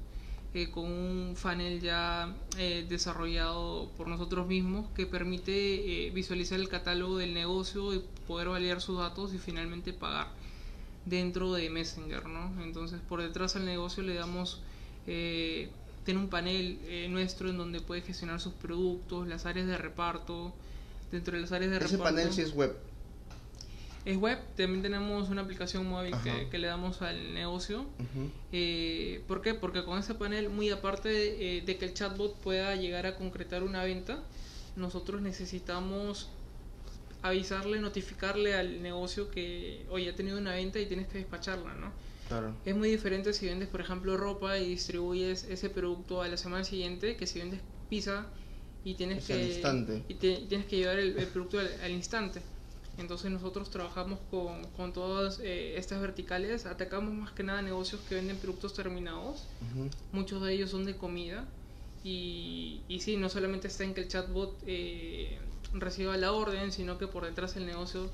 eh, 0.53 0.69
con 0.69 0.85
un 0.85 1.35
funnel 1.35 1.79
ya 1.79 2.35
eh, 2.57 2.85
desarrollado 2.87 3.89
por 3.97 4.07
nosotros 4.07 4.47
mismos 4.47 4.85
que 4.95 5.05
permite 5.05 6.07
eh, 6.07 6.11
visualizar 6.11 6.59
el 6.59 6.67
catálogo 6.67 7.17
del 7.17 7.33
negocio 7.33 7.93
y 7.93 8.03
poder 8.27 8.49
validar 8.49 8.81
sus 8.81 8.99
datos 8.99 9.33
y 9.33 9.37
finalmente 9.37 9.93
pagar 9.93 10.27
dentro 11.05 11.53
de 11.53 11.69
Messenger, 11.69 12.27
¿no? 12.27 12.61
Entonces 12.63 12.99
por 13.07 13.21
detrás 13.21 13.55
al 13.55 13.65
negocio 13.65 14.03
le 14.03 14.13
damos 14.13 14.61
eh, 15.07 15.69
tiene 16.03 16.19
un 16.19 16.29
panel 16.29 16.79
eh, 16.85 17.07
nuestro 17.09 17.49
en 17.49 17.57
donde 17.57 17.79
puede 17.79 18.01
gestionar 18.01 18.39
sus 18.39 18.53
productos, 18.53 19.27
las 19.27 19.45
áreas 19.45 19.67
de 19.67 19.77
reparto, 19.77 20.53
dentro 21.11 21.35
de 21.35 21.41
las 21.41 21.51
áreas 21.51 21.71
de 21.71 21.77
Ese 21.77 21.97
reparto 21.97 22.15
panel 22.15 22.33
sí 22.33 22.41
es 22.41 22.53
web. 22.53 22.75
Es 24.03 24.17
web, 24.17 24.39
también 24.55 24.81
tenemos 24.81 25.29
una 25.29 25.41
aplicación 25.43 25.85
móvil 25.87 26.13
que, 26.49 26.57
le 26.57 26.67
damos 26.67 27.01
al 27.01 27.33
negocio. 27.33 27.85
Eh, 28.51 29.23
¿Por 29.27 29.41
qué? 29.41 29.53
Porque 29.53 29.83
con 29.83 29.99
ese 29.99 30.15
panel, 30.15 30.49
muy 30.49 30.69
aparte 30.71 31.09
de, 31.09 31.57
eh, 31.57 31.61
de 31.61 31.77
que 31.77 31.85
el 31.85 31.93
chatbot 31.93 32.35
pueda 32.39 32.75
llegar 32.75 33.05
a 33.05 33.15
concretar 33.15 33.63
una 33.63 33.83
venta, 33.83 34.23
nosotros 34.75 35.21
necesitamos 35.21 36.29
avisarle, 37.21 37.79
notificarle 37.79 38.55
al 38.55 38.81
negocio 38.81 39.29
que 39.29 39.85
hoy 39.89 40.07
ha 40.07 40.15
tenido 40.15 40.37
una 40.39 40.53
venta 40.53 40.79
y 40.79 40.87
tienes 40.87 41.07
que 41.07 41.19
despacharla, 41.19 41.75
¿no? 41.75 41.91
Claro. 42.27 42.55
Es 42.65 42.75
muy 42.75 42.89
diferente 42.89 43.33
si 43.33 43.45
vendes, 43.45 43.67
por 43.67 43.81
ejemplo, 43.81 44.17
ropa 44.17 44.57
y 44.57 44.69
distribuyes 44.69 45.43
ese 45.43 45.69
producto 45.69 46.21
a 46.21 46.27
la 46.27 46.37
semana 46.37 46.63
siguiente 46.63 47.17
que 47.17 47.27
si 47.27 47.39
vendes 47.39 47.59
pizza 47.89 48.25
y 48.83 48.95
tienes 48.95 49.19
Es 49.19 49.25
que 49.27 50.03
y 50.09 50.13
te- 50.15 50.37
tienes 50.47 50.65
que 50.65 50.77
llevar 50.77 50.97
el, 50.97 51.17
el 51.17 51.27
producto 51.27 51.59
al, 51.59 51.69
al 51.83 51.91
instante. 51.91 52.41
Entonces 52.97 53.31
nosotros 53.31 53.69
trabajamos 53.69 54.19
con, 54.29 54.63
con 54.71 54.93
todas 54.93 55.39
eh, 55.39 55.77
estas 55.77 56.01
verticales, 56.01 56.65
atacamos 56.65 57.13
más 57.13 57.31
que 57.31 57.43
nada 57.43 57.61
negocios 57.61 58.01
que 58.07 58.15
venden 58.15 58.37
productos 58.37 58.73
terminados, 58.73 59.43
muchos 60.11 60.41
de 60.43 60.53
ellos 60.53 60.69
son 60.69 60.85
de 60.85 60.95
comida. 60.95 61.45
Y, 62.03 62.81
y 62.87 62.99
sí, 63.01 63.15
no 63.15 63.29
solamente 63.29 63.67
está 63.67 63.83
en 63.83 63.93
que 63.93 64.01
el 64.01 64.07
chatbot 64.07 64.57
eh, 64.65 65.39
reciba 65.73 66.17
la 66.17 66.31
orden, 66.31 66.71
sino 66.71 66.97
que 66.97 67.07
por 67.07 67.25
detrás 67.25 67.55
el 67.55 67.65
negocio 67.65 68.09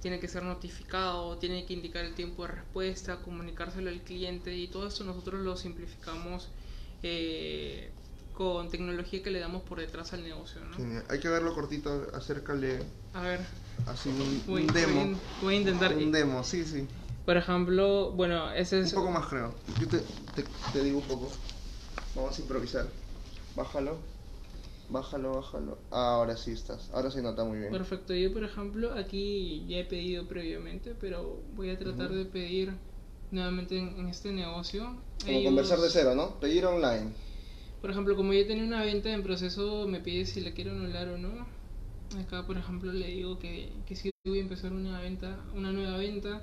tiene 0.00 0.20
que 0.20 0.28
ser 0.28 0.42
notificado, 0.42 1.36
tiene 1.38 1.64
que 1.66 1.74
indicar 1.74 2.04
el 2.04 2.14
tiempo 2.14 2.42
de 2.46 2.52
respuesta, 2.52 3.16
comunicárselo 3.16 3.90
al 3.90 4.00
cliente 4.02 4.54
y 4.56 4.68
todo 4.68 4.86
esto 4.86 5.04
nosotros 5.04 5.42
lo 5.42 5.56
simplificamos 5.56 6.48
eh, 7.02 7.90
con 8.32 8.70
tecnología 8.70 9.22
que 9.22 9.30
le 9.30 9.40
damos 9.40 9.62
por 9.62 9.80
detrás 9.80 10.12
al 10.12 10.22
negocio. 10.22 10.60
Hay 11.08 11.20
que 11.20 11.28
verlo 11.28 11.54
cortito, 11.54 12.08
acércale. 12.14 12.82
A 13.14 13.22
ver, 13.22 13.40
así 13.86 14.08
un, 14.08 14.42
voy, 14.46 14.62
un 14.62 14.66
demo. 14.72 15.04
voy- 15.04 15.16
voy 15.42 15.54
a 15.54 15.58
intentar. 15.58 15.94
Un 15.94 16.12
demo, 16.12 16.42
sí, 16.44 16.64
sí. 16.64 16.86
Por 17.24 17.36
ejemplo, 17.36 18.12
bueno, 18.12 18.52
ese 18.52 18.78
Un 18.78 18.84
es... 18.84 18.92
poco 18.94 19.10
más 19.10 19.26
creo. 19.26 19.52
Yo 19.80 19.88
te, 19.88 19.98
te, 20.34 20.44
te 20.72 20.82
digo 20.84 20.98
un 20.98 21.04
poco. 21.04 21.30
Vamos 22.14 22.38
a 22.38 22.40
improvisar. 22.40 22.86
Bájalo. 23.54 23.98
Bájalo, 24.88 25.34
bájalo. 25.34 25.78
Ahora 25.90 26.36
sí 26.36 26.52
estás. 26.52 26.88
Ahora 26.92 27.10
se 27.10 27.20
nota 27.20 27.42
muy 27.44 27.58
bien. 27.58 27.72
Perfecto, 27.72 28.14
yo 28.14 28.32
por 28.32 28.44
ejemplo 28.44 28.92
aquí 28.94 29.66
ya 29.66 29.78
he 29.78 29.84
pedido 29.84 30.26
previamente, 30.28 30.94
pero 31.00 31.42
voy 31.56 31.70
a 31.70 31.78
tratar 31.78 32.10
de 32.10 32.24
pedir 32.24 32.72
nuevamente 33.32 33.76
en, 33.76 33.98
en 33.98 34.06
este 34.06 34.30
negocio. 34.30 34.94
Como 35.24 35.42
conversar 35.42 35.80
de 35.80 35.90
cero, 35.90 36.14
¿no? 36.14 36.38
Pedir 36.38 36.64
online. 36.66 37.10
Por 37.80 37.90
ejemplo, 37.90 38.14
como 38.14 38.32
ya 38.32 38.46
tenía 38.46 38.62
una 38.64 38.82
venta 38.82 39.10
en 39.12 39.24
proceso, 39.24 39.86
me 39.88 39.98
pide 40.00 40.24
si 40.26 40.40
la 40.40 40.52
quiero 40.52 40.70
anular 40.70 41.08
o 41.08 41.18
no. 41.18 41.46
Acá, 42.18 42.46
por 42.46 42.56
ejemplo, 42.56 42.92
le 42.92 43.08
digo 43.08 43.38
que, 43.38 43.70
que 43.86 43.94
si 43.94 44.10
voy 44.24 44.38
a 44.38 44.42
empezar 44.42 44.72
una 44.72 45.00
venta, 45.00 45.38
una 45.54 45.72
nueva 45.72 45.98
venta. 45.98 46.42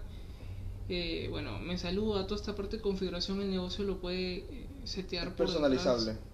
Eh, 0.89 1.27
bueno, 1.31 1.59
me 1.59 1.77
saluda, 1.77 2.27
toda 2.27 2.39
esta 2.39 2.55
parte 2.55 2.77
de 2.77 2.81
configuración 2.83 3.41
el 3.41 3.49
negocio 3.49 3.83
lo 3.85 3.99
puede 3.99 4.35
eh, 4.37 4.67
setear 4.83 5.27
Es 5.29 5.33
por 5.33 5.45
personalizable. 5.47 6.11
detrás. 6.13 6.27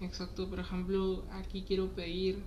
Exacto, 0.00 0.48
por 0.48 0.58
ejemplo, 0.58 1.24
aquí 1.30 1.62
quiero 1.66 1.88
pedir 1.88 2.38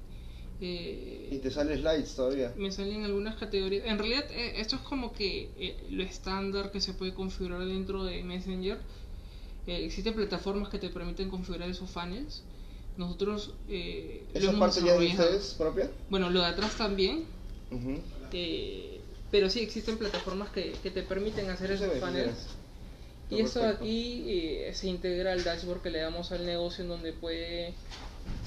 eh, 0.60 1.30
Y 1.32 1.38
te 1.38 1.52
sale 1.52 1.78
slides 1.78 2.16
todavía. 2.16 2.54
me 2.58 2.72
salen 2.72 3.04
algunas 3.04 3.36
categorías. 3.36 3.86
En 3.86 3.98
realidad, 4.00 4.26
eh, 4.32 4.60
esto 4.60 4.76
es 4.76 4.82
como 4.82 5.14
que 5.14 5.52
eh, 5.58 5.88
lo 5.92 6.04
estándar 6.04 6.72
que 6.72 6.82
se 6.82 6.94
puede 6.94 7.14
configurar 7.14 7.64
dentro 7.66 8.04
de 8.04 8.24
Messenger. 8.24 8.80
Eh, 9.68 9.86
existen 9.86 10.14
plataformas 10.16 10.70
que 10.70 10.80
te 10.80 10.90
permiten 10.90 11.30
configurar 11.30 11.70
esos 11.70 11.90
funnels. 11.90 12.44
Nosotros 12.98 13.54
eh, 13.70 14.26
lo 14.34 14.40
¿Esa 14.40 14.50
hemos 14.50 14.60
parte 14.60 14.88
ya 14.88 14.98
de 14.98 15.08
ustedes 15.08 15.56
propia? 15.58 15.90
Bueno, 16.10 16.30
lo 16.30 16.42
de 16.42 16.48
atrás 16.48 16.76
también. 16.76 17.26
Eh, 18.32 19.02
pero 19.32 19.50
sí 19.50 19.60
existen 19.60 19.98
plataformas 19.98 20.50
que, 20.50 20.72
que 20.72 20.90
te 20.92 21.04
permiten 21.04 21.50
hacer 21.50 21.72
esos 21.72 21.88
ve, 21.90 22.00
sí, 22.00 23.36
Y 23.36 23.42
eso 23.42 23.60
perfecto. 23.60 23.84
aquí 23.84 24.24
eh, 24.28 24.72
se 24.74 24.88
integra 24.88 25.34
al 25.34 25.44
dashboard 25.44 25.82
que 25.82 25.90
le 25.90 26.00
damos 26.00 26.32
al 26.32 26.46
negocio 26.46 26.84
en 26.84 26.90
donde 26.90 27.14
puede 27.14 27.74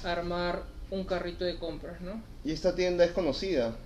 armar 0.02 0.64
un 0.90 1.04
carrito 1.04 1.44
de 1.44 1.56
compras, 1.58 2.00
¿no? 2.00 2.22
Y 2.44 2.52
esta 2.52 2.74
tienda 2.74 3.04
es 3.04 3.12
conocida. 3.12 3.76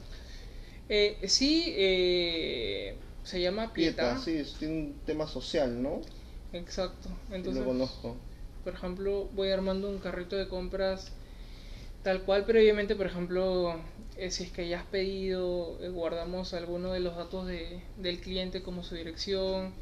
Eh, 0.89 1.19
sí, 1.27 1.65
eh, 1.77 2.97
se 3.25 3.41
llama 3.41 3.73
Pieta. 3.73 4.12
Pieta, 4.12 4.25
sí, 4.25 4.37
es- 4.37 4.55
tiene 4.55 4.75
un 4.75 4.95
tema 5.05 5.27
social, 5.27 5.83
¿no? 5.83 6.01
Exacto. 6.53 7.09
Entonces, 7.31 7.62
lo 7.62 7.69
conozco. 7.69 8.17
Por 8.65 8.75
ejemplo, 8.75 9.29
voy 9.33 9.51
armando 9.51 9.89
un 9.91 9.99
carrito 10.01 10.37
de 10.37 10.49
compras 10.49 11.12
tal 12.03 12.23
cual 12.25 12.45
previamente, 12.45 12.97
por 12.97 13.07
ejemplo, 13.07 13.81
eh, 14.17 14.31
si 14.31 14.45
es 14.45 14.53
que 14.53 14.69
ya 14.69 14.81
has 14.81 14.87
pedido, 14.87 15.79
eh, 15.83 15.89
guardamos 15.89 16.55
alguno 16.55 16.93
de 16.93 17.01
los 17.01 17.17
datos 17.17 17.47
de, 17.47 17.83
del 17.97 18.21
cliente 18.21 18.62
como 18.62 18.85
su 18.85 18.95
dirección, 18.95 19.75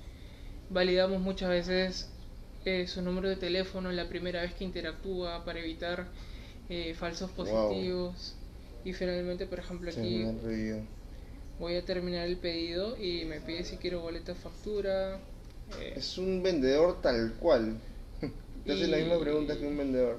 validamos 0.70 1.20
muchas 1.20 1.50
veces 1.50 2.10
eh, 2.64 2.86
su 2.88 3.02
número 3.02 3.28
de 3.28 3.36
teléfono 3.36 3.92
la 3.92 4.08
primera 4.08 4.42
vez 4.42 4.54
que 4.54 4.64
interactúa 4.64 5.44
para 5.44 5.60
evitar 5.60 6.08
eh, 6.68 6.94
falsos 6.94 7.30
Wow. 7.36 7.36
positivos. 7.36 8.36
Y 8.84 8.92
finalmente, 8.94 9.46
por 9.46 9.58
ejemplo, 9.60 9.90
aquí 9.90 10.26
voy 11.58 11.76
a 11.76 11.84
terminar 11.84 12.26
el 12.26 12.36
pedido 12.38 12.96
y 12.98 13.24
me 13.24 13.40
pide 13.40 13.64
si 13.64 13.76
quiero 13.78 14.00
boleta 14.00 14.34
factura. 14.34 15.20
Es 15.96 16.18
un 16.18 16.42
vendedor 16.42 17.00
tal 17.00 17.34
cual. 17.40 17.80
Te 18.64 18.72
hace 18.72 18.86
la 18.88 18.96
misma 18.98 19.18
pregunta 19.20 19.56
que 19.56 19.66
un 19.66 19.76
vendedor. 19.76 20.18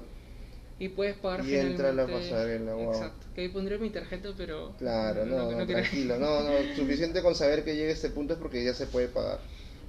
Y 0.78 0.88
puedes 0.88 1.16
pagar 1.16 1.46
Y 1.46 1.54
entra 1.54 1.90
a 1.90 1.92
la 1.92 2.06
pasarela, 2.06 2.74
wow. 2.74 2.92
Exacto. 2.92 3.26
Que 3.34 3.42
ahí 3.42 3.48
pondré 3.48 3.78
mi 3.78 3.90
tarjeta, 3.90 4.30
pero. 4.36 4.74
Claro, 4.78 5.24
no, 5.24 5.50
no, 5.52 5.66
tranquilo. 5.66 6.18
No, 6.18 6.42
no, 6.42 6.50
suficiente 6.76 7.22
con 7.22 7.34
saber 7.34 7.64
que 7.64 7.76
llegue 7.76 7.90
a 7.90 7.92
este 7.94 8.10
punto 8.10 8.34
es 8.34 8.38
porque 8.40 8.64
ya 8.64 8.74
se 8.74 8.86
puede 8.86 9.08
pagar. 9.08 9.38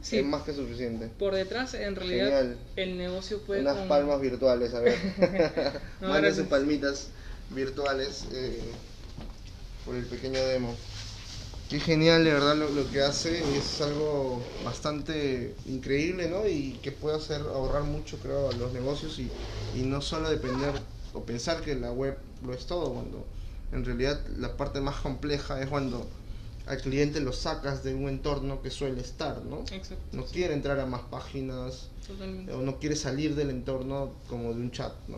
Sí. 0.01 0.19
Es 0.19 0.25
más 0.25 0.43
que 0.43 0.53
suficiente. 0.53 1.07
Por 1.17 1.33
detrás, 1.33 1.73
en 1.73 1.95
realidad, 1.95 2.25
Genial. 2.27 2.57
el 2.75 2.97
negocio 2.97 3.39
puede. 3.41 3.61
Unas 3.61 3.77
con- 3.77 3.87
palmas 3.87 4.21
virtuales, 4.21 4.73
a 4.75 4.79
ver. 4.81 4.95
No, 6.01 6.09
Manden 6.09 6.31
sus 6.31 6.37
gracias. 6.43 6.47
palmitas 6.47 7.09
virtuales 7.49 8.25
eh, 8.31 8.59
por 9.85 9.95
el 9.95 10.05
pequeño 10.05 10.39
demo. 10.45 10.75
Qué 11.67 11.79
genial, 11.79 12.23
de 12.23 12.31
verdad, 12.31 12.55
lo, 12.55 12.69
lo 12.69 12.87
que 12.89 13.01
hace 13.01 13.57
es 13.57 13.81
algo 13.81 14.53
bastante 14.59 15.57
increíble, 15.65 16.29
¿no? 16.29 16.47
Y 16.47 16.77
que 16.77 16.91
puede 16.91 17.17
hacer 17.17 17.41
ahorrar 17.41 17.83
mucho, 17.83 18.19
creo, 18.19 18.49
a 18.49 18.53
los 18.53 18.71
negocios 18.71 19.17
y, 19.17 19.33
y 19.71 19.81
no 19.83 20.01
solo 20.01 20.29
depender 20.29 20.75
o 21.13 21.25
pensar 21.25 21.61
que 21.63 21.73
la 21.75 21.91
web 21.91 22.19
lo 22.43 22.53
es 22.53 22.67
todo, 22.67 22.93
cuando 22.93 23.25
en 23.71 23.83
realidad 23.83 24.23
la 24.37 24.55
parte 24.57 24.79
más 24.79 24.97
compleja 24.97 25.59
es 25.59 25.67
cuando 25.69 26.07
al 26.67 26.81
cliente 26.81 27.19
lo 27.19 27.33
sacas 27.33 27.83
de 27.83 27.95
un 27.95 28.09
entorno 28.09 28.61
que 28.61 28.69
suele 28.69 29.01
estar, 29.01 29.43
¿no? 29.43 29.61
Exacto. 29.71 29.95
No 30.11 30.25
quiere 30.25 30.53
entrar 30.53 30.79
a 30.79 30.85
más 30.85 31.01
páginas 31.03 31.89
Totalmente. 32.05 32.53
o 32.53 32.61
no 32.61 32.77
quiere 32.79 32.95
salir 32.95 33.33
del 33.33 33.49
entorno 33.49 34.13
como 34.27 34.53
de 34.53 34.61
un 34.61 34.71
chat, 34.71 34.93
¿no? 35.07 35.17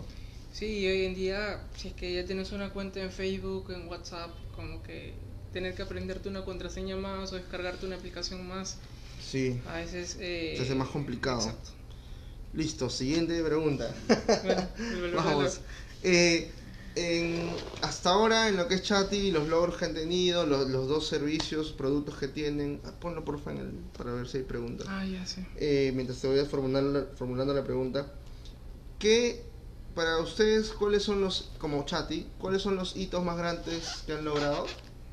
Sí, 0.51 0.79
y 0.79 0.87
hoy 0.87 1.05
en 1.05 1.13
día, 1.15 1.67
si 1.75 1.89
es 1.89 1.93
que 1.93 2.13
ya 2.13 2.25
tienes 2.25 2.51
una 2.51 2.71
cuenta 2.73 3.01
en 3.01 3.11
Facebook, 3.11 3.71
en 3.71 3.87
WhatsApp, 3.87 4.31
como 4.55 4.81
que 4.81 5.13
tener 5.57 5.73
que 5.73 5.81
aprenderte 5.81 6.29
una 6.29 6.45
contraseña 6.45 6.95
más 6.97 7.33
o 7.33 7.35
descargarte 7.35 7.87
una 7.87 7.95
aplicación 7.95 8.47
más, 8.47 8.77
Sí, 9.19 9.59
a 9.67 9.77
veces. 9.77 10.15
Eh, 10.19 10.53
se 10.55 10.63
hace 10.63 10.75
más 10.75 10.89
complicado. 10.89 11.39
Exacto. 11.39 11.71
Listo, 12.53 12.89
siguiente 12.91 13.41
pregunta. 13.43 13.91
Bueno, 14.43 14.67
Vamos. 15.15 15.59
Eh, 16.03 16.51
en- 16.95 17.49
hasta 17.81 18.11
ahora, 18.11 18.47
en 18.49 18.55
lo 18.57 18.67
que 18.67 18.75
es 18.75 18.83
Chatty, 18.83 19.31
los 19.31 19.47
logros 19.47 19.77
que 19.77 19.85
han 19.85 19.95
tenido, 19.95 20.45
los, 20.45 20.69
los 20.69 20.87
dos 20.87 21.07
servicios, 21.07 21.71
productos 21.71 22.17
que 22.19 22.27
tienen, 22.27 22.79
ah, 22.85 22.91
ponlo 22.99 23.25
porfa 23.25 23.51
en 23.51 23.57
el, 23.57 23.71
para 23.97 24.13
ver 24.13 24.27
si 24.27 24.37
hay 24.37 24.43
preguntas. 24.43 24.85
Ah, 24.87 25.03
ya 25.05 25.25
sé. 25.25 25.43
Eh, 25.55 25.91
mientras 25.95 26.21
te 26.21 26.27
voy 26.27 26.37
a 26.39 26.45
formular 26.45 26.83
la- 26.83 27.05
formulando 27.15 27.53
la 27.55 27.63
pregunta, 27.63 28.13
¿qué 28.99 29.43
para 29.95 30.19
ustedes 30.19 30.69
cuáles 30.69 31.01
son 31.01 31.19
los, 31.21 31.49
como 31.57 31.83
Chatty, 31.83 32.27
cuáles 32.37 32.61
son 32.61 32.75
los 32.75 32.95
hitos 32.95 33.23
más 33.25 33.37
grandes 33.37 34.03
que 34.05 34.13
han 34.13 34.23
logrado? 34.23 34.67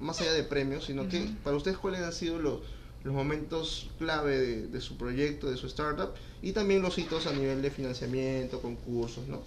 Más 0.05 0.21
allá 0.21 0.35
de 0.35 0.43
premios, 0.45 0.85
sino 0.85 1.09
que 1.09 1.31
para 1.43 1.57
ustedes 1.57 1.79
cuáles 1.79 2.03
han 2.03 2.13
sido 2.13 2.39
los, 2.39 2.61
los 3.05 3.15
momentos 3.15 3.89
clave 3.99 4.39
de, 4.39 4.67
de 4.67 4.81
su 4.83 4.99
proyecto, 4.99 5.51
de 5.51 5.57
su 5.57 5.67
startup, 5.67 6.11
y 6.43 6.53
también 6.53 6.83
los 6.83 6.99
hitos 6.99 7.27
a 7.27 7.33
nivel 7.33 7.63
de 7.63 7.71
financiamiento, 7.71 8.61
concursos, 8.61 9.27
¿no? 9.29 9.43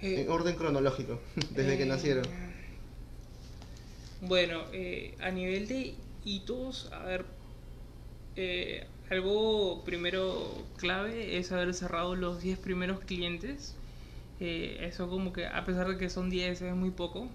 Eh, 0.00 0.22
En 0.22 0.30
orden 0.30 0.56
cronológico, 0.56 1.20
desde 1.50 1.76
que 1.76 1.82
Eh, 1.82 1.86
nacieron. 1.86 2.24
Bueno, 4.22 4.62
eh, 4.72 5.14
a 5.20 5.30
nivel 5.30 5.68
de 5.68 5.94
hitos, 6.24 6.90
a 6.92 7.04
ver, 7.04 7.26
eh, 8.36 8.86
algo 9.10 9.84
primero 9.84 10.50
clave 10.78 11.36
es 11.36 11.52
haber 11.52 11.74
cerrado 11.74 12.16
los 12.16 12.40
10 12.40 12.58
primeros 12.58 13.00
clientes. 13.00 13.74
Eso 14.40 15.08
como 15.08 15.32
que, 15.32 15.46
a 15.46 15.64
pesar 15.64 15.88
de 15.88 15.96
que 15.98 16.08
son 16.10 16.28
10, 16.30 16.60
es 16.62 16.74
muy 16.74 16.90
poco. 16.90 17.28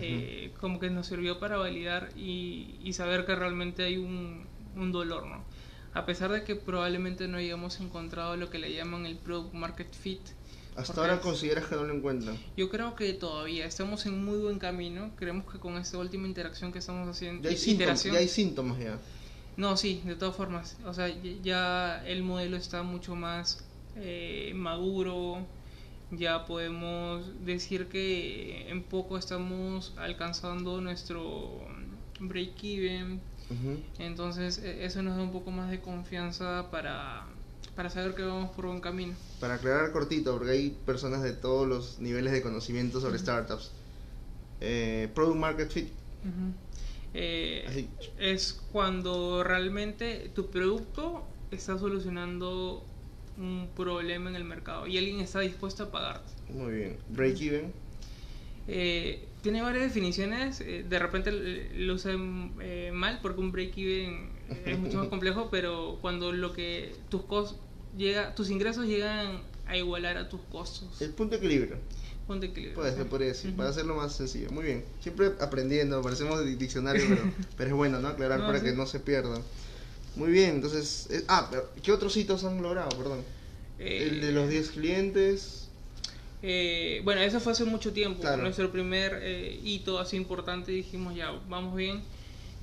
Eh, 0.00 0.52
como 0.60 0.80
que 0.80 0.90
nos 0.90 1.06
sirvió 1.06 1.38
para 1.38 1.56
validar 1.56 2.10
y, 2.16 2.76
y 2.82 2.92
saber 2.94 3.24
que 3.26 3.34
realmente 3.34 3.82
hay 3.84 3.96
un, 3.96 4.46
un 4.76 4.92
dolor, 4.92 5.26
¿no? 5.26 5.44
A 5.92 6.06
pesar 6.06 6.32
de 6.32 6.42
que 6.42 6.56
probablemente 6.56 7.28
no 7.28 7.38
hayamos 7.38 7.78
encontrado 7.80 8.36
lo 8.36 8.50
que 8.50 8.58
le 8.58 8.72
llaman 8.72 9.06
el 9.06 9.16
product 9.16 9.54
market 9.54 9.92
fit, 9.94 10.20
Hasta 10.76 11.00
ahora 11.00 11.20
consideras 11.20 11.66
que 11.66 11.76
no 11.76 11.84
lo 11.84 11.94
encuentran. 11.94 12.36
yo 12.56 12.68
creo 12.68 12.96
que 12.96 13.12
todavía 13.12 13.64
estamos 13.66 14.04
en 14.06 14.24
muy 14.24 14.38
buen 14.38 14.58
camino. 14.58 15.12
Creemos 15.16 15.44
que 15.50 15.60
con 15.60 15.76
esta 15.76 15.98
última 15.98 16.26
interacción 16.26 16.72
que 16.72 16.80
estamos 16.80 17.08
haciendo, 17.08 17.44
Ya 17.44 17.50
hay 17.50 17.56
síntomas, 17.56 18.02
ya 18.02 18.14
hay 18.18 18.26
síntomas 18.28 18.78
ya. 18.80 18.98
no, 19.56 19.76
sí, 19.76 20.02
de 20.04 20.16
todas 20.16 20.34
formas. 20.34 20.76
O 20.84 20.92
sea, 20.92 21.06
ya- 21.08 21.40
ya 21.42 22.02
el 22.06 22.24
modelo 22.24 22.56
está 22.56 22.82
mucho 22.82 23.14
más 23.14 23.64
eh, 23.94 24.50
maduro. 24.56 25.46
Ya 26.10 26.44
podemos 26.44 27.44
decir 27.44 27.88
que 27.88 28.68
en 28.70 28.82
poco 28.82 29.16
estamos 29.18 29.92
alcanzando 29.96 30.80
nuestro 30.80 31.66
break-even. 32.20 33.20
Entonces, 33.98 34.58
e- 34.58 34.84
eso 34.84 35.02
nos 35.02 35.16
da 35.16 35.22
un 35.22 35.32
poco 35.32 35.50
más 35.50 35.70
de 35.70 35.80
confianza 35.80 36.70
para, 36.70 37.24
para 37.74 37.90
saber 37.90 38.14
que 38.14 38.22
vamos 38.22 38.50
por 38.50 38.66
buen 38.66 38.80
camino. 38.80 39.14
Para 39.40 39.54
aclarar 39.54 39.92
cortito, 39.92 40.32
porque 40.36 40.52
hay 40.52 40.70
personas 40.86 41.22
de 41.22 41.32
todos 41.32 41.68
los 41.68 41.98
niveles 41.98 42.32
de 42.32 42.42
conocimiento 42.42 43.00
sobre 43.00 43.18
startups. 43.18 43.70
Eh, 44.60 45.08
product 45.14 45.36
Market 45.36 45.70
Fit. 45.70 45.88
Eh, 47.12 47.88
es 48.18 48.52
cuando 48.72 49.44
realmente 49.44 50.30
tu 50.34 50.46
producto 50.50 51.24
está 51.50 51.78
solucionando 51.78 52.84
un 53.38 53.68
problema 53.74 54.30
en 54.30 54.36
el 54.36 54.44
mercado 54.44 54.86
y 54.86 54.98
alguien 54.98 55.20
está 55.20 55.40
dispuesto 55.40 55.84
a 55.84 55.90
pagarte. 55.90 56.32
Muy 56.50 56.72
bien. 56.72 56.96
Break 57.08 57.40
even. 57.40 57.72
Eh, 58.66 59.26
tiene 59.42 59.60
varias 59.60 59.84
definiciones, 59.84 60.62
eh, 60.62 60.86
de 60.88 60.98
repente 60.98 61.30
lo 61.30 61.94
usan 61.94 62.54
eh, 62.60 62.90
mal 62.94 63.18
porque 63.20 63.40
un 63.40 63.52
break-even 63.52 64.30
es 64.64 64.78
mucho 64.80 64.98
más 64.98 65.08
complejo, 65.08 65.48
pero 65.50 65.98
cuando 66.00 66.32
lo 66.32 66.54
que 66.54 66.94
tus 67.10 67.22
costos 67.24 67.58
llega, 67.96 68.34
tus 68.34 68.48
ingresos 68.48 68.86
llegan 68.86 69.42
a 69.66 69.76
igualar 69.76 70.16
a 70.16 70.30
tus 70.30 70.40
costos. 70.50 71.00
El 71.02 71.10
punto 71.10 71.32
de 71.36 71.44
equilibrio. 71.44 71.76
Punto 72.26 72.40
de 72.40 72.52
equilibrio. 72.52 72.74
Puede 72.80 72.94
ser, 72.94 73.06
podría 73.06 73.28
decir, 73.28 73.54
para 73.54 73.68
hacerlo 73.68 73.96
más 73.96 74.16
sencillo. 74.16 74.50
Muy 74.50 74.64
bien. 74.64 74.84
Siempre 75.00 75.32
aprendiendo, 75.40 76.00
parecemos 76.00 76.42
diccionario, 76.58 77.04
pero, 77.06 77.22
pero 77.58 77.70
es 77.70 77.76
bueno, 77.76 78.00
¿no? 78.00 78.08
Aclarar 78.08 78.40
para 78.40 78.62
que 78.62 78.72
no 78.72 78.86
se 78.86 78.98
pierda. 78.98 79.42
Muy 80.16 80.30
bien, 80.30 80.56
entonces. 80.56 81.08
ah, 81.28 81.48
pero 81.50 81.70
¿qué 81.82 81.92
otros 81.92 82.16
hitos 82.16 82.44
han 82.44 82.62
logrado? 82.62 82.90
Perdón. 82.96 83.24
el 83.78 84.20
de 84.20 84.32
los 84.32 84.48
10 84.48 84.70
clientes. 84.70 85.64
Eh, 86.46 87.00
bueno, 87.04 87.22
eso 87.22 87.40
fue 87.40 87.52
hace 87.52 87.64
mucho 87.64 87.94
tiempo. 87.94 88.22
Nuestro 88.36 88.70
primer 88.70 89.18
eh, 89.22 89.58
hito 89.64 89.98
así 89.98 90.18
importante, 90.18 90.72
dijimos 90.72 91.14
ya, 91.14 91.30
vamos 91.48 91.74
bien. 91.74 92.02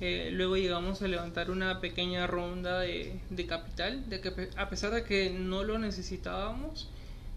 Eh, 0.00 0.30
luego 0.32 0.56
llegamos 0.56 1.02
a 1.02 1.08
levantar 1.08 1.50
una 1.50 1.80
pequeña 1.80 2.28
ronda 2.28 2.78
de, 2.78 3.18
capital, 3.48 4.08
de 4.08 4.20
que 4.20 4.50
a 4.56 4.68
pesar 4.70 4.92
de 4.94 5.02
que 5.02 5.30
no 5.30 5.64
lo 5.64 5.80
necesitábamos, 5.80 6.90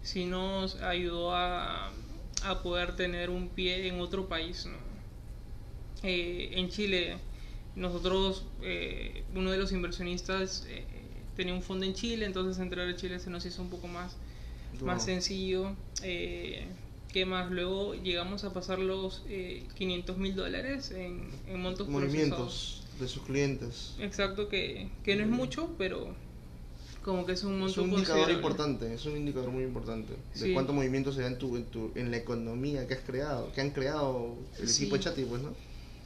sí 0.03 0.25
nos 0.25 0.75
ayudó 0.81 1.35
a, 1.35 1.91
a 2.43 2.61
poder 2.61 2.95
tener 2.95 3.31
un 3.31 3.49
pie 3.49 3.87
en 3.87 3.99
otro 3.99 4.27
país. 4.29 4.67
en 6.03 6.69
Chile, 6.69 7.17
nosotros, 7.75 8.43
uno 9.35 9.51
de 9.51 9.57
los 9.57 9.71
inversionistas 9.71 10.65
tenía 11.35 11.53
un 11.53 11.61
fondo 11.61 11.85
en 11.85 11.93
Chile, 11.93 12.25
entonces 12.25 12.61
entrar 12.61 12.87
a 12.87 12.95
Chile 12.95 13.19
se 13.19 13.29
nos 13.29 13.45
hizo 13.45 13.61
un 13.61 13.69
poco 13.69 13.87
más 13.87 14.15
más 14.81 15.05
sencillo. 15.05 15.71
Eh, 16.03 16.65
¿Qué 17.11 17.25
más? 17.25 17.49
Luego 17.49 17.95
llegamos 17.95 18.43
a 18.43 18.51
pasar 18.51 18.79
los 18.79 19.23
eh, 19.29 19.63
500 19.75 20.17
mil 20.17 20.35
dólares 20.35 20.91
en, 20.91 21.29
en 21.47 21.61
montos 21.61 21.87
Movimientos 21.87 22.83
de 22.99 23.07
sus 23.07 23.23
clientes. 23.23 23.93
Exacto, 23.99 24.49
que, 24.49 24.89
que 25.03 25.15
no 25.15 25.23
es 25.23 25.29
mucho, 25.29 25.69
pero 25.77 26.13
como 27.03 27.25
que 27.25 27.33
es 27.33 27.43
un 27.43 27.59
monto 27.59 27.81
Es 27.81 27.87
un 27.87 27.93
indicador 27.93 28.31
importante, 28.31 28.93
es 28.93 29.05
un 29.05 29.15
indicador 29.15 29.51
muy 29.51 29.63
importante 29.63 30.13
de 30.35 30.53
cuánto 30.53 30.73
movimiento 30.73 31.13
se 31.13 31.21
da 31.21 31.27
en, 31.27 31.37
tu, 31.37 31.55
en, 31.55 31.65
tu, 31.65 31.91
en 31.95 32.11
la 32.11 32.17
economía 32.17 32.87
que 32.87 32.95
has 32.95 33.01
creado, 33.01 33.51
que 33.53 33.61
han 33.61 33.69
creado 33.69 34.35
el 34.59 34.69
equipo 34.69 34.97
Chati, 34.97 35.23
pues, 35.23 35.41
¿no? 35.41 35.53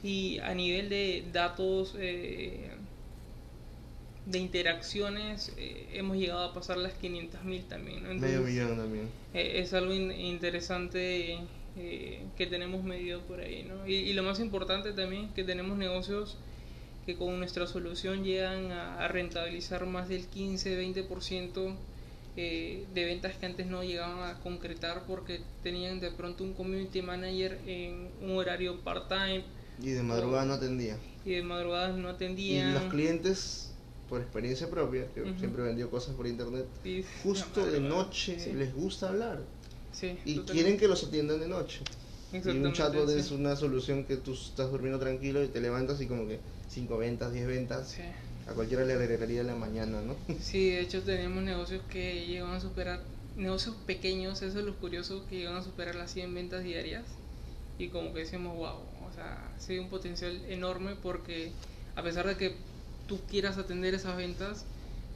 Y 0.02 0.38
a 0.38 0.54
nivel 0.54 0.88
de 0.88 1.24
datos 1.32 1.94
eh, 1.98 2.70
de 4.24 4.38
interacciones 4.38 5.52
eh, 5.58 5.88
hemos 5.92 6.16
llegado 6.16 6.44
a 6.44 6.54
pasar 6.54 6.78
las 6.78 7.00
500.000 7.00 7.68
también. 7.68 8.18
Medio 8.18 8.40
millón 8.40 8.76
también. 8.76 9.08
Eh, 9.34 9.60
es 9.60 9.74
algo 9.74 9.92
interesante 9.92 11.38
que 12.36 12.46
tenemos 12.46 12.82
medio 12.84 13.20
por 13.22 13.40
ahí. 13.40 13.62
¿no? 13.62 13.86
Y, 13.86 14.12
lo 14.12 14.22
más 14.22 14.38
importante 14.40 14.92
también 14.92 15.32
que 15.34 15.44
tenemos 15.44 15.78
negocios 15.78 16.36
que 17.06 17.16
con 17.16 17.38
nuestra 17.38 17.66
solución 17.66 18.22
llegan 18.22 18.70
a, 18.72 19.08
rentabilizar 19.08 19.86
más 19.86 20.08
del 20.08 20.28
15-20% 20.28 21.74
de 22.36 22.86
ventas 22.94 23.36
que 23.36 23.46
antes 23.46 23.66
no 23.66 23.82
llegaban 23.82 24.28
a 24.28 24.40
concretar 24.40 25.04
porque 25.06 25.40
tenían 25.62 26.00
de 26.00 26.10
pronto 26.10 26.44
un 26.44 26.52
community 26.54 27.02
manager 27.02 27.58
en 27.66 28.08
un 28.20 28.36
horario 28.36 28.80
part-time. 28.80 29.44
Y 29.82 29.90
de 29.90 30.02
madrugada 30.02 30.44
no 30.44 30.54
atendía. 30.54 30.98
Y 31.24 31.32
de 31.32 31.42
madrugada 31.42 31.88
no 31.88 32.08
atendían. 32.08 32.70
Y 32.70 32.72
los 32.72 32.84
clientes 32.84 33.70
por 34.10 34.20
experiencia 34.20 34.68
propia, 34.68 35.06
que 35.14 35.22
siempre 35.38 35.62
vendió 35.62 35.88
cosas 35.88 36.16
por 36.16 36.26
internet, 36.26 36.66
justo 37.22 37.64
de 37.64 37.80
noche 37.80 38.52
les 38.54 38.74
gusta 38.74 39.08
hablar. 39.08 39.40
y 40.24 40.40
quieren 40.40 40.76
que 40.76 40.88
los 40.88 41.04
atiendan 41.04 41.38
de 41.40 41.48
noche. 41.48 41.80
Y 42.32 42.48
un 42.48 42.72
chatbot 42.72 43.08
es 43.10 43.30
una 43.30 43.56
solución 43.56 44.04
que 44.04 44.16
tú 44.16 44.34
estás 44.34 44.70
durmiendo 44.70 44.98
tranquilo 44.98 45.42
y 45.42 45.48
te 45.48 45.60
levantas 45.60 46.00
y 46.00 46.06
como 46.06 46.26
que 46.26 46.38
5 46.68 46.98
ventas, 46.98 47.32
10 47.32 47.46
ventas. 47.46 47.96
A 48.48 48.52
cualquiera 48.52 48.84
le 48.84 48.94
agregaría 48.94 49.44
la 49.44 49.54
mañana, 49.54 50.00
¿no? 50.02 50.16
Sí, 50.40 50.70
de 50.70 50.80
hecho 50.80 51.02
tenemos 51.02 51.42
negocios 51.44 51.82
que 51.88 52.26
llegan 52.26 52.50
a 52.50 52.60
superar, 52.60 53.00
negocios 53.36 53.76
pequeños, 53.86 54.42
eso 54.42 54.58
es 54.58 54.64
lo 54.64 54.74
curioso, 54.76 55.24
que 55.28 55.38
llegan 55.38 55.56
a 55.56 55.62
superar 55.62 55.94
las 55.94 56.12
100 56.12 56.34
ventas 56.34 56.64
diarias. 56.64 57.04
Y 57.78 57.88
como 57.88 58.12
que 58.12 58.20
decimos, 58.20 58.56
wow, 58.56 58.78
o 59.10 59.14
sea, 59.14 59.52
sí 59.58 59.78
un 59.78 59.88
potencial 59.88 60.44
enorme 60.48 60.96
porque 61.02 61.52
a 61.96 62.02
pesar 62.02 62.26
de 62.26 62.36
que 62.36 62.56
tú 63.06 63.20
quieras 63.28 63.58
atender 63.58 63.94
esas 63.94 64.16
ventas, 64.16 64.64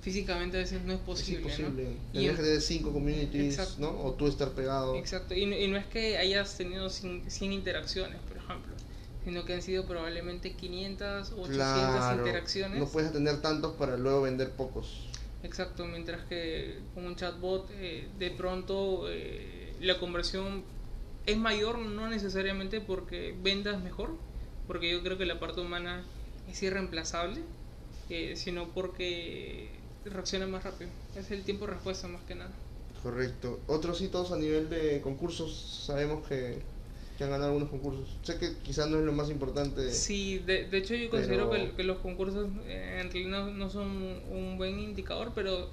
físicamente 0.04 0.58
a 0.58 0.60
veces 0.60 0.82
no 0.82 0.92
es 0.92 1.00
posible. 1.00 1.48
Es 1.48 1.58
imposible. 1.58 1.96
¿no? 2.12 2.42
de 2.42 2.60
cinco 2.60 2.92
communities, 2.92 3.78
¿no? 3.78 3.88
O 3.88 4.12
tú 4.12 4.26
estar 4.26 4.50
pegado. 4.50 4.96
Exacto. 4.96 5.34
Y, 5.34 5.46
no 5.46 5.76
es 5.76 5.86
que 5.86 6.18
hayas 6.18 6.56
tenido 6.56 6.90
100 6.90 7.52
interacciones, 7.52 8.20
por 8.28 8.36
ejemplo, 8.36 8.74
sino 9.24 9.44
que 9.44 9.54
han 9.54 9.62
sido 9.62 9.86
probablemente 9.86 10.52
500 10.52 11.32
o 11.32 11.42
800 11.42 12.18
interacciones. 12.18 12.78
No 12.78 12.86
puedes 12.86 13.10
atender 13.10 13.40
tantos 13.40 13.74
para 13.76 13.96
luego 13.96 14.22
vender 14.22 14.50
pocos. 14.50 15.08
Exacto, 15.42 15.86
mientras 15.86 16.24
que 16.24 16.80
con 16.94 17.06
un 17.06 17.16
chatbot 17.16 17.70
eh, 17.72 18.08
de 18.18 18.30
pronto 18.30 19.10
eh, 19.10 19.74
la 19.80 19.98
conversión 19.98 20.64
es 21.26 21.36
mayor, 21.36 21.78
no 21.78 22.08
necesariamente 22.08 22.80
porque 22.80 23.34
vendas 23.42 23.82
mejor, 23.82 24.14
porque 24.66 24.90
yo 24.90 25.02
creo 25.02 25.18
que 25.18 25.26
la 25.26 25.40
parte 25.40 25.60
humana 25.60 26.04
es 26.48 26.62
irreemplazable 26.62 27.40
sino 28.34 28.68
porque 28.68 29.68
reacciona 30.04 30.46
más 30.46 30.64
rápido. 30.64 30.90
Es 31.16 31.30
el 31.30 31.42
tiempo 31.42 31.66
de 31.66 31.74
respuesta 31.74 32.08
más 32.08 32.22
que 32.22 32.34
nada. 32.34 32.52
Correcto. 33.02 33.60
Otros 33.66 34.00
hitos 34.00 34.32
a 34.32 34.36
nivel 34.36 34.68
de 34.70 35.00
concursos, 35.02 35.82
sabemos 35.86 36.26
que, 36.26 36.58
que 37.18 37.24
han 37.24 37.30
ganado 37.30 37.50
algunos 37.50 37.70
concursos. 37.70 38.08
Sé 38.22 38.38
que 38.38 38.56
quizás 38.58 38.88
no 38.88 38.98
es 38.98 39.04
lo 39.04 39.12
más 39.12 39.30
importante. 39.30 39.90
Sí, 39.92 40.38
de, 40.38 40.64
de 40.68 40.78
hecho 40.78 40.94
yo 40.94 41.10
considero 41.10 41.50
que, 41.50 41.82
los 41.82 41.98
concursos 41.98 42.48
eh, 42.66 43.00
en 43.02 43.10
realidad 43.10 43.46
no, 43.46 43.70
son 43.70 43.88
un 44.30 44.56
buen 44.56 44.78
indicador, 44.78 45.32
pero 45.34 45.68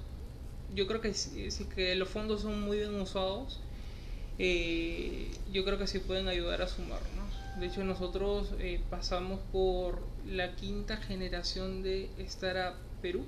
yo 0.74 0.86
creo 0.86 1.00
que 1.00 1.14
si, 1.14 1.50
que 1.74 1.94
los 1.94 2.08
fondos 2.08 2.42
son 2.42 2.60
muy 2.62 2.78
bien 2.78 2.94
usados, 3.00 3.60
eh, 4.38 5.28
yo 5.52 5.64
creo 5.64 5.78
que 5.78 5.86
sí 5.86 5.98
pueden 5.98 6.28
ayudar 6.28 6.62
a 6.62 6.68
sumar, 6.68 7.00
De 7.60 7.66
hecho 7.66 7.84
nosotros 7.84 8.54
eh, 8.58 8.80
pasamos 8.90 9.40
por 9.52 10.00
la 10.26 10.54
quinta 10.56 10.96
generación 10.96 11.82
de 11.82 12.08
Startup 12.18 12.78
Perú. 13.00 13.24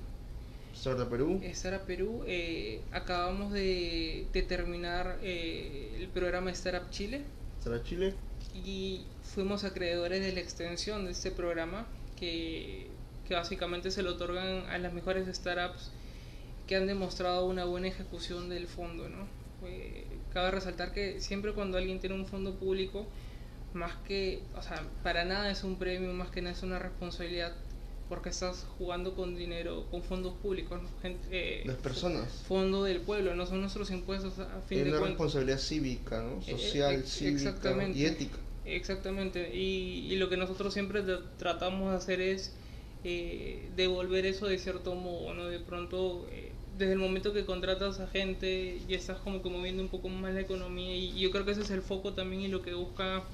Startup 0.75 1.09
Perú. 1.09 1.41
Startup 1.45 1.87
Perú. 1.87 2.25
Eh, 2.27 2.81
acabamos 2.91 3.53
de, 3.53 4.27
terminar 4.49 5.19
el 5.23 6.09
programa 6.09 6.51
Startup 6.51 6.91
Chile. 6.91 7.23
Startup 7.61 7.85
Chile. 7.85 8.15
Y 8.65 9.05
fuimos 9.23 9.65
acreedores 9.65 10.21
de 10.21 10.33
la 10.33 10.41
extensión 10.41 11.05
de 11.05 11.13
este 11.13 11.31
programa 11.31 11.87
que, 12.17 12.89
que 13.29 13.35
básicamente 13.35 13.91
se 13.91 14.03
lo 14.03 14.13
otorgan 14.13 14.67
a 14.69 14.79
las 14.79 14.93
mejores 14.93 15.29
startups 15.35 15.91
que 16.67 16.77
han 16.77 16.87
demostrado 16.87 17.47
una 17.47 17.65
buena 17.65 17.89
ejecución 17.89 18.49
del 18.49 18.67
fondo. 18.67 19.09
¿no? 19.09 19.27
Cabe 20.35 20.51
resaltar 20.51 20.93
que 20.93 21.20
siempre 21.20 21.53
cuando 21.53 21.78
alguien 21.78 22.01
tiene 22.01 22.16
un 22.16 22.26
fondo 22.26 22.57
público, 22.57 23.07
más 23.72 23.95
que, 24.07 24.43
o 24.57 24.62
sea, 24.62 24.82
para 25.03 25.24
nada 25.24 25.51
es 25.51 25.64
un 25.64 25.76
premio, 25.78 26.12
más 26.12 26.30
que 26.30 26.43
nada 26.43 26.55
es 26.55 26.62
una 26.62 26.78
responsabilidad 26.78 27.55
porque 28.09 28.28
estás 28.28 28.66
jugando 28.76 29.14
con 29.14 29.35
dinero, 29.35 29.87
con 29.91 30.03
fondos 30.03 30.35
públicos, 30.35 30.80
Gente, 31.01 31.26
eh, 31.30 31.62
las 31.64 31.76
personas. 31.76 32.30
Fondo 32.47 32.85
del 32.85 33.01
pueblo, 33.01 33.35
no 33.35 33.47
son 33.47 33.61
nuestros 33.61 33.91
impuestos 33.91 34.39
a 34.39 34.61
fin 34.68 34.78
es 34.80 34.85
de 34.85 34.91
una 34.91 35.07
responsabilidad 35.07 35.59
cívica, 35.59 36.22
¿no? 36.22 36.41
Eh, 36.47 36.59
social, 36.59 36.95
eh, 36.95 37.03
cívica 37.07 37.55
y 37.95 38.05
ética. 38.05 38.39
Exactamente, 38.66 39.55
y, 39.55 40.07
y, 40.11 40.16
lo 40.16 40.28
que 40.28 40.37
nosotros 40.37 40.72
siempre 40.72 41.03
tratamos 41.39 41.91
de 41.91 41.97
hacer 41.97 42.20
es 42.20 42.53
devolver 43.76 44.24
eso 44.24 44.47
de 44.47 44.59
cierto 44.59 44.95
modo, 44.95 45.35
¿no? 45.35 45.47
De 45.47 45.61
pronto, 45.61 46.26
desde 46.79 46.93
el 46.93 46.99
momento 46.99 47.33
que 47.33 47.45
contratas 47.45 48.01
a 48.01 48.07
gente, 48.07 48.81
ya 48.89 48.97
estás 48.97 49.18
como 49.18 49.43
que 49.43 49.49
moviendo 49.49 49.83
un 49.83 49.89
poco 49.89 50.09
más 50.09 50.35
la 50.35 50.41
economía, 50.41 50.95
y 50.95 51.18
yo 51.18 51.31
creo 51.31 51.45
que 51.45 51.53
ese 51.53 51.62
es 51.62 51.70
el 51.70 51.83
foco 51.83 52.12
también 52.14 52.43
y 52.43 52.49
lo 52.49 52.62
que 52.62 52.75
busca 52.75 53.25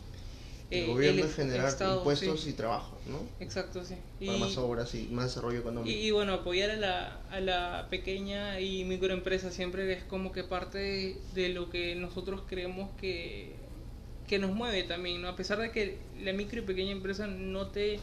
el 0.70 0.84
eh, 0.84 0.86
gobierno 0.86 1.24
es 1.24 1.34
generar 1.34 1.76
impuestos 1.80 2.46
y 2.46 2.52
trabajo, 2.52 2.96
¿no? 3.06 3.18
Exacto, 3.40 3.84
sí. 3.84 3.96
Para 4.24 4.38
más 4.38 4.56
obras 4.56 4.94
y 4.94 5.08
más 5.08 5.26
desarrollo 5.26 5.58
económico. 5.58 5.90
Y, 5.90 6.12
bueno, 6.12 6.32
apoyar 6.32 6.70
a 6.70 6.76
la, 6.76 7.20
a 7.30 7.40
la 7.40 7.88
pequeña 7.90 8.60
y 8.60 8.84
microempresa 8.84 9.50
siempre 9.50 9.92
es 9.92 10.04
como 10.04 10.30
que 10.30 10.44
parte 10.44 11.16
de, 11.34 11.48
lo 11.48 11.70
que 11.70 11.96
nosotros 11.96 12.42
creemos 12.46 12.88
que, 13.00 13.52
que 14.28 14.38
nos 14.38 14.52
mueve 14.52 14.84
también, 14.84 15.20
¿no? 15.20 15.28
A 15.28 15.34
pesar 15.34 15.58
de 15.58 15.72
que 15.72 15.98
la 16.22 16.32
micro 16.32 16.60
y 16.60 16.62
pequeña 16.62 16.92
empresa 16.92 17.26
no 17.26 17.66
te, 17.66 17.98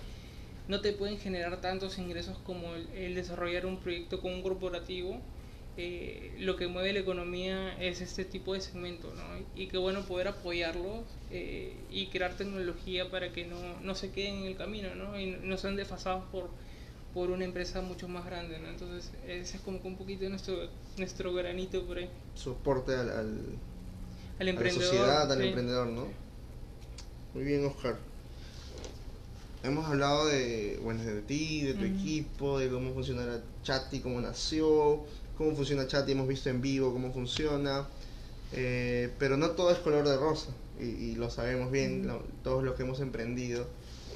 no 0.68 0.82
te 0.82 0.94
pueden 0.94 1.18
generar 1.18 1.62
tantos 1.62 1.98
ingresos 1.98 2.38
como 2.40 2.76
el 2.76 3.16
desarrollar 3.16 3.66
un 3.66 3.80
proyecto 3.80 4.22
con 4.22 4.34
un 4.34 4.42
corporativo, 4.42 5.22
eh, 5.80 6.34
lo 6.40 6.56
que 6.56 6.68
mueve 6.68 6.92
la 6.92 7.00
economía 7.00 7.80
es 7.80 8.02
este 8.02 8.26
tipo 8.26 8.56
de 8.56 8.62
segmento, 8.62 9.14
¿no? 9.14 9.46
Y 9.56 9.68
qué 9.68 9.78
bueno 9.78 10.02
poder 10.02 10.28
apoyarlos 10.28 11.06
eh, 11.30 11.76
y 11.92 12.08
crear 12.08 12.36
tecnología 12.36 13.12
para 13.12 13.32
que 13.32 13.46
no, 13.46 13.58
no, 13.82 13.94
se 13.94 14.10
queden 14.10 14.38
en 14.38 14.46
el 14.46 14.58
camino, 14.58 14.96
¿no? 14.96 15.20
Y 15.20 15.38
no 15.44 15.56
sean 15.60 15.76
desfasados 15.76 16.24
por, 16.32 16.50
por 17.14 17.30
una 17.30 17.46
empresa 17.46 17.82
mucho 17.82 18.08
más 18.08 18.26
grande, 18.26 18.58
¿no? 18.58 18.70
Entonces, 18.70 19.12
ese 19.28 19.58
es 19.58 19.62
como 19.62 19.80
que 19.80 19.88
un 19.88 19.98
poquito 19.98 20.28
nuestro, 20.30 20.68
nuestro 20.98 21.32
granito 21.32 21.86
por 21.86 22.00
ahí. 22.00 22.10
Soporte 22.34 22.96
al, 22.96 23.12
al, 23.12 23.40
al 24.40 24.48
emprendedor. 24.48 24.84
A 24.84 24.96
la 24.96 24.98
sociedad, 24.98 25.32
al 25.32 25.42
emprendedor, 25.44 25.88
¿no? 25.90 26.08
Muy 27.36 27.44
bien, 27.44 27.64
Oscar. 27.64 28.00
Hemos 29.64 29.86
hablado 29.86 30.28
de, 30.28 30.80
bueno, 30.84 31.04
de 31.04 31.22
ti, 31.22 31.64
de 31.64 31.74
tu 31.74 31.84
equipo, 31.84 32.60
de 32.60 32.70
cómo 32.70 32.94
funciona 32.94 33.42
Chati, 33.64 34.00
cómo 34.00 34.22
nació, 34.22 35.04
cómo 35.38 35.56
funciona 35.56 35.88
Chati, 35.88 36.12
hemos 36.14 36.28
visto 36.28 36.50
en 36.50 36.62
vivo 36.62 36.94
cómo 36.94 37.12
funciona. 37.12 37.88
Eh, 38.54 39.14
pero 39.20 39.36
no 39.36 39.52
todo 39.52 39.72
es 39.72 39.80
color 39.80 40.08
de 40.08 40.16
rosa, 40.16 40.52
y, 40.80 40.86
y 40.86 41.16
lo 41.16 41.30
sabemos 41.30 41.70
bien, 41.72 42.08
lo- 42.08 42.24
todos 42.44 42.64
los 42.64 42.76
que 42.76 42.84
hemos 42.84 43.00
emprendido. 43.02 43.68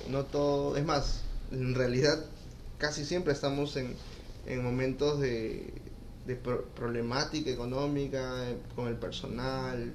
No 0.09 0.23
todo, 0.23 0.77
es 0.77 0.85
más, 0.85 1.21
en 1.51 1.75
realidad 1.75 2.23
casi 2.77 3.03
siempre 3.03 3.33
estamos 3.33 3.75
en, 3.75 3.93
en 4.45 4.63
momentos 4.63 5.19
de, 5.19 5.73
de 6.25 6.35
pro- 6.37 6.65
problemática 6.75 7.49
económica, 7.49 8.49
eh, 8.49 8.57
con 8.75 8.87
el 8.87 8.95
personal, 8.95 9.91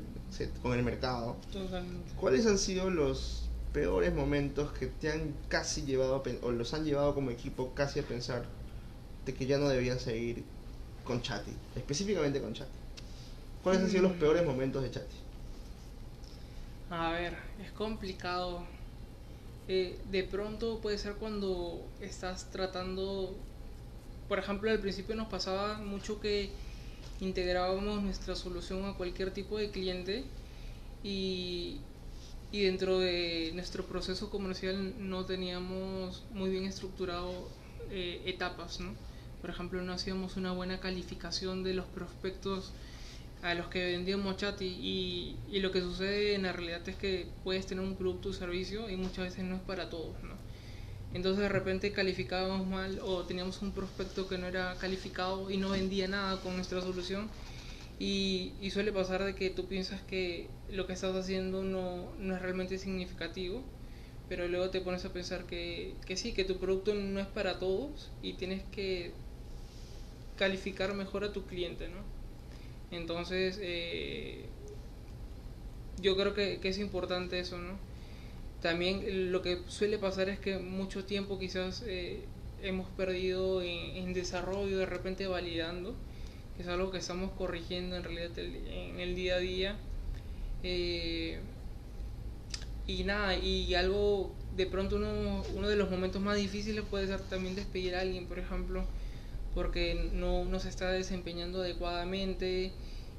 con 0.61 0.77
el 0.77 0.85
mercado. 0.85 1.37
Totalmente. 1.51 2.13
¿Cuáles 2.17 2.45
han 2.47 2.59
sido 2.59 2.91
los 2.91 3.46
peores 3.77 4.15
momentos 4.15 4.73
que 4.73 4.87
te 4.87 5.11
han 5.13 5.35
casi 5.49 5.83
llevado 5.85 6.15
a 6.17 6.23
o 6.47 6.51
los 6.53 6.73
han 6.75 6.85
llevado 6.87 7.15
como 7.15 7.31
equipo 7.31 7.75
casi 7.75 8.01
a 8.01 8.09
pensar 8.13 8.43
de 9.27 9.35
que 9.35 9.47
ya 9.47 9.59
no 9.59 9.69
debían 9.69 10.01
seguir 10.01 10.45
con 11.05 11.23
Chati, 11.23 11.53
específicamente 11.77 12.41
con 12.41 12.55
Chati? 12.55 12.79
¿Cuáles 13.63 13.83
han 13.83 13.91
sido 13.91 14.03
los 14.05 14.13
Mm. 14.15 14.21
peores 14.21 14.45
momentos 14.45 14.83
de 14.83 14.91
Chati? 14.93 15.17
A 16.91 17.13
ver, 17.13 17.37
es 17.59 17.71
complicado. 17.73 18.67
Eh, 19.69 20.01
de 20.05 20.23
pronto 20.25 20.81
puede 20.81 20.99
ser 20.99 21.15
cuando 21.17 21.81
estás 22.01 22.51
tratando, 22.51 23.35
por 24.29 24.39
ejemplo, 24.39 24.71
al 24.71 24.81
principio 24.81 25.15
nos 25.17 25.29
pasaba 25.29 25.79
mucho 25.79 26.21
que 26.21 26.51
integrábamos 27.21 28.03
nuestra 28.03 28.37
solución 28.37 28.85
a 28.87 28.95
cualquier 28.97 29.33
tipo 29.33 29.59
de 29.59 29.71
cliente 29.71 30.25
y, 31.03 31.81
y 32.53 32.63
dentro 32.63 32.99
de 32.99 33.51
nuestro 33.55 33.85
proceso 33.85 34.31
comercial 34.31 34.95
no 34.99 35.25
teníamos 35.25 36.25
muy 36.31 36.51
bien 36.51 36.65
estructurado 36.65 37.49
eh, 37.91 38.23
etapas, 38.27 38.81
¿no? 38.81 38.95
Por 39.41 39.51
ejemplo, 39.51 39.83
no 39.83 39.93
hacíamos 39.93 40.37
una 40.37 40.53
buena 40.53 40.81
calificación 40.81 41.63
de 41.63 41.75
los 41.75 41.87
prospectos 41.87 42.73
a 43.43 43.55
los 43.55 43.67
que 43.69 43.85
vendíamos 43.85 44.37
chat 44.37 44.61
y, 44.63 45.37
lo 45.53 45.71
que 45.71 45.81
sucede 45.81 46.35
en 46.35 46.43
la 46.45 46.53
realidad 46.53 46.89
es 46.89 46.97
que 46.97 47.29
puedes 47.45 47.67
tener 47.67 47.85
un 47.85 47.97
producto 47.97 48.31
o 48.31 48.33
servicio 48.33 48.89
y 48.91 48.97
muchas 48.97 49.27
veces 49.27 49.45
no 49.45 49.57
es 49.57 49.63
para 49.63 49.91
todos, 49.91 50.15
¿no? 50.23 50.35
Entonces 51.15 51.43
de 51.43 51.49
repente 51.49 51.93
calificábamos 51.93 52.67
mal 52.67 52.99
o 53.03 53.23
teníamos 53.23 53.63
un 53.63 53.73
prospecto 53.73 54.29
que 54.29 54.39
no 54.39 54.47
era 54.47 54.75
calificado 54.81 55.51
y 55.51 55.57
no 55.57 55.71
vendía 55.71 56.09
nada 56.09 56.41
con 56.41 56.57
nuestra 56.57 56.81
solución 56.81 57.29
y, 57.99 58.53
y 58.61 58.71
suele 58.71 58.93
pasar 58.93 59.25
de 59.25 59.35
que 59.35 59.51
tú 59.51 59.67
piensas 59.67 60.01
que 60.03 60.49
lo 60.71 60.87
que 60.87 60.93
estás 60.93 61.15
haciendo 61.15 61.63
no, 61.63 62.13
no 62.19 62.35
es 62.37 62.43
realmente 62.43 62.79
significativo 62.79 63.63
pero 64.29 64.49
luego 64.49 64.71
te 64.71 64.81
pones 64.81 65.05
a 65.05 65.13
pensar 65.13 65.45
que, 65.45 65.95
que 66.05 66.17
sí, 66.17 66.33
que 66.33 66.45
tu 66.45 66.59
producto 66.59 66.95
no 66.95 67.21
es 67.21 67.27
para 67.29 67.59
todos 67.59 68.11
y 68.23 68.33
tienes 68.35 68.63
que 68.73 69.13
calificar 70.37 70.95
mejor 70.95 71.25
a 71.25 71.33
tu 71.33 71.47
cliente, 71.47 71.89
¿no? 71.89 71.99
Entonces, 72.91 73.59
eh, 73.63 74.47
yo 76.01 76.17
creo 76.17 76.35
que, 76.35 76.59
que 76.61 76.69
es 76.69 76.79
importante 76.79 77.39
eso, 77.39 77.59
¿no? 77.59 77.79
También 78.63 79.31
lo 79.33 79.43
que 79.43 79.61
suele 79.69 79.99
pasar 79.99 80.29
es 80.29 80.41
que 80.41 80.59
mucho 80.59 81.05
tiempo 81.05 81.39
quizás 81.39 81.85
eh, 81.87 82.25
hemos 82.63 82.89
perdido 82.91 83.63
en, 83.63 84.13
desarrollo, 84.13 84.79
de 84.79 84.87
repente 84.87 85.27
validando, 85.27 85.95
es 86.59 86.67
algo 86.69 86.91
que 86.91 86.99
estamos 86.99 87.31
corrigiendo 87.33 87.97
en 87.97 88.05
realidad 88.05 88.39
en 88.39 89.01
el 89.01 89.15
día 89.15 89.37
a 89.37 89.39
día. 89.39 89.77
Eh, 90.63 91.39
y 92.87 93.05
nada, 93.05 93.37
y 93.37 93.75
algo, 93.75 94.33
de 94.57 94.67
pronto 94.67 94.97
uno, 94.97 95.43
uno 95.55 95.69
de 95.69 95.77
los 95.77 95.91
momentos 95.91 96.23
más 96.23 96.37
difíciles 96.37 96.85
puede 96.89 97.07
ser 97.07 97.21
también 97.21 97.57
despedir 97.57 97.97
a 97.97 98.01
alguien, 98.01 98.27
por 98.27 98.39
ejemplo, 98.39 98.85
porque 99.55 100.11
no, 100.13 100.45
no 100.45 100.61
se 100.61 100.69
está 100.69 100.91
desempeñando 100.93 101.63
adecuadamente 101.63 102.73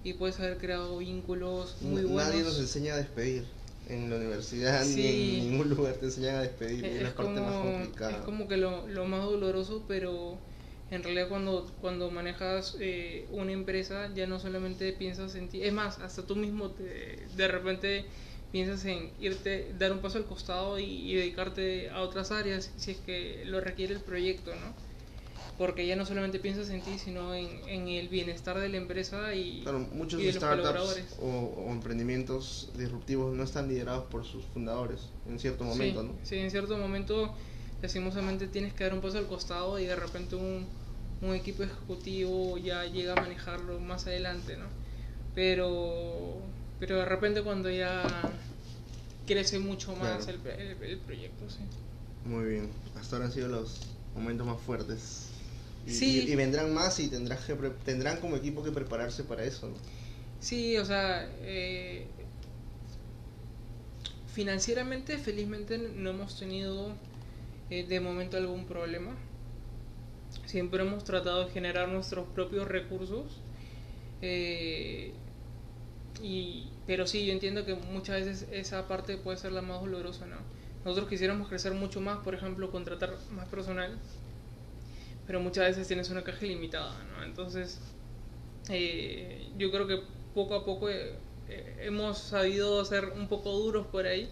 y 0.03 0.13
puedes 0.13 0.39
haber 0.39 0.57
creado 0.57 0.97
vínculos 0.97 1.75
muy 1.81 2.03
buenos. 2.03 2.27
Nadie 2.27 2.43
nos 2.43 2.59
enseña 2.59 2.93
a 2.93 2.97
despedir. 2.97 3.45
En 3.89 4.09
la 4.09 4.17
universidad 4.17 4.85
ni 4.85 5.37
en 5.37 5.49
ningún 5.51 5.69
lugar 5.69 5.93
te 5.93 6.07
enseñan 6.07 6.35
a 6.35 6.41
despedir. 6.41 6.83
Eh, 6.83 6.97
es 6.97 7.03
la 7.03 7.15
parte 7.15 7.39
más 7.39 7.53
como, 7.53 7.71
complicada. 7.71 8.11
es 8.11 8.17
como 8.17 8.47
que 8.49 8.57
lo, 8.57 8.85
lo 8.87 9.05
más 9.05 9.23
doloroso, 9.23 9.85
pero 9.87 10.37
en 10.89 11.03
realidad 11.03 11.27
cuando, 11.27 11.69
cuando 11.81 12.09
manejas 12.11 12.77
eh, 12.79 13.27
una 13.31 13.51
empresa 13.51 14.09
ya 14.15 14.25
no 14.27 14.39
solamente 14.39 14.93
piensas 14.93 15.35
en 15.35 15.49
ti, 15.49 15.63
es 15.63 15.73
más, 15.73 15.99
hasta 15.99 16.23
tú 16.23 16.35
mismo 16.35 16.71
te, 16.71 17.27
de 17.35 17.47
repente 17.47 18.05
piensas 18.51 18.85
en 18.85 19.11
irte, 19.19 19.73
dar 19.77 19.91
un 19.91 19.99
paso 19.99 20.17
al 20.17 20.25
costado 20.25 20.79
y, 20.79 20.83
y 21.11 21.15
dedicarte 21.15 21.89
a 21.89 22.01
otras 22.01 22.31
áreas 22.31 22.71
si 22.77 22.91
es 22.91 22.97
que 22.97 23.43
lo 23.45 23.59
requiere 23.59 23.93
el 23.93 23.99
proyecto, 23.99 24.51
¿no? 24.55 24.87
Porque 25.57 25.87
ya 25.87 25.95
no 25.95 26.05
solamente 26.05 26.37
piensas 26.39 26.69
en 26.69 26.81
ti, 26.81 26.99
sino 26.99 27.33
en, 27.33 27.47
en 27.67 27.87
el 27.87 28.09
bienestar 28.09 28.59
de 28.59 28.69
la 28.69 28.77
empresa 28.77 29.33
y, 29.33 29.61
Claro, 29.63 29.79
muchos 29.79 30.21
y 30.21 30.25
de 30.25 30.33
los 30.33 30.43
startups 30.43 31.17
o, 31.19 31.27
o 31.27 31.71
emprendimientos 31.71 32.69
disruptivos 32.77 33.35
no 33.35 33.43
están 33.43 33.67
liderados 33.67 34.05
por 34.05 34.23
sus 34.23 34.45
fundadores 34.45 35.09
en 35.27 35.39
cierto 35.39 35.63
momento, 35.63 36.01
sí, 36.01 36.07
¿no? 36.07 36.13
Sí, 36.23 36.37
en 36.37 36.51
cierto 36.51 36.77
momento, 36.77 37.33
lastimosamente 37.81 38.47
tienes 38.47 38.73
que 38.73 38.83
dar 38.83 38.93
un 38.93 39.01
paso 39.01 39.17
al 39.17 39.27
costado 39.27 39.77
y 39.79 39.85
de 39.85 39.95
repente 39.95 40.35
un, 40.35 40.67
un 41.21 41.35
equipo 41.35 41.63
ejecutivo 41.63 42.57
ya 42.57 42.85
llega 42.85 43.13
a 43.13 43.21
manejarlo 43.21 43.79
más 43.79 44.07
adelante, 44.07 44.57
¿no? 44.57 44.65
Pero, 45.35 46.41
pero 46.79 46.97
de 46.97 47.05
repente 47.05 47.43
cuando 47.43 47.69
ya 47.69 48.29
crece 49.27 49.59
mucho 49.59 49.95
más 49.95 50.25
Claro. 50.25 50.39
el, 50.45 50.59
el- 50.61 50.83
el 50.83 50.97
proyecto, 50.99 51.49
sí. 51.49 51.59
Muy 52.25 52.45
bien. 52.45 52.69
Hasta 52.99 53.15
ahora 53.15 53.27
han 53.27 53.33
sido 53.33 53.47
los 53.47 53.81
momentos 54.15 54.47
más 54.47 54.59
fuertes. 54.61 55.27
Y, 55.85 55.91
Sí. 55.91 56.19
y- 56.27 56.31
y 56.31 56.35
vendrán 56.35 56.73
más 56.73 56.99
y 56.99 57.07
tendrás 57.07 57.45
que 57.45 57.55
pre- 57.55 57.69
tendrán 57.85 58.19
como 58.19 58.35
equipo 58.35 58.63
que 58.63 58.71
prepararse 58.71 59.23
para 59.23 59.43
eso, 59.45 59.67
¿no? 59.69 59.75
Sí, 60.39 60.77
o 60.77 60.85
sea, 60.85 61.29
eh, 61.41 62.07
financieramente, 64.33 65.17
felizmente 65.17 65.77
no 65.77 66.09
hemos 66.11 66.37
tenido 66.37 66.95
eh, 67.69 67.85
de 67.87 67.99
momento 67.99 68.37
algún 68.37 68.65
problema. 68.65 69.15
Siempre 70.45 70.81
hemos 70.83 71.03
tratado 71.03 71.45
de 71.45 71.51
generar 71.51 71.89
nuestros 71.89 72.27
propios 72.29 72.67
recursos. 72.67 73.41
eh, 74.21 75.13
y, 76.21 76.71
pero 76.87 77.05
sí, 77.05 77.25
yo 77.25 77.33
entiendo 77.33 77.65
que 77.65 77.75
muchas 77.75 78.25
veces 78.25 78.47
esa 78.51 78.87
parte 78.87 79.17
puede 79.17 79.37
ser 79.37 79.51
la 79.51 79.61
más 79.61 79.81
dolorosa, 79.81 80.25
¿no? 80.25 80.37
Nosotros 80.83 81.09
quisiéramos 81.09 81.47
crecer 81.49 81.73
mucho 81.73 82.01
más, 82.01 82.19
por 82.19 82.33
ejemplo, 82.33 82.71
contratar 82.71 83.15
más 83.31 83.47
personal, 83.49 83.99
pero 85.25 85.39
muchas 85.41 85.67
veces 85.69 85.87
tienes 85.87 86.09
una 86.09 86.23
caja 86.23 86.45
limitada, 86.45 87.03
¿no? 87.05 87.23
Entonces, 87.23 87.79
eh, 88.69 89.49
yo 89.57 89.71
creo 89.71 89.87
que 89.87 90.01
poco 90.33 90.55
a 90.55 90.65
poco 90.65 90.89
hemos 91.79 92.17
sabido 92.19 92.83
ser 92.85 93.05
un 93.15 93.27
poco 93.27 93.51
duros 93.53 93.87
por 93.87 94.05
ahí, 94.05 94.29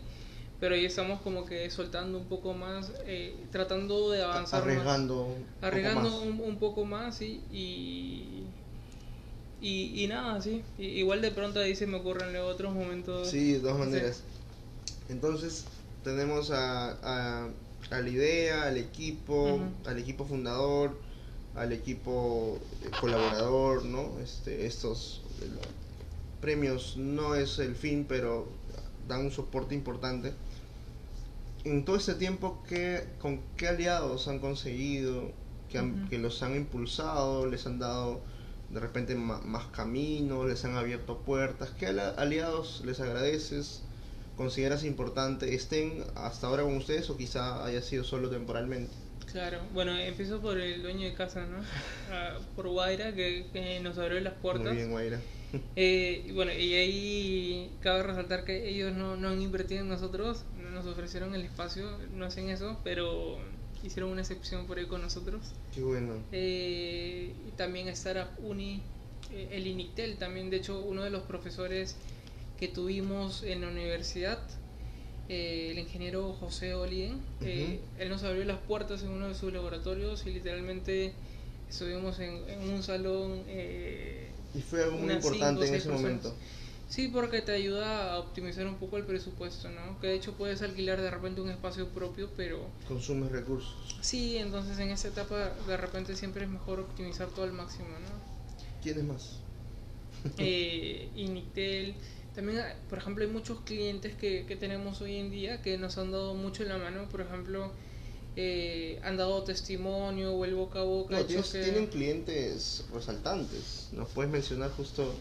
pero 0.60 0.76
ya 0.76 0.88
estamos 0.88 1.22
como 1.22 1.46
que 1.46 1.70
soltando 1.70 2.18
un 2.18 2.26
poco 2.26 2.54
más, 2.54 2.92
eh, 3.06 3.46
tratando 3.52 4.10
de 4.12 4.24
avanzar 4.24 4.62
más. 4.66 4.70
Arriesgando. 4.72 5.26
un 5.26 5.46
poco 5.60 6.02
más. 6.02 6.14
un, 6.22 6.40
un 6.42 6.58
poco 6.60 6.86
más, 6.86 7.18
sí, 7.18 7.44
y, 7.52 8.44
y, 9.62 10.04
y 10.04 10.08
nada, 10.08 10.42
sí. 10.42 10.64
I- 10.78 11.00
igual 11.00 11.22
de 11.22 11.32
pronto 11.32 11.60
ahí 11.60 11.76
se 11.76 11.88
me 11.88 11.98
ocurren 11.98 12.36
otros 12.38 12.74
momentos. 12.74 13.30
Sí, 13.30 13.54
de 13.54 13.60
todas 13.60 13.76
Sí. 13.78 13.80
maneras. 13.84 14.22
Entonces, 15.10 15.66
tenemos 16.04 16.52
a, 16.52 16.92
a, 17.04 17.50
a 17.92 18.00
la 18.02 18.10
idea, 18.10 18.64
al 18.64 18.78
equipo, 18.78 19.60
al 19.86 20.00
equipo 20.00 20.26
fundador, 20.26 21.00
al 21.56 21.72
equipo 21.74 22.60
eh, 22.84 22.90
colaborador, 23.00 23.86
¿no? 23.86 24.20
Este, 24.20 24.66
estos 24.66 25.22
premios 26.42 26.96
no 26.98 27.36
es 27.36 27.60
el 27.60 27.76
fin, 27.76 28.06
pero 28.08 28.48
dan 29.08 29.22
un 29.22 29.32
soporte 29.32 29.74
importante. 29.76 30.34
En 31.66 31.84
todo 31.84 31.96
este 31.98 32.14
tiempo, 32.14 32.64
¿qué, 32.70 33.04
¿con 33.20 33.42
qué 33.58 33.68
aliados 33.70 34.28
han 34.28 34.40
conseguido 34.40 35.32
que, 35.70 35.80
han- 35.80 36.00
Ujú. 36.02 36.10
que 36.10 36.18
los 36.20 36.42
han 36.44 36.56
impulsado, 36.56 37.48
les 37.48 37.66
han 37.66 37.80
dado 37.80 38.22
de 38.70 38.80
repente 38.80 39.16
ma- 39.16 39.42
más 39.42 39.66
caminos, 39.68 40.48
les 40.48 40.64
han 40.64 40.76
abierto 40.78 41.18
puertas? 41.20 41.72
¿Qué 41.72 41.88
aliados 41.88 42.82
les 42.86 43.00
agradeces? 43.00 43.82
¿Consideras 44.38 44.84
importante 44.84 45.56
estén 45.56 46.04
hasta 46.16 46.48
ahora 46.48 46.64
con 46.64 46.76
ustedes 46.78 47.10
o 47.10 47.18
quizá 47.18 47.66
haya 47.66 47.82
sido 47.82 48.04
solo 48.04 48.30
temporalmente? 48.30 48.92
Claro, 49.32 49.60
bueno, 49.74 49.98
empiezo 49.98 50.40
por 50.42 50.60
el 50.60 50.82
dueño 50.84 51.06
de 51.08 51.14
casa, 51.14 51.46
¿no? 51.48 51.58
Ah, 52.12 52.38
por 52.56 52.68
Guaira, 52.68 53.14
que, 53.16 53.50
que 53.52 53.80
nos 53.80 53.98
abrió 53.98 54.20
las 54.20 54.34
puertas. 54.36 54.68
Muy 54.68 54.76
bien, 54.78 54.92
Guaira. 54.92 55.20
Eh, 55.76 56.26
y 56.28 56.32
bueno, 56.32 56.52
y 56.54 56.74
ahí 56.74 57.72
cabe 57.82 58.04
resaltar 58.04 58.46
que 58.46 58.70
ellos 58.70 58.94
no, 58.94 59.18
no 59.18 59.30
han 59.30 59.42
invertido 59.42 59.82
en 59.82 59.90
nosotros, 59.90 60.46
nos 60.74 60.86
ofrecieron 60.86 61.36
el 61.36 61.42
espacio, 61.42 61.86
no 62.14 62.26
hacen 62.26 62.50
eso, 62.50 62.80
pero 62.84 63.38
hicieron 63.84 64.12
una 64.12 64.22
excepción 64.22 64.66
por 64.68 64.78
ahí 64.78 64.86
con 64.86 65.02
nosotros. 65.02 65.42
Qué 65.74 65.82
bueno. 65.82 66.14
Eh, 66.32 67.34
y 67.48 67.52
también 67.52 67.88
Startup 67.90 68.32
Uni, 68.44 68.82
eh, 69.32 69.50
el 69.52 69.68
INICTEL 69.68 70.18
también, 70.18 70.50
de 70.50 70.58
hecho, 70.58 70.80
uno 70.80 71.04
de 71.04 71.10
los 71.10 71.24
profesores 71.24 71.96
que 72.60 72.68
tuvimos 72.68 73.44
en 73.44 73.62
la 73.62 73.68
universidad 73.68 74.40
eh, 75.28 75.70
el 75.72 75.80
ingeniero 75.80 76.34
José 76.34 76.76
Olien. 76.76 77.20
Eh, 77.42 77.80
él 77.98 78.10
nos 78.10 78.24
abrió 78.24 78.46
las 78.46 78.60
puertas 78.60 79.02
en 79.02 79.10
uno 79.10 79.28
de 79.28 79.34
sus 79.34 79.52
laboratorios 79.52 80.26
y 80.28 80.32
literalmente 80.32 81.14
estuvimos 81.68 82.20
en, 82.20 82.44
un 82.70 82.84
salón. 82.84 83.44
Y 84.56 84.62
fue 84.62 84.84
algo 84.84 84.98
muy 84.98 85.14
importante 85.14 85.68
en 85.68 85.76
ese 85.76 85.90
momento. 85.90 86.34
Sí, 86.88 87.08
porque 87.08 87.42
te 87.42 87.52
ayuda 87.52 88.14
a 88.14 88.20
optimizar 88.20 88.68
un 88.68 88.76
poco 88.76 88.98
el 88.98 89.06
presupuesto, 89.06 89.70
¿no? 89.70 90.00
Que 90.00 90.08
de 90.08 90.16
hecho 90.16 90.34
puedes 90.34 90.62
alquilar 90.62 91.02
de 91.02 91.10
repente 91.10 91.42
un 91.42 91.50
espacio 91.50 91.90
propio, 91.90 92.30
pero... 92.38 92.70
Consumes 92.88 93.32
recursos. 93.32 93.76
Sí, 94.02 94.38
entonces 94.38 94.78
en 94.80 94.92
esa 94.92 95.08
etapa 95.08 95.52
de 95.68 95.78
repente 95.78 96.16
siempre 96.16 96.44
es 96.46 96.50
mejor 96.50 96.80
optimizar 96.80 97.28
todo 97.30 97.44
al 97.44 97.54
máximo, 97.54 97.90
¿no? 97.90 98.84
¿Quién 98.84 99.00
es 99.00 99.04
más? 99.04 99.40
eh, 100.38 101.10
Initel. 101.16 101.96
También, 102.36 102.62
por 102.90 103.00
ejemplo, 103.00 103.24
hay 103.24 103.32
muchos 103.32 103.62
clientes 103.62 104.14
que, 104.16 104.46
que 104.46 104.56
tenemos 104.56 105.02
hoy 105.02 105.16
en 105.16 105.32
día 105.32 105.62
que 105.62 105.78
nos 105.78 105.98
han 105.98 106.12
dado 106.12 106.36
mucho 106.36 106.64
en 106.64 106.70
la 106.70 106.78
mano. 106.78 107.10
Por 107.10 107.22
ejemplo, 107.22 107.72
eh, 108.36 109.00
han 109.04 109.18
dado 109.18 109.44
testimonio 109.44 110.34
o 110.34 110.46
el 110.46 110.56
boca 110.56 110.80
a 110.80 110.84
boca. 110.84 111.18
No, 111.18 111.26
tienen 111.26 111.88
clientes 111.88 112.86
resaltantes. 112.94 113.90
¿Nos 113.94 114.10
puedes 114.10 114.32
mencionar 114.32 114.72
justo 114.72 115.14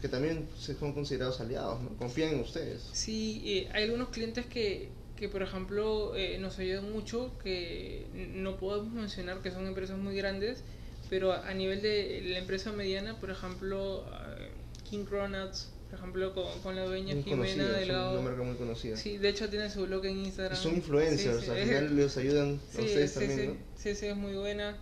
que 0.00 0.08
también 0.08 0.48
se 0.58 0.74
son 0.74 0.92
considerados 0.92 1.40
aliados, 1.40 1.80
¿no? 1.80 1.90
Confían 1.98 2.30
en 2.34 2.40
ustedes. 2.40 2.82
Sí, 2.92 3.42
eh, 3.44 3.68
hay 3.72 3.84
algunos 3.84 4.08
clientes 4.08 4.46
que, 4.46 4.88
que 5.16 5.28
por 5.28 5.42
ejemplo, 5.42 6.16
eh, 6.16 6.38
nos 6.38 6.58
ayudan 6.58 6.90
mucho, 6.90 7.32
que 7.42 8.06
no 8.34 8.56
podemos 8.56 8.92
mencionar 8.92 9.42
que 9.42 9.50
son 9.50 9.66
empresas 9.66 9.98
muy 9.98 10.16
grandes, 10.16 10.64
pero 11.10 11.32
a, 11.32 11.52
nivel 11.52 11.82
de 11.82 12.22
la 12.24 12.38
empresa 12.38 12.72
mediana, 12.72 13.18
por 13.20 13.30
ejemplo, 13.30 14.04
eh, 14.38 14.48
King 14.88 15.04
Cronuts, 15.04 15.68
por 15.90 15.98
ejemplo, 15.98 16.32
con, 16.62 16.76
la 16.76 16.84
dueña 16.84 17.20
Jimena 17.22 17.68
Delgado. 17.68 18.14
Es 18.14 18.20
una 18.20 18.30
marca 18.30 18.42
muy 18.44 18.56
conocida. 18.56 18.96
Sí, 18.96 19.18
de 19.18 19.28
hecho 19.28 19.50
tiene 19.50 19.68
su 19.68 19.86
blog 19.86 20.06
en 20.06 20.18
Instagram. 20.24 20.56
son 20.56 20.76
influencers, 20.76 21.48
al 21.48 21.58
final 21.58 21.96
les 21.96 22.16
ayudan 22.16 22.60
a 22.76 22.80
ustedes 22.80 23.14
también, 23.14 23.46
¿no? 23.48 23.56
Sí, 23.76 23.94
sí, 23.94 24.06
es 24.06 24.16
muy 24.16 24.34
buena. 24.34 24.78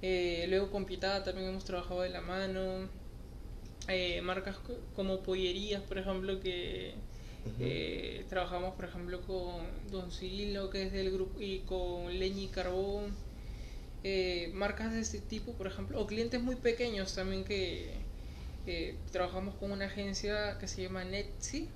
luego 0.00 0.70
con 0.70 0.86
Pitada 0.86 1.24
también 1.24 1.48
hemos 1.48 1.64
trabajado 1.64 2.02
de 2.02 2.10
la 2.10 2.20
mano 2.20 2.88
eh, 3.88 4.20
marcas 4.20 4.56
como 4.94 5.22
pollerías, 5.22 5.82
por 5.82 5.96
ejemplo, 5.96 6.40
que 6.40 6.92
eh, 7.58 8.26
trabajamos, 8.28 8.74
por 8.74 8.84
ejemplo, 8.84 9.22
con 9.22 9.66
Don 9.90 10.12
Cirilo, 10.12 10.68
que 10.68 10.82
es 10.82 10.92
del 10.92 11.10
grupo, 11.10 11.40
y 11.40 11.60
con 11.60 12.18
Leñi 12.18 12.48
Carbón. 12.48 13.16
Eh, 14.04 14.50
marcas 14.52 14.92
de 14.92 15.00
este 15.00 15.20
tipo, 15.20 15.52
por 15.52 15.66
ejemplo, 15.66 16.00
o 16.00 16.06
clientes 16.06 16.40
muy 16.40 16.56
pequeños 16.56 17.14
también 17.14 17.44
que 17.44 17.94
trabajamos 19.10 19.54
con 19.56 19.72
una 19.72 19.86
agencia 19.86 20.58
que 20.58 20.68
se 20.68 20.82
llama 20.82 21.04
Netsi. 21.04 21.68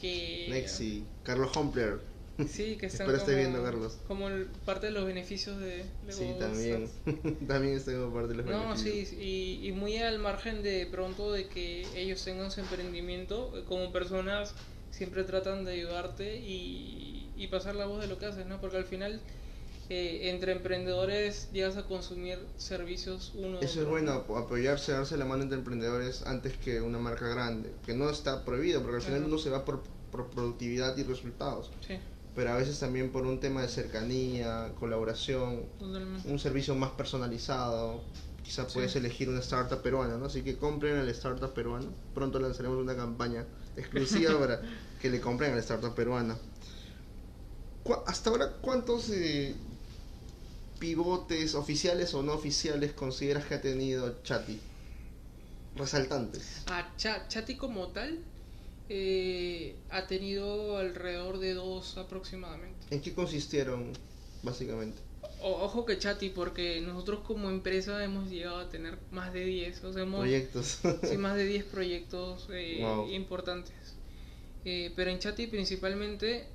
Que, 0.00 0.46
Netsi, 0.50 1.04
Carlos 1.22 1.56
Hompler. 1.56 2.00
Sí, 2.48 2.76
que 2.76 2.86
están 2.86 3.06
como, 3.06 3.26
viendo, 3.26 3.62
Carlos. 3.62 3.98
como 4.08 4.28
parte 4.64 4.86
de 4.86 4.92
los 4.92 5.06
beneficios 5.06 5.58
de, 5.60 5.84
Sí, 6.08 6.34
también. 6.38 6.88
también 7.46 7.76
estoy 7.76 7.94
como 7.94 8.12
parte 8.12 8.30
de 8.30 8.34
los 8.36 8.46
no, 8.46 8.70
beneficios. 8.74 9.08
sí, 9.10 9.16
y, 9.62 9.68
y, 9.68 9.72
muy 9.72 9.98
al 9.98 10.18
margen 10.18 10.62
de 10.62 10.86
pronto 10.86 11.32
de 11.32 11.46
que 11.48 11.86
ellos 11.94 12.22
tengan 12.24 12.50
su 12.50 12.60
emprendimiento, 12.60 13.52
como 13.68 13.92
personas 13.92 14.54
siempre 14.90 15.24
tratan 15.24 15.64
de 15.64 15.72
ayudarte 15.72 16.36
y, 16.36 17.30
y 17.36 17.46
pasar 17.48 17.74
la 17.76 17.86
voz 17.86 18.00
de 18.00 18.06
lo 18.08 18.18
que 18.18 18.26
haces, 18.26 18.46
¿no? 18.46 18.60
Porque 18.60 18.76
al 18.76 18.84
final 18.84 19.20
eh, 19.88 20.30
entre 20.30 20.52
emprendedores 20.52 21.48
llegas 21.52 21.76
a 21.76 21.84
consumir 21.84 22.38
servicios 22.56 23.32
uno. 23.34 23.60
Eso 23.60 23.82
es 23.82 23.88
bueno, 23.88 24.12
apoyarse, 24.12 24.92
darse 24.92 25.16
la 25.16 25.24
mano 25.24 25.42
entre 25.42 25.58
emprendedores 25.58 26.22
antes 26.26 26.56
que 26.56 26.80
una 26.80 26.98
marca 26.98 27.28
grande, 27.28 27.72
que 27.84 27.94
no 27.94 28.10
está 28.10 28.44
prohibido, 28.44 28.82
porque 28.82 28.96
al 28.96 29.02
final 29.02 29.24
uno 29.24 29.38
se 29.38 29.50
va 29.50 29.64
por, 29.64 29.82
por 30.10 30.30
productividad 30.30 30.96
y 30.96 31.02
resultados. 31.02 31.70
Sí 31.86 31.98
pero 32.34 32.50
a 32.50 32.56
veces 32.56 32.78
también 32.78 33.12
por 33.12 33.26
un 33.26 33.38
tema 33.38 33.62
de 33.62 33.68
cercanía, 33.68 34.72
colaboración, 34.78 35.66
un 36.24 36.38
servicio 36.38 36.74
más 36.74 36.90
personalizado. 36.90 38.02
Quizás 38.42 38.72
puedes 38.74 38.94
elegir 38.96 39.28
una 39.28 39.38
startup 39.38 39.80
peruana, 39.80 40.18
¿no? 40.18 40.26
Así 40.26 40.42
que 40.42 40.56
compren 40.58 40.96
al 40.96 41.08
startup 41.10 41.54
peruano. 41.54 41.86
Pronto 42.12 42.38
lanzaremos 42.40 42.78
una 42.78 42.94
campaña 42.94 43.46
exclusiva 43.76 44.38
para 44.38 44.60
que 45.00 45.10
le 45.10 45.20
compren 45.20 45.52
al 45.52 45.60
startup 45.60 45.94
peruana. 45.94 46.36
Hasta 48.06 48.30
ahora, 48.30 48.52
¿cuántos 48.60 49.08
eh, 49.10 49.54
pivotes 50.84 51.54
oficiales 51.54 52.12
o 52.12 52.22
no 52.22 52.34
oficiales 52.34 52.92
consideras 52.92 53.46
que 53.46 53.54
ha 53.54 53.60
tenido 53.62 54.22
Chati? 54.22 54.60
Resaltantes. 55.76 56.62
Ah, 56.66 56.92
Chati 56.98 57.56
como 57.56 57.88
tal, 57.88 58.18
eh, 58.90 59.76
ha 59.88 60.06
tenido 60.06 60.76
alrededor 60.76 61.38
de 61.38 61.54
dos 61.54 61.96
aproximadamente. 61.96 62.86
¿En 62.90 63.00
qué 63.00 63.14
consistieron, 63.14 63.92
básicamente? 64.42 65.00
ojo 65.46 65.84
que 65.84 65.98
chati, 65.98 66.30
porque 66.30 66.80
nosotros 66.80 67.20
como 67.20 67.50
empresa 67.50 68.02
hemos 68.02 68.30
llegado 68.30 68.58
a 68.58 68.68
tener 68.68 68.98
más 69.10 69.32
de 69.32 69.44
10. 69.44 69.84
O 69.84 69.92
sea, 69.92 70.06
proyectos. 70.06 70.80
sí, 71.02 71.16
más 71.16 71.36
de 71.36 71.46
10 71.46 71.64
proyectos 71.76 72.48
eh, 72.50 72.84
importantes. 73.10 73.74
Eh, 74.66 74.92
pero 74.96 75.10
en 75.10 75.18
Chati 75.18 75.46
principalmente 75.46 76.46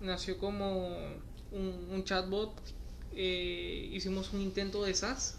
nació 0.00 0.38
como 0.38 0.88
un, 1.52 1.88
un 1.90 2.04
chatbot. 2.04 2.52
Eh, 3.16 3.90
hicimos 3.92 4.32
un 4.32 4.40
intento 4.40 4.84
de 4.84 4.94
SaaS 4.94 5.36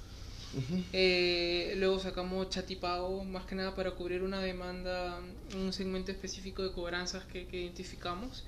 eh, 0.93 1.73
luego 1.77 1.99
sacamos 1.99 2.49
Chatipago, 2.49 3.23
más 3.23 3.45
que 3.45 3.55
nada 3.55 3.75
para 3.75 3.91
cubrir 3.91 4.23
una 4.23 4.39
demanda, 4.41 5.19
un 5.55 5.73
segmento 5.73 6.11
específico 6.11 6.63
de 6.63 6.71
cobranzas 6.71 7.25
que, 7.25 7.41
identificamos. 7.51 8.45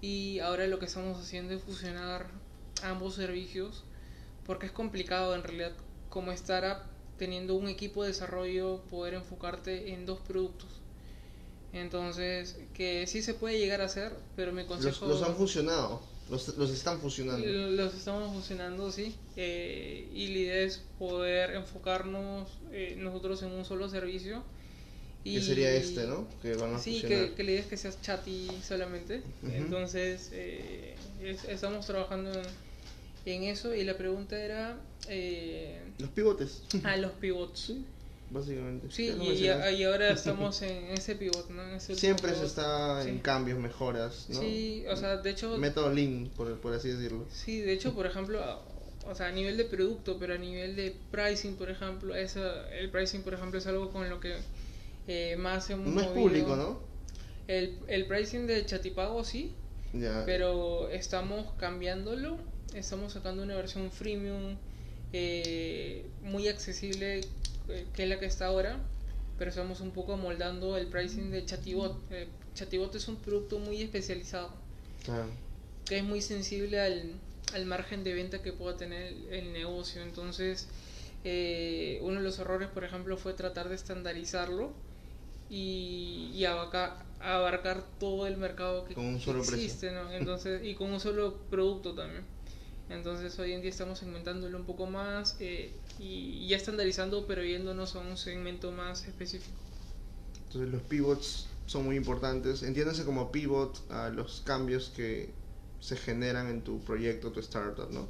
Y 0.00 0.38
ahora 0.40 0.66
lo 0.66 0.78
que 0.78 0.86
estamos 0.86 1.18
haciendo 1.18 1.54
es 1.54 1.62
fusionar 1.62 2.26
ambos 2.82 3.14
servicios, 3.14 3.84
porque 4.46 4.66
es 4.66 4.72
complicado 4.72 5.34
en 5.34 5.42
realidad 5.42 5.72
como 6.08 6.32
startup, 6.32 6.82
teniendo 7.18 7.54
un 7.54 7.68
equipo 7.68 8.02
de 8.02 8.08
desarrollo, 8.08 8.80
poder 8.90 9.14
enfocarte 9.14 9.92
en 9.92 10.06
dos 10.06 10.20
productos. 10.20 10.68
Entonces, 11.72 12.56
que 12.74 13.06
sí 13.06 13.22
se 13.22 13.34
puede 13.34 13.58
llegar 13.58 13.80
a 13.80 13.84
hacer, 13.84 14.12
pero 14.36 14.52
me 14.52 14.66
consejo... 14.66 15.06
los 15.06 15.22
han 15.22 15.36
funcionado. 15.36 16.00
Los, 16.30 16.56
los 16.56 16.70
están 16.70 17.00
fusionando. 17.00 17.46
Los 17.46 17.94
estamos 17.94 18.34
fusionando, 18.34 18.90
sí. 18.92 19.14
Eh, 19.36 20.08
y 20.14 20.28
la 20.28 20.38
idea 20.38 20.60
es 20.60 20.82
poder 20.98 21.54
enfocarnos 21.54 22.48
eh, 22.72 22.96
nosotros 22.98 23.42
en 23.42 23.52
un 23.52 23.64
solo 23.64 23.88
servicio. 23.88 24.42
Y, 25.24 25.36
que 25.36 25.42
sería 25.42 25.72
este, 25.72 26.06
¿no? 26.06 26.26
Que 26.42 26.54
van 26.54 26.74
a 26.74 26.78
sí, 26.78 27.00
que, 27.02 27.32
que, 27.34 27.42
la 27.42 27.50
idea 27.50 27.60
es 27.60 27.66
que 27.66 27.76
sea 27.76 27.92
chatty 28.00 28.48
solamente. 28.66 29.22
Entonces, 29.52 30.30
eh, 30.32 30.96
estamos 31.48 31.86
trabajando 31.86 32.30
en, 33.24 33.42
eso. 33.42 33.74
Y 33.74 33.84
la 33.84 33.96
pregunta 33.96 34.38
era... 34.38 34.78
los 35.98 36.10
pivotes. 36.10 36.62
Ah, 36.84 36.96
los 36.96 37.12
pivots. 37.12 37.60
Sí 37.60 37.84
básicamente. 38.30 38.88
Sí, 38.90 39.08
y, 39.08 39.84
ahora 39.84 40.10
estamos 40.12 40.62
en 40.62 40.84
ese 40.90 41.14
pivot, 41.14 41.48
¿no? 41.50 41.80
Siempre 41.80 42.34
se 42.34 42.44
está 42.44 43.06
en 43.08 43.18
cambios, 43.18 43.58
mejoras, 43.58 44.26
¿no? 44.28 44.40
Sí, 44.40 44.84
o 44.90 44.96
sea, 44.96 45.16
de 45.18 45.30
hecho... 45.30 45.56
Método 45.58 45.92
Lean, 45.92 46.30
por, 46.36 46.58
por 46.60 46.74
así 46.74 46.88
decirlo. 46.88 47.26
Sí, 47.30 47.60
de 47.60 47.72
hecho, 47.72 47.94
por 47.94 48.06
ejemplo, 48.06 48.40
o 49.06 49.14
sea, 49.14 49.28
a 49.28 49.32
nivel 49.32 49.56
de 49.56 49.64
producto, 49.64 50.18
pero 50.18 50.34
a 50.34 50.38
nivel 50.38 50.76
de 50.76 50.94
pricing, 51.10 51.56
por 51.56 51.70
ejemplo, 51.70 52.14
eso, 52.14 52.40
el 52.70 52.90
pricing, 52.90 53.22
por 53.22 53.34
ejemplo, 53.34 53.58
es 53.58 53.66
algo 53.66 53.90
con 53.90 54.08
lo 54.08 54.20
que 54.20 54.36
eh, 55.06 55.36
más 55.36 55.70
hemos 55.70 55.88
No 55.88 56.00
es 56.00 56.08
público, 56.08 56.56
¿no? 56.56 56.80
El, 57.46 57.78
el 57.88 58.06
pricing 58.06 58.46
de 58.46 58.64
Chatipago 58.66 59.24
sí, 59.24 59.54
ya. 59.94 60.24
pero 60.26 60.90
estamos 60.90 61.46
cambiándolo, 61.56 62.36
estamos 62.74 63.14
sacando 63.14 63.42
una 63.42 63.56
versión 63.56 63.90
freemium 63.90 64.56
eh, 65.14 66.04
muy 66.22 66.48
accesible 66.48 67.22
que 67.94 68.02
es 68.02 68.08
la 68.08 68.18
que 68.18 68.26
está 68.26 68.46
ahora, 68.46 68.78
pero 69.38 69.50
estamos 69.50 69.80
un 69.80 69.90
poco 69.90 70.16
moldando 70.16 70.76
el 70.76 70.86
pricing 70.86 71.30
de 71.30 71.44
Chatibot. 71.44 71.96
Eh, 72.10 72.28
Chatibot 72.54 72.94
es 72.94 73.06
un 73.08 73.16
producto 73.16 73.58
muy 73.58 73.82
especializado, 73.82 74.50
que 75.84 75.98
es 75.98 76.04
muy 76.04 76.20
sensible 76.20 76.80
al, 76.80 77.12
al, 77.54 77.66
margen 77.66 78.04
de 78.04 78.14
venta 78.14 78.42
que 78.42 78.52
pueda 78.52 78.76
tener 78.76 79.14
el, 79.30 79.52
negocio. 79.52 80.02
Entonces, 80.02 80.68
eh, 81.24 81.98
uno 82.02 82.16
de 82.16 82.24
los 82.24 82.38
errores, 82.38 82.68
por 82.68 82.84
ejemplo, 82.84 83.16
fue 83.16 83.34
tratar 83.34 83.68
de 83.68 83.76
estandarizarlo 83.76 84.72
y, 85.48 86.30
y 86.34 86.44
abarcar, 86.44 87.04
abarcar, 87.20 87.84
todo 88.00 88.26
el 88.26 88.36
mercado 88.36 88.84
que, 88.84 88.94
existe, 89.38 89.92
Entonces, 90.12 90.64
y 90.64 90.74
con 90.74 90.90
un 90.92 91.00
solo 91.00 91.36
producto 91.50 91.94
también. 91.94 92.24
Entonces 92.90 93.38
hoy 93.38 93.52
en 93.52 93.60
día 93.60 93.70
estamos 93.70 93.98
segmentándolo 93.98 94.56
un 94.56 94.64
poco 94.64 94.86
más 94.86 95.36
eh, 95.40 95.70
y 95.98 96.46
ya 96.48 96.56
estandarizando, 96.56 97.26
pero 97.26 97.44
yéndonos 97.44 97.96
a 97.96 98.00
un 98.00 98.16
segmento 98.16 98.72
más 98.72 99.06
específico. 99.06 99.56
Entonces 100.46 100.72
los 100.72 100.82
pivots 100.82 101.46
son 101.66 101.84
muy 101.84 101.96
importantes. 101.96 102.62
Entiéndase 102.62 103.04
como 103.04 103.30
pivot 103.30 103.78
a 103.90 104.08
los 104.08 104.40
cambios 104.44 104.90
que 104.96 105.28
se 105.80 105.96
generan 105.96 106.48
en 106.48 106.62
tu 106.62 106.80
proyecto, 106.80 107.30
tu 107.30 107.40
startup, 107.40 107.90
¿no? 107.90 108.08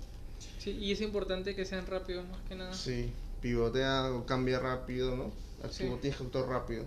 Sí, 0.59 0.71
y 0.71 0.93
es 0.93 1.01
importante 1.01 1.55
que 1.55 1.65
sean 1.65 1.87
rápidos 1.87 2.27
más 2.29 2.41
que 2.49 2.55
nada. 2.55 2.73
Sí, 2.73 3.13
pivotea 3.43 4.13
o 4.13 4.25
cambia 4.25 4.61
rápido, 4.61 5.17
¿no? 5.17 5.33
Tienes 5.77 6.17
que 6.17 6.25
actuar 6.25 6.49
rápido. 6.49 6.85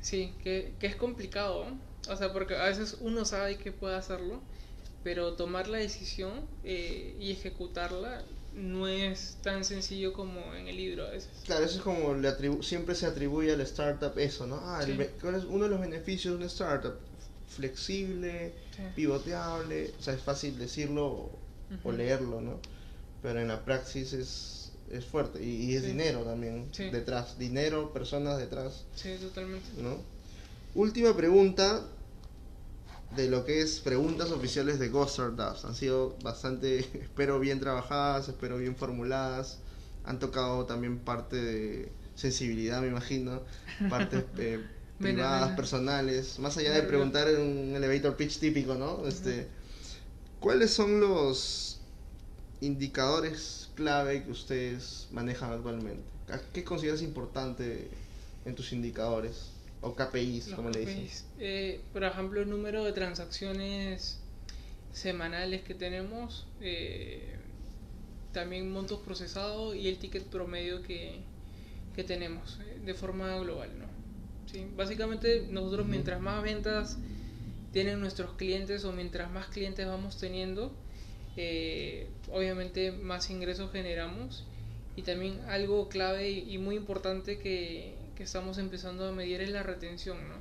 Sí, 0.00 0.32
que, 0.42 0.74
que 0.80 0.86
es 0.86 0.96
complicado. 0.96 1.66
O 2.08 2.16
sea, 2.16 2.32
porque 2.32 2.56
a 2.56 2.64
veces 2.64 2.96
uno 3.00 3.24
sabe 3.26 3.58
que 3.58 3.72
puede 3.72 3.96
hacerlo, 3.96 4.40
pero 5.04 5.34
tomar 5.34 5.68
la 5.68 5.78
decisión 5.78 6.32
eh, 6.64 7.16
y 7.20 7.32
ejecutarla 7.32 8.22
no 8.54 8.88
es 8.88 9.36
tan 9.42 9.64
sencillo 9.64 10.12
como 10.12 10.54
en 10.54 10.68
el 10.68 10.76
libro 10.76 11.06
a 11.06 11.10
veces. 11.10 11.30
Claro, 11.44 11.64
eso 11.64 11.76
es 11.76 11.82
como 11.82 12.14
le 12.14 12.28
atribu 12.28 12.62
siempre 12.62 12.94
se 12.94 13.06
atribuye 13.06 13.52
al 13.52 13.60
startup 13.62 14.18
eso, 14.18 14.46
¿no? 14.46 14.56
Ah, 14.62 14.82
Sí. 14.84 14.92
be- 14.92 15.10
¿cuál 15.20 15.34
es 15.36 15.44
uno 15.44 15.64
de 15.64 15.70
los 15.70 15.80
beneficios 15.80 16.32
de 16.32 16.36
una 16.38 16.46
startup? 16.46 16.94
Flexible, 17.46 18.54
Sí. 18.76 18.82
pivoteable, 18.94 19.92
o 19.98 20.02
sea, 20.02 20.14
es 20.14 20.22
fácil 20.22 20.58
decirlo 20.58 21.30
o, 21.84 21.92
leerlo, 21.92 22.40
¿no? 22.40 22.60
Pero 23.22 23.40
en 23.40 23.48
la 23.48 23.64
praxis 23.64 24.12
es, 24.12 24.72
es 24.90 25.04
fuerte 25.04 25.42
y, 25.44 25.70
y 25.72 25.74
es 25.76 25.82
Sí. 25.82 25.88
dinero 25.88 26.22
también 26.22 26.70
detrás, 26.92 27.38
dinero, 27.38 27.92
personas 27.92 28.38
detrás, 28.38 28.84
Sí, 28.94 29.16
totalmente. 29.20 29.66
¿no? 29.78 29.98
Última 30.74 31.14
pregunta 31.16 31.86
de 33.16 33.28
lo 33.28 33.44
que 33.44 33.60
es 33.62 33.80
preguntas 33.80 34.30
oficiales 34.30 34.78
de 34.78 34.88
Ghost 34.88 35.14
Startups. 35.14 35.64
Han 35.64 35.74
sido 35.74 36.16
bastante, 36.22 36.78
espero 37.02 37.40
bien 37.40 37.60
trabajadas, 37.60 38.28
espero 38.28 38.58
bien 38.58 38.76
formuladas. 38.76 39.58
Han 40.04 40.18
tocado 40.18 40.64
también 40.66 40.98
parte 40.98 41.36
de 41.36 41.92
sensibilidad, 42.14 42.80
me 42.80 42.88
imagino, 42.88 43.42
partes 43.88 44.24
eh, 44.38 44.64
privadas, 44.98 45.54
personales, 45.54 46.38
más 46.38 46.56
allá 46.56 46.72
de 46.72 46.82
preguntar 46.82 47.28
en 47.28 47.40
un 47.40 47.76
elevator 47.76 48.16
pitch 48.16 48.38
típico, 48.38 48.74
¿no? 48.74 49.06
Este, 49.06 49.48
¿Cuáles 50.40 50.72
son 50.72 51.00
los 51.00 51.80
indicadores 52.60 53.70
clave 53.74 54.24
que 54.24 54.30
ustedes 54.30 55.08
manejan 55.12 55.52
actualmente? 55.52 56.02
¿A 56.32 56.38
¿Qué 56.52 56.64
consideras 56.64 57.02
importante 57.02 57.88
en 58.44 58.54
tus 58.54 58.72
indicadores? 58.72 59.50
O 59.80 59.94
KPIs, 59.94 60.48
como 60.54 60.70
le 60.70 60.80
dicen. 60.80 61.08
Eh, 61.38 61.80
por 61.92 62.02
ejemplo, 62.04 62.40
el 62.40 62.50
número 62.50 62.84
de 62.84 62.92
transacciones 62.92 64.18
semanales 64.92 65.62
que 65.62 65.74
tenemos, 65.74 66.46
eh, 66.60 67.36
también 68.32 68.70
montos 68.70 69.00
procesados 69.00 69.76
y 69.76 69.88
el 69.88 69.98
ticket 69.98 70.24
promedio 70.24 70.82
que, 70.82 71.20
que 71.94 72.04
tenemos 72.04 72.58
eh, 72.60 72.80
de 72.84 72.94
forma 72.94 73.36
global. 73.38 73.70
¿no? 73.78 73.86
Sí, 74.50 74.66
básicamente 74.76 75.46
nosotros 75.50 75.82
Ujú. 75.82 75.90
mientras 75.90 76.20
más 76.20 76.42
ventas 76.42 76.98
tienen 77.72 78.00
nuestros 78.00 78.32
clientes 78.34 78.84
o 78.84 78.92
mientras 78.92 79.30
más 79.30 79.48
clientes 79.48 79.86
vamos 79.86 80.16
teniendo, 80.18 80.72
eh, 81.36 82.08
obviamente 82.32 82.90
más 82.92 83.30
ingresos 83.30 83.70
generamos 83.70 84.44
y 84.96 85.02
también 85.02 85.40
algo 85.48 85.88
clave 85.88 86.30
y 86.30 86.58
muy 86.58 86.76
importante 86.76 87.38
que, 87.38 87.94
que 88.18 88.24
estamos 88.24 88.58
empezando 88.58 89.06
a 89.06 89.12
medir 89.12 89.40
es 89.40 89.50
la 89.50 89.62
retención, 89.62 90.16
¿no? 90.28 90.34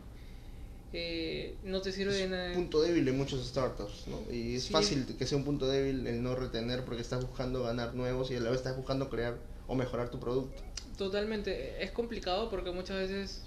Eh, 0.94 1.56
no 1.64 1.80
te 1.82 1.92
sirve 1.92 2.14
de 2.16 2.24
Es 2.24 2.30
nada. 2.30 2.48
un 2.50 2.54
punto 2.56 2.82
débil 2.82 3.06
de 3.06 3.12
muchos 3.12 3.46
startups, 3.48 4.08
¿no? 4.08 4.20
Y 4.34 4.56
es 4.56 4.64
Sí. 4.64 4.74
fácil 4.74 5.06
que 5.18 5.28
sea 5.28 5.38
un 5.38 5.44
punto 5.44 5.68
débil 5.68 6.08
el 6.08 6.24
no 6.24 6.34
retener 6.34 6.84
porque 6.86 7.02
estás 7.04 7.24
buscando 7.24 7.62
ganar 7.64 7.94
nuevos 7.94 8.32
y 8.32 8.36
a 8.36 8.40
la 8.40 8.50
vez 8.50 8.58
estás 8.60 8.76
buscando 8.76 9.10
crear 9.10 9.38
o 9.68 9.76
mejorar 9.76 10.10
tu 10.10 10.20
producto. 10.20 10.60
Totalmente, 10.98 11.84
es 11.84 11.92
complicado 11.92 12.50
porque 12.50 12.72
muchas 12.72 12.98
veces, 12.98 13.42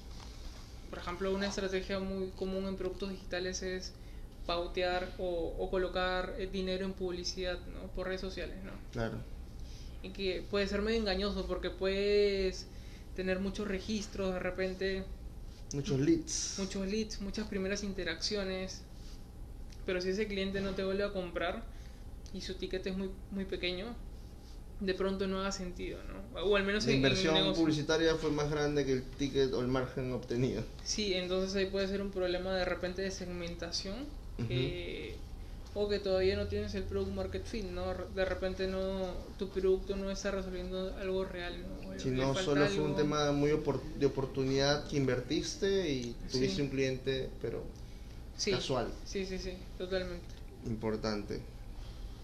por 0.91 1.01
ejemplo, 1.01 1.35
una 1.35 1.49
estrategia 1.49 1.99
muy 1.99 2.29
común 2.37 2.67
en 2.69 2.77
productos 2.77 3.11
digitales 3.11 3.63
es 3.63 3.93
pautear 4.47 5.13
o, 5.19 5.57
o 5.59 5.71
colocar 5.71 6.37
dinero 6.53 6.85
en 6.85 6.93
publicidad, 6.93 7.59
¿no? 7.75 7.89
Por 7.97 8.07
redes 8.07 8.21
sociales, 8.21 8.57
¿no? 8.65 8.73
Claro. 8.93 9.19
y 10.03 10.11
que 10.11 10.43
puede 10.51 10.67
ser 10.67 10.81
medio 10.81 10.99
engañoso 10.99 11.47
porque 11.47 11.69
puedes 11.69 12.67
tener 13.21 13.39
muchos 13.39 13.69
registros, 13.69 14.33
de 14.33 14.39
repente 14.39 15.05
Muchos 15.75 16.01
leads. 16.01 16.55
muchos 16.59 16.87
leads, 16.87 17.21
muchas 17.21 17.47
primeras 17.49 17.85
interacciones, 17.85 18.81
pero 19.85 20.01
si 20.01 20.09
ese 20.09 20.27
cliente 20.27 20.63
no 20.63 20.71
te 20.75 20.83
vuelve 20.85 21.05
a 21.05 21.13
comprar 21.13 21.63
y 22.33 22.41
su 22.41 22.55
ticket 22.55 22.87
es 22.87 22.97
muy, 22.97 23.11
muy 23.31 23.45
pequeño, 23.45 23.95
de 24.81 24.95
pronto 24.95 25.27
no 25.27 25.41
haga 25.41 25.53
sentido, 25.53 26.01
¿no? 26.05 26.41
O 26.43 26.57
al 26.57 26.65
menos 26.65 26.87
La 26.87 26.93
en 26.93 26.97
inversión 26.97 27.53
publicitaria 27.55 28.15
fue 28.15 28.31
más 28.31 28.51
grande 28.51 28.87
que 28.87 28.93
el 28.95 29.03
ticket 29.03 29.53
o 29.53 29.61
el 29.61 29.69
margen 29.69 30.13
obtenido. 30.13 30.65
Sí, 30.83 31.13
entonces 31.13 31.55
ahí 31.57 31.67
puede 31.67 31.87
ser 31.89 32.01
un 32.01 32.11
problema 32.11 32.55
de 32.57 32.65
repente 32.65 33.03
de 33.03 33.11
segmentación 33.11 34.07
que- 34.49 35.17
o 35.75 35.89
que 35.89 35.99
todavía 36.01 36.37
no 36.37 36.49
tienes 36.49 36.75
el 36.75 36.83
product 36.83 37.13
market 37.15 37.45
fit, 37.47 37.65
¿no? 37.65 37.95
De 37.95 38.25
repente 38.25 38.67
no 38.67 39.15
tu 39.39 39.49
producto 39.51 39.97
no 39.97 40.11
está 40.11 40.31
resolviendo 40.33 40.97
algo 40.99 41.25
real, 41.25 41.63
¿no? 41.63 41.99
Si 42.01 42.11
no, 42.11 42.35
solo 42.35 42.67
fue 42.67 42.83
un 42.85 42.97
tema 42.97 43.31
muy 43.33 43.51
opor- 43.51 43.81
de 43.99 44.07
oportunidad 44.07 44.89
que 44.89 44.97
invertiste 44.97 45.89
y 45.91 46.17
tuviste 46.31 46.57
Sí. 46.57 46.63
un 46.63 46.69
cliente, 46.71 47.31
pero 47.41 47.63
Sí, 48.37 48.51
casual. 48.53 48.89
Sí, 49.05 49.27
sí, 49.27 49.39
sí, 49.39 49.53
totalmente. 49.79 50.25
Importante. 50.67 51.41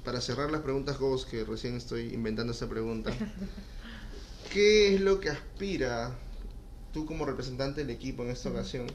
Para 0.05 0.21
cerrar 0.21 0.51
las 0.51 0.63
preguntas, 0.63 0.99
Ghost, 0.99 1.29
que 1.29 1.45
recién 1.45 1.77
estoy 1.77 2.15
inventando 2.15 2.53
esta 2.53 2.69
pregunta. 2.69 3.11
¿Qué 4.53 4.95
es 4.95 5.01
lo 5.01 5.21
que 5.21 5.29
aspira 5.29 6.17
tú 6.93 7.05
como 7.05 7.27
representante 7.27 7.81
del 7.83 7.91
equipo 7.91 8.23
en 8.23 8.31
esta 8.31 8.49
ocasión? 8.49 8.87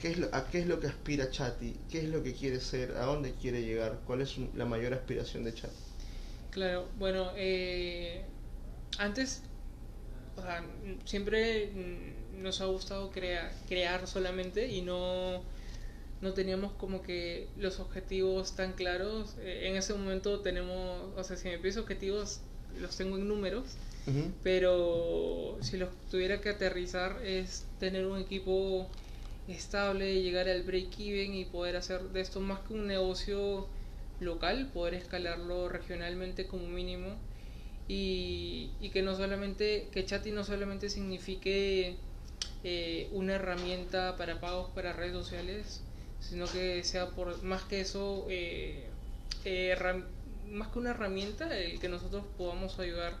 ¿Qué 0.00 0.08
es 0.08 0.18
lo, 0.18 0.28
¿A 0.34 0.48
qué 0.48 0.60
es 0.60 0.66
lo 0.66 0.80
que 0.80 0.86
aspira 0.86 1.30
Chati? 1.30 1.80
¿Qué 1.90 1.98
es 1.98 2.08
lo 2.08 2.22
que 2.22 2.32
quiere 2.34 2.60
ser? 2.60 2.92
¿A 2.96 3.04
dónde 3.04 3.34
quiere 3.34 3.62
llegar? 3.62 4.00
¿Cuál 4.06 4.22
es 4.22 4.36
la 4.54 4.64
mayor 4.64 4.94
aspiración 4.94 5.44
de 5.44 5.54
Chati? 5.54 5.76
Claro, 6.50 6.88
bueno, 6.96 7.32
eh, 7.36 8.24
antes, 8.98 9.42
o 10.36 10.42
sea, 10.42 10.64
siempre 11.04 11.68
mm, 11.74 12.42
nos 12.42 12.60
ha 12.60 12.66
gustado 12.66 13.10
crea- 13.10 13.52
crear 13.68 14.06
solamente 14.06 14.68
y 14.68 14.82
no, 14.82 15.44
no 16.20 16.34
teníamos 16.34 16.72
como 16.74 17.02
que 17.02 17.48
los 17.56 17.80
objetivos 17.80 18.54
tan 18.56 18.74
claros. 18.74 19.36
Eh, 19.38 19.68
en 19.68 19.76
ese 19.76 19.94
momento 19.94 20.40
tenemos, 20.40 21.12
o 21.16 21.24
sea, 21.24 21.36
si 21.36 21.48
me 21.48 21.58
pides 21.58 21.76
objetivos, 21.78 22.40
los 22.80 22.96
tengo 22.96 23.16
en 23.18 23.28
números, 23.28 23.66
Ujú. 24.06 24.32
pero 24.42 25.58
si 25.62 25.76
los 25.76 25.90
tuviera 26.10 26.40
que 26.40 26.50
aterrizar 26.50 27.20
es 27.24 27.66
tener 27.78 28.06
un 28.06 28.18
equipo 28.20 28.90
estable, 29.52 30.22
llegar 30.22 30.48
al 30.48 30.62
break-even 30.62 31.34
y 31.34 31.44
poder 31.44 31.76
hacer 31.76 32.02
de 32.10 32.20
esto 32.20 32.40
más 32.40 32.60
que 32.60 32.74
un 32.74 32.86
negocio 32.86 33.68
local, 34.20 34.70
poder 34.72 34.94
escalarlo 34.94 35.68
regionalmente 35.68 36.46
como 36.46 36.66
mínimo. 36.68 37.16
Y, 37.90 38.70
que 38.92 39.02
no 39.02 39.16
solamente, 39.16 39.88
que 39.92 40.04
Chati 40.04 40.30
no 40.30 40.44
solamente 40.44 40.90
signifique 40.90 41.96
eh, 42.64 43.08
una 43.12 43.34
herramienta 43.34 44.16
para 44.16 44.40
pagos 44.40 44.70
para 44.74 44.92
redes 44.92 45.12
sociales, 45.12 45.82
sino 46.20 46.46
que 46.46 46.84
sea 46.84 47.10
por 47.10 47.42
más 47.42 47.62
que 47.62 47.80
eso, 47.80 48.26
eh, 48.28 48.88
eh, 49.44 49.76
más 50.50 50.68
que 50.68 50.78
una 50.78 50.90
herramienta, 50.90 51.56
el 51.56 51.80
que 51.80 51.88
nosotros 51.88 52.24
podamos 52.36 52.78
ayudar 52.78 53.14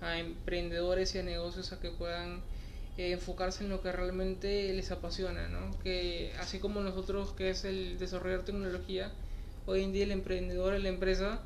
a 0.00 0.18
emprendedores 0.18 1.14
y 1.14 1.18
a 1.18 1.22
negocios 1.22 1.72
a 1.72 1.80
que 1.80 1.90
puedan 1.90 2.42
eh, 2.96 3.12
enfocarse 3.12 3.64
en 3.64 3.70
lo 3.70 3.80
que 3.82 3.92
realmente 3.92 4.72
les 4.72 4.90
apasiona, 4.90 5.48
¿no? 5.48 5.70
Que 5.82 6.32
así 6.38 6.58
como 6.58 6.80
nosotros, 6.80 7.32
que 7.32 7.50
es 7.50 7.64
el 7.64 7.98
desarrollar 7.98 8.44
tecnología, 8.44 9.12
hoy 9.66 9.82
en 9.82 9.92
día 9.92 10.04
el 10.04 10.12
emprendedor, 10.12 10.78
la 10.78 10.88
empresa, 10.88 11.40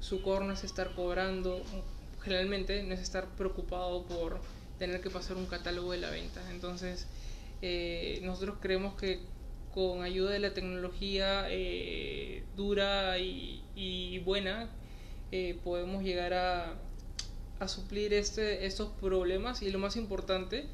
su 0.00 0.22
core 0.22 0.46
no 0.46 0.52
es 0.52 0.64
estar 0.64 0.94
cobrando, 0.94 1.62
generalmente 2.22 2.82
no 2.82 2.94
es 2.94 3.00
estar 3.00 3.26
preocupado 3.36 4.04
por 4.04 4.40
tener 4.78 5.00
que 5.00 5.10
pasar 5.10 5.36
un 5.36 5.46
catálogo 5.46 5.92
de 5.92 5.98
la 5.98 6.10
venta. 6.10 6.40
Entonces, 6.50 7.06
eh, 7.62 8.20
nosotros 8.22 8.56
creemos 8.60 8.94
que 8.94 9.20
con 9.72 10.02
ayuda 10.02 10.32
de 10.32 10.38
la 10.38 10.52
tecnología 10.52 11.46
eh, 11.48 12.42
dura 12.56 13.18
y, 13.18 13.62
y 13.74 14.18
buena, 14.18 14.68
eh, 15.30 15.58
podemos 15.64 16.02
llegar 16.02 16.34
a, 16.34 16.74
a 17.58 17.68
suplir 17.68 18.12
este, 18.12 18.66
estos 18.66 18.90
problemas 19.00 19.62
y 19.62 19.70
lo 19.70 19.78
más 19.78 19.96
importante, 19.96 20.66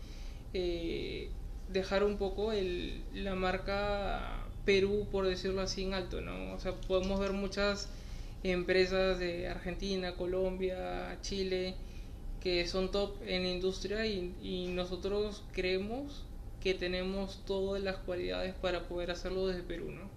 eh, 0.55 1.31
dejar 1.73 2.05
un 2.05 2.17
poco 2.19 2.53
el, 2.53 3.03
la 3.15 3.35
marca 3.35 4.45
Perú, 4.65 5.07
por 5.11 5.27
decirlo 5.27 5.63
así, 5.63 5.85
en 5.85 5.95
alto, 5.95 6.21
¿no? 6.21 6.55
O 6.55 6.61
sea, 6.61 6.73
podemos 6.73 7.21
ver 7.21 7.33
muchas 7.33 7.89
empresas 8.43 9.19
de 9.19 9.49
Argentina, 9.49 10.15
Colombia, 10.15 11.19
Chile, 11.23 11.75
que 12.41 12.67
son 12.69 12.91
top 12.91 13.17
en 13.27 13.43
la 13.43 13.49
industria 13.51 14.07
y, 14.07 14.35
y 14.43 14.69
nosotros 14.69 15.43
creemos 15.53 16.25
que 16.63 16.75
tenemos 16.75 17.41
todas 17.47 17.83
las 17.83 17.97
cualidades 17.97 18.55
para 18.55 18.89
poder 18.89 19.11
hacerlo 19.11 19.47
desde 19.47 19.63
Perú, 19.63 19.91
¿no? 19.91 20.09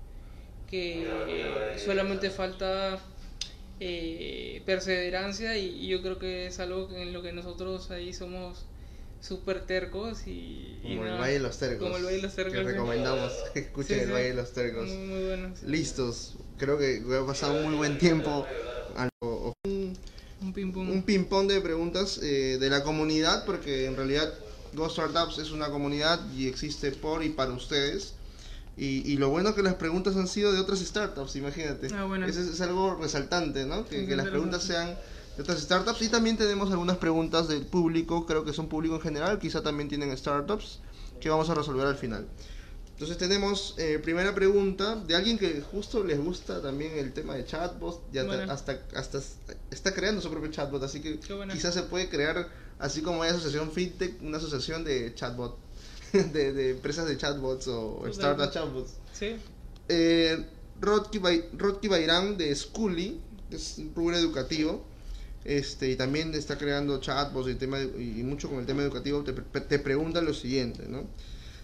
Que 0.70 1.08
solamente 1.78 2.30
falta 2.30 3.00
eh, 3.80 4.62
perseverancia 4.66 5.58
y, 5.58 5.66
y 5.68 5.88
yo 5.88 6.02
creo 6.02 6.20
que 6.20 6.48
es 6.48 6.60
algo 6.60 6.90
en 6.96 7.14
lo 7.14 7.22
que 7.22 7.34
nosotros 7.34 7.92
ahí 7.92 8.14
somos 8.14 8.66
súper 9.22 9.66
tercos 9.66 10.26
y, 10.28 10.80
y 10.84 10.90
Como 10.90 11.04
el 11.04 11.08
nada, 11.10 11.22
Valle 11.22 11.34
de 11.34 11.40
los 11.40 11.58
Tercos. 11.58 11.84
como 11.84 11.98
el 11.98 12.04
Valle 12.06 12.16
de 12.18 12.22
los 12.24 12.36
Tercos, 12.36 12.54
Que 12.54 12.64
recomendamos 12.64 13.32
que 13.54 13.60
escuchen 13.60 13.98
Sí, 13.98 14.02
el 14.02 14.08
sí. 14.08 14.12
Valle 14.14 14.28
de 14.30 14.34
los 14.34 14.52
Tercos. 14.52 14.88
muy, 14.88 14.98
muy 15.08 15.24
bueno, 15.26 15.56
sí. 15.60 15.66
Listos. 15.68 16.34
Creo 16.58 16.78
que 16.78 16.98
he 16.98 17.26
pasado 17.26 17.54
un 17.60 17.64
muy 17.66 17.76
buen 17.76 17.98
tiempo. 17.98 18.46
Algo- 18.96 19.54
un 19.64 20.54
ping 20.54 20.72
pong 20.74 20.90
un 20.90 21.04
ping-pong 21.04 21.48
de 21.48 21.62
preguntas 21.62 22.20
eh, 22.24 22.58
de 22.60 22.70
la 22.70 22.84
comunidad, 22.84 23.46
porque 23.46 23.86
en 23.86 23.96
realidad 23.96 24.34
Go 24.74 24.90
Startups 24.90 25.38
es 25.38 25.52
una 25.52 25.70
comunidad 25.70 26.20
y 26.34 26.48
existe 26.48 26.92
por 26.92 27.24
y 27.24 27.30
para 27.30 27.52
ustedes. 27.52 28.16
Y, 28.78 29.04
y 29.12 29.18
lo 29.18 29.30
bueno 29.30 29.54
que 29.54 29.62
las 29.62 29.76
preguntas 29.76 30.16
han 30.16 30.28
sido 30.28 30.52
de 30.52 30.60
otras 30.60 30.80
startups, 30.80 31.36
imagínate. 31.36 31.90
Ah, 31.94 32.06
bueno. 32.06 32.26
Eso 32.26 32.40
es, 32.42 32.48
es 32.48 32.62
algo 32.62 32.96
resaltante, 32.96 33.66
¿no? 33.66 33.86
Que, 33.86 34.02
Es 34.02 34.08
que 34.08 34.16
las 34.16 34.28
preguntas 34.30 34.64
sean 34.64 34.98
de 35.38 35.44
otras 35.44 35.60
startups. 35.62 36.02
Y 36.02 36.10
también 36.10 36.38
tenemos 36.38 36.70
algunas 36.72 36.98
preguntas 36.98 37.48
del 37.48 37.66
público, 37.66 38.26
creo 38.26 38.44
que 38.46 38.54
son 38.54 38.68
público 38.68 38.96
en 38.96 39.02
general, 39.02 39.40
quizá 39.40 39.62
también 39.62 39.90
tienen 39.90 40.16
startups, 40.18 40.80
que 41.20 41.30
vamos 41.30 41.50
a 41.50 41.56
resolver 41.56 41.86
al 41.88 41.96
final. 41.98 42.28
Entonces 42.94 43.18
tenemos 43.18 43.74
eh, 43.80 44.00
primera 44.02 44.36
pregunta 44.36 44.96
de 44.96 45.16
alguien 45.16 45.40
que 45.40 45.60
justo 45.62 46.04
les 46.04 46.20
gusta 46.24 46.62
también 46.62 46.92
el 46.98 47.14
tema 47.14 47.34
de 47.36 47.46
chatbots, 47.46 48.00
ya 48.14 48.24
Bueno. 48.26 48.52
hasta, 48.52 48.80
hasta 48.96 49.20
está 49.72 49.92
creando 49.94 50.22
su 50.22 50.30
propio 50.30 50.52
chatbot, 50.52 50.84
así 50.84 51.02
que 51.02 51.20
Qué 51.20 51.34
buena. 51.34 51.52
quizás 51.54 51.74
se 51.74 51.82
puede 51.84 52.10
crear, 52.10 52.48
así 52.78 53.02
como 53.02 53.24
hay 53.24 53.32
asociación 53.32 53.72
fintech, 53.72 54.22
una 54.22 54.38
asociación 54.38 54.84
de 54.84 55.16
chatbot, 55.16 55.58
de, 56.14 56.54
de 56.54 56.70
empresas 56.72 57.08
de 57.08 57.18
chatbots 57.18 57.68
o 57.70 58.06
startup 58.10 58.52
chatbots. 58.52 58.92
Sí, 59.14 59.36
Eh, 59.90 60.46
Rodki, 60.80 61.18
Bai- 61.18 61.46
Rodki 61.58 61.88
Bayram 61.88 62.38
de 62.38 62.56
Schooly, 62.56 63.20
es 63.50 63.80
un 63.80 63.94
rubro 63.96 64.16
educativo, 64.16 64.86
este, 65.44 65.90
y 65.90 65.96
también 65.96 66.34
está 66.36 66.58
creando 66.58 67.00
chatbots 67.00 67.50
y, 67.50 67.56
tema 67.56 67.80
y 67.80 68.24
mucho 68.24 68.50
con 68.50 68.60
el 68.60 68.66
tema 68.66 68.84
educativo, 68.84 69.24
te, 69.24 69.34
te 69.34 69.80
pregunta 69.80 70.22
lo 70.22 70.34
siguiente, 70.34 70.86
¿no? 70.88 71.06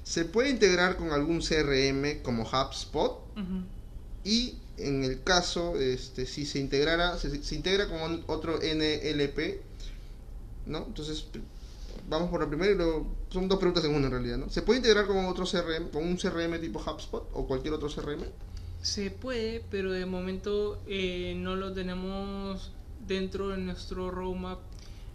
¿Se 0.04 0.24
puede 0.24 0.50
integrar 0.50 0.96
con 0.96 1.12
algún 1.12 1.42
CRM 1.42 2.22
como 2.24 2.44
HubSpot? 2.44 3.26
Y 4.24 4.56
en 4.78 5.04
el 5.04 5.22
caso, 5.22 5.78
este, 5.78 6.26
si 6.26 6.46
se 6.46 6.60
integrara, 6.60 7.18
se, 7.18 7.44
se 7.44 7.56
integra 7.56 7.90
con 7.90 8.24
otro 8.28 8.58
NLP, 8.58 9.60
¿no? 10.66 10.86
Entonces, 10.88 11.26
vamos 12.10 12.30
por 12.30 12.40
la 12.40 12.48
primera 12.48 12.72
y 12.72 12.76
luego, 12.76 13.06
son 13.30 13.50
dos 13.50 13.60
preguntas 13.60 13.84
en 13.84 13.96
una 13.96 14.06
en 14.06 14.12
realidad, 14.14 14.38
¿no? 14.38 14.50
¿Se 14.50 14.62
puede 14.62 14.80
integrar 14.80 15.08
con 15.08 15.26
otro 15.26 15.46
CRM, 15.46 15.90
con 15.90 16.06
un 16.06 16.16
CRM 16.16 16.60
tipo 16.62 16.80
HubSpot 16.80 17.30
o 17.34 17.46
cualquier 17.46 17.74
otro 17.74 17.90
CRM? 17.90 18.24
Se 18.82 19.12
puede, 19.12 19.62
pero 19.70 19.92
de 19.92 20.06
momento 20.06 20.80
eh, 20.88 21.36
no 21.36 21.58
lo 21.58 21.74
tenemos 21.74 22.72
dentro 23.08 23.50
de 23.50 23.58
nuestro 23.58 24.12
roadmap. 24.12 24.60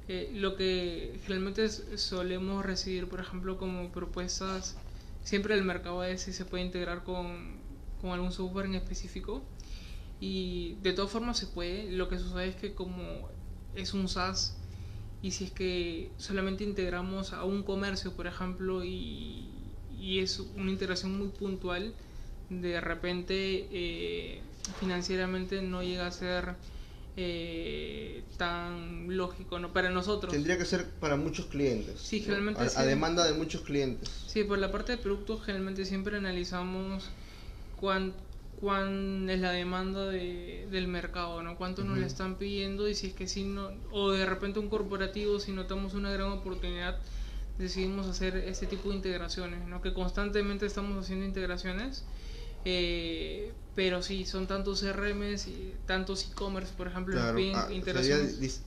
Eh, 0.08 0.30
lo 0.34 0.56
que 0.56 1.18
generalmente 1.24 1.68
solemos 1.68 2.64
recibir, 2.64 3.08
por 3.08 3.20
ejemplo, 3.20 3.56
como 3.56 3.90
propuestas, 3.92 4.76
siempre 5.22 5.54
el 5.54 5.64
mercado 5.64 6.02
es 6.04 6.22
si 6.22 6.32
se 6.32 6.44
puede 6.44 6.64
integrar 6.64 7.04
con, 7.04 7.56
con 8.00 8.10
algún 8.10 8.32
software 8.32 8.66
en 8.66 8.74
específico. 8.74 9.42
Y 10.20 10.74
de 10.82 10.92
todas 10.92 11.10
formas 11.10 11.38
se 11.38 11.46
puede. 11.46 11.90
Lo 11.92 12.08
que 12.08 12.18
sucede 12.18 12.48
es 12.48 12.56
que 12.56 12.74
como 12.74 13.28
es 13.74 13.94
un 13.94 14.08
SaaS 14.08 14.56
y 15.22 15.30
si 15.30 15.44
es 15.44 15.50
que 15.52 16.10
solamente 16.16 16.64
integramos 16.64 17.32
a 17.32 17.44
un 17.44 17.62
comercio, 17.62 18.12
por 18.14 18.26
ejemplo, 18.26 18.84
y, 18.84 19.48
y 19.98 20.18
es 20.18 20.40
una 20.56 20.70
integración 20.70 21.16
muy 21.16 21.28
puntual, 21.28 21.94
de 22.50 22.80
repente 22.80 23.68
eh, 23.70 24.40
financieramente 24.80 25.62
no 25.62 25.82
llega 25.82 26.08
a 26.08 26.10
ser 26.10 26.56
eh, 27.16 28.24
tan 28.36 29.16
lógico 29.16 29.58
¿no? 29.58 29.72
para 29.72 29.90
nosotros. 29.90 30.32
Tendría 30.32 30.56
que 30.58 30.64
ser 30.64 30.88
para 31.00 31.16
muchos 31.16 31.46
clientes. 31.46 32.00
Sí, 32.00 32.20
¿no? 32.20 32.24
generalmente 32.26 32.60
a, 32.60 32.64
a 32.64 32.68
sí. 32.68 32.82
demanda 32.84 33.24
de 33.26 33.34
muchos 33.34 33.62
clientes. 33.62 34.08
Sí, 34.26 34.44
por 34.44 34.58
la 34.58 34.70
parte 34.72 34.92
de 34.92 34.98
productos 34.98 35.44
generalmente 35.44 35.84
siempre 35.84 36.16
analizamos 36.16 37.10
cuán, 37.76 38.14
cuán 38.60 39.28
es 39.28 39.40
la 39.40 39.50
demanda 39.50 40.06
de- 40.08 40.66
del 40.70 40.88
mercado, 40.88 41.42
¿no? 41.42 41.56
Cuánto 41.56 41.82
nos 41.82 41.92
Ujú. 41.92 42.00
le 42.00 42.06
están 42.06 42.36
pidiendo 42.36 42.88
y 42.88 42.94
si 42.94 43.08
es 43.08 43.12
que 43.14 43.26
sí 43.28 43.44
no, 43.44 43.70
o 43.90 44.10
de 44.12 44.24
repente 44.24 44.58
un 44.58 44.68
corporativo, 44.70 45.38
si 45.38 45.52
notamos 45.52 45.94
una 45.94 46.10
gran 46.10 46.30
oportunidad, 46.32 46.96
decidimos 47.58 48.06
hacer 48.06 48.36
este 48.36 48.66
tipo 48.66 48.88
de 48.88 48.96
integraciones, 48.96 49.66
¿no? 49.66 49.82
Que 49.82 49.92
constantemente 49.92 50.64
estamos 50.64 50.98
haciendo 51.04 51.26
integraciones, 51.26 52.04
eh, 52.64 53.52
pero 53.74 54.02
sí, 54.02 54.26
son 54.26 54.46
tantos 54.46 54.80
CRMs 54.80 55.46
y 55.46 55.74
tantos 55.86 56.28
e-commerce, 56.30 56.72
por 56.76 56.88
ejemplo, 56.88 57.14
Claro, 57.14 57.36
piden 57.36 57.56
ah, 57.56 57.68
sería 57.68 58.18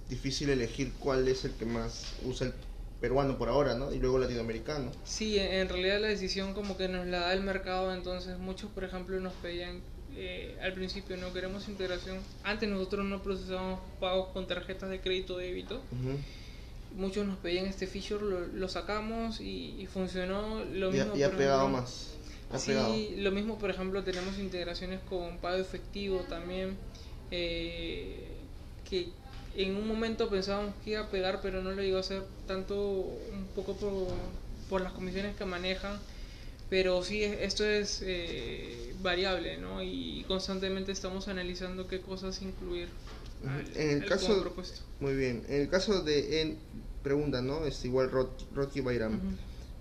difícil 0.10 0.50
elegir 0.50 0.94
cuál 1.00 1.28
es 1.28 1.46
el 1.46 1.52
que 1.52 1.66
más 1.66 2.14
usa 2.24 2.48
el 2.48 2.54
peruano 3.00 3.38
por 3.38 3.50
ahora, 3.50 3.76
¿no? 3.76 3.94
Y 3.94 4.00
luego 4.00 4.18
latinoamericano. 4.18 4.92
Sí, 5.04 5.38
en 5.38 5.52
en 5.54 5.70
realidad 5.70 6.02
la 6.02 6.08
decisión 6.08 6.54
como 6.54 6.76
que 6.76 6.88
nos 6.88 7.06
la 7.06 7.20
da 7.20 7.34
el 7.34 7.42
mercado, 7.42 7.94
entonces 7.94 8.40
muchos, 8.40 8.72
por 8.72 8.84
ejemplo, 8.84 9.20
nos 9.20 9.34
pedían 9.34 9.82
eh, 10.18 10.58
al 10.62 10.74
principio, 10.74 11.18
no 11.18 11.32
queremos 11.34 11.68
integración. 11.68 12.18
Antes 12.44 12.70
nosotros 12.70 13.06
no 13.06 13.22
procesábamos 13.22 13.82
pagos 14.00 14.30
con 14.30 14.48
tarjetas 14.48 14.90
de 14.90 15.02
crédito 15.02 15.36
o 15.36 15.38
débito. 15.38 15.82
Muchos 16.96 17.28
nos 17.28 17.38
pedían 17.40 17.66
este 17.66 17.88
feature, 17.88 18.24
lo, 18.24 18.48
lo 18.48 18.70
sacamos 18.70 19.42
y, 19.42 19.76
y 19.78 19.86
funcionó. 19.86 20.64
Lo 20.64 20.92
mismo, 20.92 21.16
y 21.16 21.24
ha 21.24 21.32
pegado 21.32 21.64
ejemplo, 21.64 21.82
más. 21.82 22.12
Ha 22.52 22.60
pegado. 22.60 22.94
Sí, 22.94 23.16
lo 23.18 23.32
mismo, 23.32 23.58
por 23.58 23.70
ejemplo, 23.70 24.04
tenemos 24.04 24.38
integraciones 24.38 25.00
con 25.10 25.38
pago 25.40 25.58
efectivo 25.58 26.20
también, 26.30 26.78
eh, 27.32 28.28
que 28.90 29.10
en 29.56 29.76
un 29.76 29.88
momento 29.88 30.30
pensábamos 30.30 30.74
que 30.84 30.92
iba 30.92 31.02
a 31.02 31.10
pegar, 31.10 31.40
pero 31.42 31.62
no 31.62 31.72
lo 31.72 31.82
llegó 31.82 31.98
a 31.98 32.02
hacer 32.02 32.24
tanto, 32.48 32.76
un 32.76 33.48
poco 33.56 33.76
por, 33.76 34.08
por 34.70 34.82
las 34.82 34.92
comisiones 34.94 35.36
que 35.36 35.46
manejan, 35.46 35.98
pero 36.70 37.04
sí, 37.04 37.24
es- 37.24 37.40
esto 37.42 37.66
es 37.66 38.02
eh, 38.04 38.94
variable, 39.02 39.58
¿no? 39.58 39.82
Y 39.84 40.24
constantemente 40.28 40.92
estamos 40.92 41.28
analizando 41.28 41.88
qué 41.88 42.02
cosas 42.02 42.42
incluir. 42.42 42.90
Al- 43.48 43.66
En 43.78 43.90
el 44.04 44.06
caso- 44.06 44.42
propuesto. 44.42 44.82
Muy 45.00 45.16
bien. 45.16 45.44
En 45.48 45.62
el 45.62 45.70
caso 45.70 46.02
de 46.02 46.42
en, 46.42 46.58
pregunta, 47.04 47.42
¿no? 47.42 47.66
Es 47.66 47.84
igual 47.86 48.10
Rodki 48.12 48.82
Bayram. 48.82 49.16
Ujú. 49.16 49.36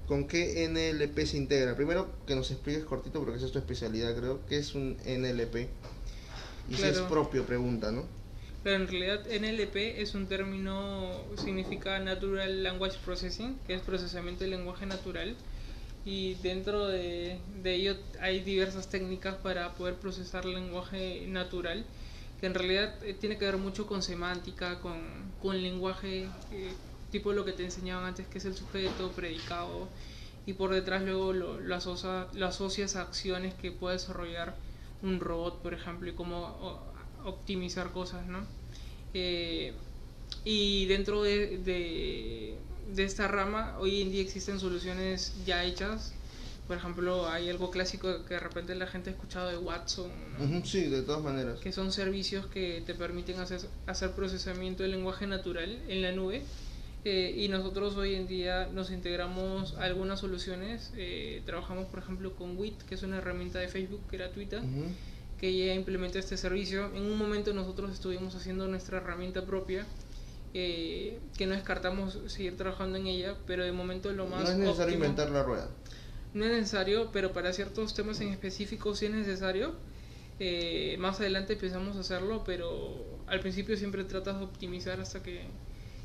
¿Con 0.07 0.27
qué 0.27 0.69
NLP 0.69 1.27
se 1.27 1.37
integra? 1.37 1.75
Primero 1.75 2.11
que 2.27 2.35
nos 2.35 2.51
expliques 2.51 2.85
cortito 2.85 3.21
porque 3.21 3.37
esa 3.37 3.47
es 3.47 3.53
tu 3.53 3.59
especialidad, 3.59 4.15
creo. 4.15 4.41
¿Qué 4.47 4.59
es 4.59 4.75
un 4.75 4.97
NLP? 5.07 5.69
Y 6.71 6.77
si 6.77 6.83
es 6.83 7.01
propio, 7.01 7.45
pregunta, 7.45 7.91
¿no? 7.91 8.05
Pero 8.63 8.77
en 8.77 8.89
realidad 8.89 9.27
NLP 9.27 9.77
es 10.01 10.15
un 10.15 10.27
término, 10.27 11.11
significa 11.37 11.99
Natural 11.99 12.63
Language 12.63 12.97
Processing, 13.05 13.59
que 13.67 13.75
es 13.75 13.83
procesamiento 13.83 14.45
de 14.45 14.51
lenguaje 14.51 14.87
natural. 14.87 15.37
Y 16.07 16.35
dentro 16.37 16.87
de, 16.87 17.39
de 17.63 17.75
ello 17.75 17.97
hay 18.21 18.41
diversas 18.41 18.89
técnicas 18.89 19.37
para 19.37 19.75
poder 19.75 19.95
procesar 19.95 20.45
lenguaje 20.45 21.27
natural, 21.29 21.85
que 22.41 22.47
en 22.47 22.55
realidad 22.55 22.95
eh, 23.05 23.15
tiene 23.15 23.39
que 23.39 23.45
ver 23.45 23.57
mucho 23.59 23.87
con 23.87 24.03
semántica, 24.03 24.81
con, 24.81 24.99
con 25.43 25.63
lenguaje, 25.63 26.25
eh, 26.53 26.73
tipo 27.15 27.33
lo 27.33 27.45
que 27.45 27.53
te 27.53 27.63
enseñaban 27.65 28.05
antes, 28.07 28.27
que 28.27 28.39
es 28.39 28.45
el 28.45 28.57
sujeto, 28.57 29.13
predicado, 29.13 29.89
y 30.47 30.55
por 30.55 30.75
detrás 30.75 31.03
luego 31.03 31.33
lo, 31.33 31.61
lo, 31.61 31.75
asocia- 31.77 32.27
lo 32.35 32.47
asocias 32.47 32.97
a 32.97 33.03
acciones 33.03 33.55
que 33.55 33.71
puede 33.71 33.95
desarrollar 33.99 34.57
un 35.01 35.21
robot, 35.21 35.63
por 35.63 35.75
ejemplo, 35.75 36.11
y 36.11 36.15
cómo 36.15 36.83
optimizar 37.25 37.93
cosas, 37.93 38.27
¿no? 38.27 38.45
Eh, 39.15 39.73
y 40.45 40.87
dentro 40.87 41.23
de, 41.23 41.59
de, 41.59 42.59
de 42.95 43.05
esta 43.05 43.29
rama, 43.29 43.77
hoy 43.79 44.03
en 44.03 44.11
día 44.11 44.23
existen 44.23 44.59
soluciones 44.59 45.33
ya 45.47 45.63
hechas. 45.65 46.13
Por 46.67 46.77
ejemplo, 46.79 47.29
hay 47.29 47.49
algo 47.51 47.71
clásico 47.71 48.25
que 48.25 48.35
de 48.35 48.41
repente 48.41 48.75
la 48.75 48.87
gente 48.87 49.11
ha 49.11 49.13
escuchado 49.13 49.49
de 49.51 49.59
Watson, 49.59 50.11
¿no? 50.39 50.67
Sí, 50.67 50.85
de 50.89 51.03
todas 51.03 51.23
maneras. 51.23 51.61
que 51.61 51.71
son 51.73 51.93
servicios 51.93 52.47
que 52.47 52.83
te 52.85 52.95
permiten 52.95 53.39
hacer, 53.39 53.61
hacer 53.87 54.13
procesamiento 54.13 54.83
de 54.83 54.89
lenguaje 54.89 55.27
natural 55.27 55.79
en 55.89 56.03
la 56.03 56.11
nube. 56.13 56.43
Eh, 57.05 57.35
y 57.37 57.49
nosotros 57.49 57.97
hoy 57.97 58.15
en 58.15 58.27
día 58.27 58.69
nos 58.73 58.91
integramos 58.91 59.75
a 59.75 59.85
algunas 59.85 60.21
soluciones. 60.21 60.91
Eh, 60.97 61.43
trabajamos, 61.45 61.87
por 61.89 61.99
ejemplo, 61.99 62.35
con 62.35 62.57
WIT, 62.57 62.83
que 62.83 62.95
es 62.95 63.03
una 63.03 63.19
herramienta 63.19 63.59
de 63.59 63.69
Facebook 63.69 64.03
gratuita, 64.11 64.59
Ujú. 64.59 64.87
que 65.39 65.55
ya 65.57 65.75
implementa 65.75 66.19
este 66.19 66.37
servicio. 66.39 66.87
En 66.95 67.03
un 67.03 67.19
momento 67.19 67.53
nosotros 67.53 67.93
estuvimos 67.93 68.35
haciendo 68.35 68.67
nuestra 68.69 68.99
herramienta 68.99 69.45
propia, 69.45 69.85
eh, 70.55 71.19
que 71.37 71.47
no 71.47 71.55
descartamos 71.55 72.19
seguir 72.29 72.57
trabajando 72.57 72.97
en 72.97 73.07
ella, 73.07 73.37
pero 73.47 73.65
de 73.65 73.73
momento 73.73 74.11
lo 74.13 74.27
más... 74.27 74.45
No 74.45 74.51
es 74.51 74.57
necesario 74.57 74.95
óptimo- 74.95 75.05
inventar 75.05 75.31
la 75.31 75.43
rueda. 75.43 75.69
no 76.33 76.45
es 76.47 76.51
necesario, 76.53 77.11
pero 77.13 77.33
para 77.33 77.53
ciertos 77.53 77.93
temas 77.95 78.21
en 78.23 78.29
específico 78.29 78.95
sí 78.95 79.07
es 79.07 79.13
necesario. 79.13 79.75
Eh, 80.41 80.97
más 80.99 81.21
adelante 81.21 81.53
empezamos 81.53 81.97
a 81.97 82.01
hacerlo, 82.01 82.43
pero 82.47 83.05
al 83.27 83.41
principio 83.41 83.77
siempre 83.77 84.05
tratas 84.05 84.39
de 84.39 84.45
optimizar 84.45 85.01
hasta 85.01 85.23
que 85.23 85.43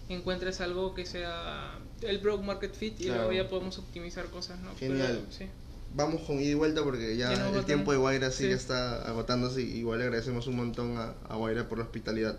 encuentres 0.09 0.59
algo 0.61 0.93
que 0.95 1.05
sea 1.05 1.77
el 2.01 2.17
broke 2.19 2.43
market 2.43 2.73
fit 2.73 2.99
y 2.99 3.05
Claro. 3.05 3.23
luego 3.29 3.33
ya 3.43 3.49
podemos 3.49 3.77
optimizar 3.77 4.25
cosas, 4.27 4.59
¿no? 4.59 4.75
Genial. 4.75 5.19
Pero, 5.25 5.31
sí. 5.31 5.45
Vamos 5.95 6.21
con 6.21 6.39
ida 6.39 6.51
y 6.51 6.53
vuelta 6.53 6.83
porque 6.83 7.17
ya 7.17 7.33
el 7.49 7.65
tiempo 7.65 7.91
de 7.91 7.97
Guaira 7.97 8.29
sí, 8.31 8.43
Sí. 8.43 8.49
ya 8.49 8.55
está 8.55 9.01
agotándose. 9.07 9.61
y 9.61 9.77
Igual 9.77 9.99
le 9.99 10.05
agradecemos 10.05 10.45
un 10.47 10.55
montón 10.57 10.97
a, 10.97 11.15
a 11.27 11.35
Guaira 11.35 11.67
por 11.67 11.77
la 11.79 11.83
hospitalidad. 11.85 12.37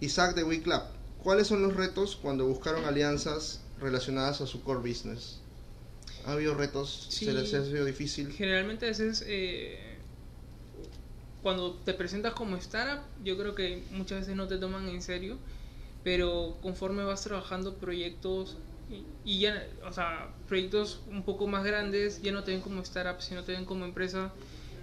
Isaac 0.00 0.34
de 0.36 0.44
WeClub, 0.44 0.82
¿cuáles 1.22 1.46
son 1.48 1.62
los 1.62 1.74
retos 1.74 2.16
cuando 2.16 2.46
buscaron 2.46 2.84
alianzas 2.84 3.60
relacionadas 3.80 4.40
a 4.40 4.46
su 4.46 4.62
core 4.62 4.80
business? 4.88 5.40
¿Ha 6.26 6.32
habido 6.32 6.54
retos? 6.54 7.06
Sí. 7.10 7.24
¿Se 7.24 7.32
les 7.32 7.52
ha 7.54 7.64
sido 7.64 7.84
difícil? 7.84 8.30
Generalmente 8.32 8.86
a 8.86 8.88
veces 8.88 9.24
eh, 9.26 9.78
cuando 11.42 11.74
te 11.74 11.94
presentas 11.94 12.34
como 12.34 12.56
startup, 12.56 13.02
yo 13.24 13.36
creo 13.36 13.54
que 13.54 13.82
muchas 13.92 14.20
veces 14.20 14.34
no 14.36 14.48
te 14.48 14.58
toman 14.58 14.88
en 14.88 15.02
serio, 15.02 15.38
pero 16.06 16.56
conforme 16.62 17.02
vas 17.02 17.24
trabajando 17.24 17.78
proyectos 17.78 18.56
y, 19.24 19.40
ya, 19.40 19.66
o 19.84 19.92
sea, 19.92 20.28
proyectos 20.46 21.02
un 21.08 21.24
poco 21.24 21.48
más 21.48 21.64
grandes 21.64 22.22
ya 22.22 22.30
no 22.30 22.44
te 22.44 22.52
ven 22.52 22.60
como 22.60 22.80
startup, 22.82 23.20
sino 23.20 23.42
te 23.42 23.50
ven 23.50 23.64
como 23.64 23.84
empresa 23.84 24.32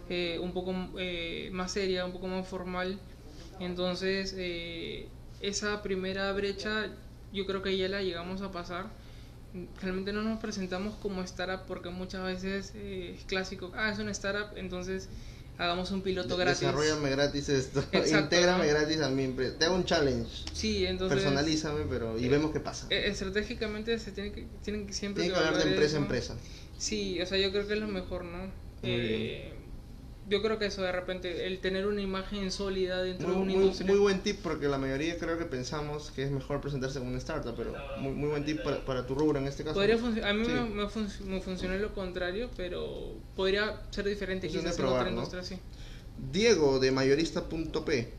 eh, 0.10 0.38
un 0.42 0.52
poco 0.52 0.76
eh, 1.00 1.50
más 1.54 1.72
seria, 1.72 2.04
un 2.04 2.12
poco 2.12 2.28
más 2.28 2.46
formal. 2.46 3.00
Entonces, 3.62 4.36
eh, 4.38 5.08
esa 5.40 5.82
primera 5.82 6.30
brecha 6.34 6.90
yo 7.32 7.46
creo 7.46 7.62
que 7.62 7.78
ya 7.78 7.88
la 7.88 8.02
llegamos 8.02 8.42
a 8.42 8.52
pasar. 8.52 8.88
Realmente 9.82 10.12
no 10.12 10.24
nos 10.24 10.42
presentamos 10.42 10.96
como 10.96 11.22
startup 11.24 11.66
porque 11.68 11.90
muchas 11.90 12.26
veces 12.26 12.76
es 12.76 13.24
clásico, 13.24 13.72
ah, 13.76 13.90
es 13.92 13.98
una 13.98 14.12
startup, 14.12 14.58
entonces 14.58 15.08
hagamos 15.58 15.92
un 15.92 16.02
piloto 16.02 16.38
gratis. 16.38 16.62
Desarrollame 16.62 17.10
gratis 17.10 17.50
esto. 17.50 17.84
Intégrame 17.94 18.68
gratis 18.68 19.02
a 19.02 19.10
mi 19.10 19.24
empresa. 19.24 19.58
Te 19.58 19.66
hago 19.66 19.76
un 19.76 19.86
challenge. 19.86 20.30
Sí, 20.54 20.86
entonces. 20.86 21.18
Personalízame, 21.18 21.86
pero. 21.90 22.18
Y 22.18 22.28
vemos 22.28 22.52
qué 22.52 22.60
pasa. 22.60 22.88
Estratégicamente 22.90 23.98
se 24.00 24.12
tiene 24.12 24.32
que, 24.32 24.48
tienen 24.64 24.88
que 24.88 24.94
siempre. 24.94 25.24
Tiene 25.24 25.38
que 25.38 25.46
hablar 25.46 25.64
de 25.64 25.70
empresa 25.70 25.98
a 25.98 26.00
empresa. 26.00 26.36
Sí, 26.78 27.22
o 27.22 27.26
sea, 27.26 27.38
yo 27.38 27.52
creo 27.52 27.68
que 27.68 27.74
es 27.74 27.80
lo 27.80 27.88
mejor, 27.88 28.26
¿no? 28.26 28.52
Eh, 28.84 29.54
yo 30.30 30.42
creo 30.42 30.58
que 30.58 30.68
eso 30.68 30.82
de 30.82 30.92
repente, 30.92 31.48
el 31.48 31.60
tener 31.60 31.86
una 31.86 32.02
imagen 32.02 32.52
sólida 32.52 33.04
dentro 33.04 33.30
de 33.30 33.36
un 33.36 33.48
muy, 33.48 33.74
Muy 33.86 33.98
buen 33.98 34.22
tip 34.22 34.40
porque 34.42 34.68
la 34.68 34.78
mayoría 34.78 35.18
creo 35.18 35.38
que 35.38 35.46
pensamos 35.46 36.12
que 36.12 36.24
es 36.24 36.32
mejor 36.32 36.62
presentarse 36.62 37.00
como 37.00 37.12
una 37.12 37.20
startup, 37.20 37.54
pero 37.58 37.74
muy, 38.00 38.14
muy 38.14 38.30
buen 38.30 38.46
tip 38.46 38.64
para, 38.64 38.86
para, 38.86 39.06
tu 39.06 39.16
rubro 39.16 39.40
en 39.40 39.48
este 39.48 39.64
caso. 39.64 39.76
Podría 39.76 39.96
a 39.96 40.34
mí 40.34 40.48
me, 40.48 40.86
me, 41.26 41.42
funcionó 41.42 41.78
lo 41.78 41.94
contrario, 41.94 42.50
pero 42.56 43.14
podría 43.36 43.82
ser 43.90 44.06
diferente 44.06 44.48
quizás 44.48 44.80
en 44.80 44.86
otra 44.86 45.10
industria, 45.10 45.44
sí. 45.44 45.58
Diego 46.32 46.80
de 46.80 46.92
mayorista.p. 46.92 48.14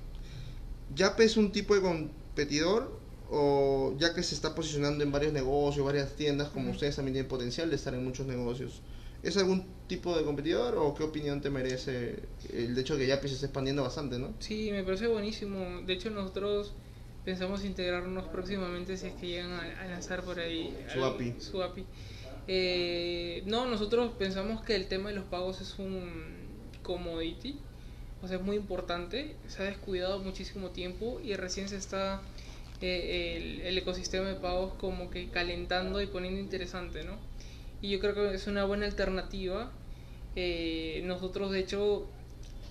¿Yape 0.95 1.25
es 1.25 1.37
un 1.37 1.53
tipo 1.53 1.75
de 1.75 1.81
competidor 1.81 3.01
o 3.31 3.95
ya 3.99 4.15
que 4.15 4.23
se 4.23 4.35
está 4.35 4.55
posicionando 4.55 5.03
en 5.03 5.11
varios 5.11 5.33
negocios, 5.33 5.85
varias 5.85 6.15
tiendas, 6.15 6.49
como 6.49 6.71
ustedes 6.71 6.97
también 6.97 7.15
tienen 7.15 7.29
potencial 7.29 7.71
de 7.71 7.77
estar 7.77 7.95
en 7.95 8.05
muchos 8.05 8.27
negocios? 8.27 8.83
¿Es 9.25 9.39
algún 9.39 9.67
tipo 9.87 10.17
de 10.17 10.23
competidor 10.23 10.77
o 10.77 10.95
qué 10.95 11.03
opinión 11.03 11.41
te 11.41 11.49
merece 11.49 12.23
el 12.53 12.77
hecho 12.77 12.95
de 12.95 13.01
que 13.01 13.07
Yapi 13.09 13.29
se 13.29 13.35
está 13.35 13.47
expandiendo 13.47 13.83
bastante, 13.83 14.19
no? 14.19 14.35
Sí, 14.39 14.71
me 14.71 14.85
parece 14.85 15.07
buenísimo. 15.07 15.81
De 15.87 15.95
hecho, 15.95 16.11
nosotros 16.11 16.75
pensamos 17.25 17.65
integrarnos 17.65 18.29
próximamente 18.29 18.99
si 18.99 19.07
es 19.07 19.15
que 19.15 19.27
llegan 19.29 19.53
a, 19.53 19.87
lanzar 19.87 20.23
por 20.23 20.39
ahí 20.39 20.77
su 20.93 21.03
API. 21.03 21.35
Su 21.39 21.63
API. 21.63 21.87
Eh, 22.47 23.43
no, 23.47 23.65
nosotros 23.67 24.13
pensamos 24.19 24.63
que 24.63 24.77
el 24.77 24.89
tema 24.89 25.09
de 25.09 25.17
los 25.17 25.25
pagos 25.25 25.63
es 25.63 25.79
un 25.79 26.11
commodity, 26.83 27.59
o 28.23 28.29
sea, 28.29 28.37
es 28.37 28.43
muy 28.43 28.57
importante. 28.57 29.37
Se 29.49 29.63
ha 29.63 29.67
descuidado 29.67 30.19
muchísimo 30.19 30.69
tiempo 30.69 31.19
y 31.25 31.35
recién 31.35 31.71
se 31.71 31.77
está 31.77 32.21
eh, 32.83 33.37
el, 33.39 33.61
el 33.63 33.79
ecosistema 33.79 34.29
de 34.29 34.35
pagos 34.35 34.75
como 34.75 35.09
que 35.09 35.31
calentando 35.31 36.03
y 36.03 36.07
poniendo 36.07 36.41
interesante, 36.41 37.05
¿no? 37.05 37.17
Y 37.85 37.91
yo 37.91 38.01
creo 38.01 38.15
que 38.15 38.35
es 38.35 38.47
una 38.47 38.65
buena 38.65 38.87
alternativa. 38.87 39.71
Eh, 40.37 41.03
nosotros 41.05 41.51
de 41.51 41.59
hecho 41.59 42.07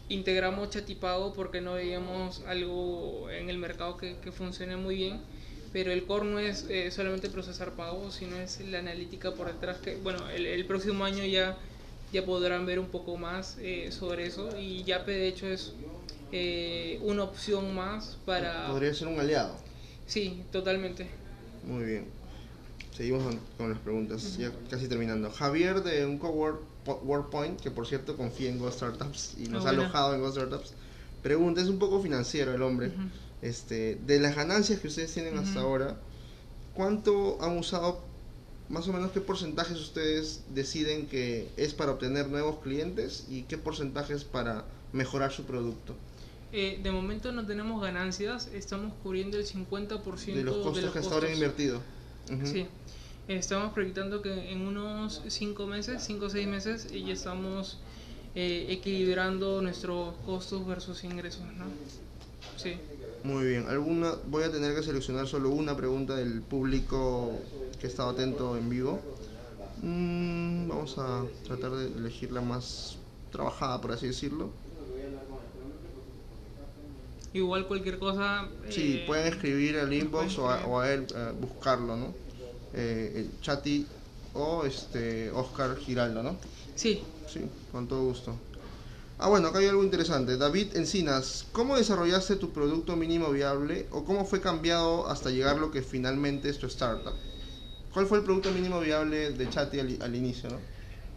integramos 0.10 0.72
Chatipago 0.72 1.34
porque 1.34 1.62
no 1.62 1.76
veíamos 1.76 2.42
algo 2.48 3.30
en 3.30 3.48
el 3.48 3.60
mercado 3.60 3.96
que, 3.96 4.16
que 4.24 4.32
funcione 4.32 4.76
muy 4.76 4.96
bien, 4.96 5.22
pero 5.72 5.92
el 5.92 6.06
core 6.06 6.26
no 6.26 6.40
es 6.40 6.66
eh, 6.68 6.90
solamente 6.90 7.30
procesar 7.30 7.74
pagos, 7.74 8.16
sino 8.16 8.38
es 8.38 8.60
la 8.62 8.80
analítica 8.80 9.36
por 9.36 9.54
detrás 9.54 9.78
que, 9.78 9.98
bueno, 9.98 10.28
el, 10.32 10.48
el 10.48 10.66
próximo 10.66 11.06
año 11.06 11.24
ya, 11.24 11.58
ya 12.12 12.26
podrán 12.26 12.66
ver 12.66 12.80
un 12.80 12.88
poco 12.88 13.16
más 13.16 13.58
eh, 13.62 13.92
sobre 13.92 14.26
eso 14.26 14.58
y 14.60 14.84
Yape 14.84 15.12
de 15.12 15.28
hecho 15.28 15.46
es 15.46 15.74
una 17.02 17.24
opción 17.24 17.76
más 17.76 18.18
para... 18.26 18.66
Podría 18.66 18.92
ser 18.96 19.08
un 19.08 19.20
aliado. 19.20 19.56
Sí, 20.08 20.42
totalmente. 20.52 21.08
Muy 21.64 21.84
bien. 21.84 22.23
Seguimos 22.96 23.24
con 23.58 23.70
las 23.72 23.80
preguntas, 23.80 24.38
ya 24.38 24.52
casi 24.70 24.88
terminando. 24.88 25.32
Javier 25.32 25.82
de 25.82 26.06
un 26.06 26.20
WordPoint, 26.22 27.60
que 27.60 27.72
por 27.72 27.88
cierto 27.88 28.16
confía 28.16 28.50
en 28.50 28.60
Ghost 28.60 28.78
Startups 28.78 29.36
y 29.40 29.48
nos 29.48 29.66
ha 29.66 29.70
alojado 29.70 30.14
en 30.14 30.22
Ghost 30.22 30.38
Startups, 30.38 30.74
pregunta, 31.24 31.62
es 31.62 31.70
un 31.70 31.80
poco 31.80 32.02
financiero 32.02 32.54
el 32.54 32.62
hombre, 32.62 32.92
este, 33.42 33.96
de 34.06 34.20
las 34.20 34.36
ganancias 34.36 34.80
que 34.80 34.88
ustedes 34.88 35.12
tienen 35.12 35.40
hasta 35.40 35.62
ahora, 35.62 35.98
¿cuánto 36.76 37.42
han 37.42 37.58
usado, 37.58 38.00
más 38.70 38.88
o 38.88 38.94
menos 38.94 39.12
qué 39.12 39.22
porcentajes 39.22 39.80
ustedes 39.80 40.44
deciden 40.54 41.08
que 41.08 41.50
es 41.58 41.74
para 41.74 41.94
obtener 41.94 42.30
nuevos 42.30 42.60
clientes 42.60 43.26
y 43.28 43.44
qué 43.44 43.58
porcentajes 43.58 44.24
para 44.24 44.66
mejorar 44.92 45.32
su 45.32 45.46
producto? 45.46 45.96
Eh, 46.52 46.80
de 46.84 46.92
momento 46.92 47.32
no 47.32 47.48
tenemos 47.48 47.82
ganancias, 47.82 48.48
estamos 48.54 48.94
cubriendo 49.02 49.40
el 49.40 49.48
50% 49.48 50.36
de 50.36 50.44
los 50.44 50.58
costos 50.58 50.94
que 50.94 51.00
hasta 51.00 51.16
ahora 51.16 51.30
Sí. 52.46 52.68
Estamos 53.28 53.74
proyectando 53.74 54.22
que 54.22 54.52
en 54.52 54.62
unos 54.62 55.22
5 55.28 55.66
meses, 55.68 56.04
5 56.04 56.26
o 56.26 56.30
6 56.30 56.48
meses, 56.48 56.88
ya 56.92 57.14
estamos 57.14 57.80
eh, 58.36 58.66
equilibrando 58.70 59.62
nuestros 59.62 60.16
costos 60.26 60.66
versus 60.68 61.04
ingresos, 61.04 61.46
¿no? 61.58 61.66
Sí. 62.58 62.74
Muy 63.24 63.46
bien. 63.46 63.68
¿Alguna, 63.68 64.14
voy 64.28 64.44
a 64.44 64.52
tener 64.52 64.76
que 64.76 64.84
seleccionar 64.84 65.28
solo 65.28 65.50
una 65.50 65.78
pregunta 65.78 66.16
del 66.16 66.42
público 66.42 67.32
que 67.84 67.88
estaba 67.88 68.12
atento 68.12 68.56
en 68.56 68.70
vivo. 68.70 69.02
Mm, 69.82 70.70
vamos 70.70 70.98
a 70.98 71.26
tratar 71.46 71.72
de 71.72 71.88
elegir 71.88 72.32
la 72.32 72.40
más 72.40 72.96
trabajada, 73.30 73.82
por 73.82 73.92
así 73.92 74.08
decirlo. 74.08 74.52
Igual 77.34 77.68
cualquier 77.68 77.98
cosa. 77.98 78.48
Sí, 78.70 78.98
eh, 79.00 79.04
pueden 79.08 79.34
escribir 79.34 79.78
al 79.78 79.92
inbox 79.92 80.38
o 80.38 80.80
a, 80.80 80.92
él 80.92 81.08
eh, 81.16 81.34
buscarlo, 81.40 81.96
¿no? 81.96 82.14
eh, 82.74 83.30
Chati 83.42 83.86
o 84.34 84.66
este 84.66 85.32
Oscar 85.32 85.76
Giraldo, 85.78 86.24
¿no? 86.24 86.38
Sí. 86.76 87.04
Sí, 87.28 87.42
con 87.72 87.88
todo 87.88 88.04
gusto. 88.04 88.36
Ah, 89.18 89.30
bueno, 89.30 89.48
acá 89.48 89.60
hay 89.60 89.68
algo 89.68 89.84
interesante. 89.84 90.38
David 90.38 90.76
Encinas, 90.76 91.46
¿cómo 91.52 91.78
desarrollaste 91.78 92.36
tu 92.36 92.52
producto 92.52 92.96
mínimo 92.96 93.32
viable 93.32 93.88
o 93.92 94.04
cómo 94.04 94.26
fue 94.26 94.42
cambiado 94.42 95.08
hasta 95.08 95.30
llegar 95.30 95.58
lo 95.58 95.72
que 95.72 95.82
finalmente 95.82 96.50
es 96.50 96.60
tu 96.60 96.68
startup? 96.68 97.14
¿Cuál 97.94 98.08
fue 98.08 98.18
el 98.18 98.24
producto 98.24 98.52
mínimo 98.52 98.80
viable 98.80 99.32
de 99.32 99.50
Chati 99.50 99.80
al, 99.80 99.98
al 100.02 100.16
inicio, 100.16 100.50
no? 100.50 100.73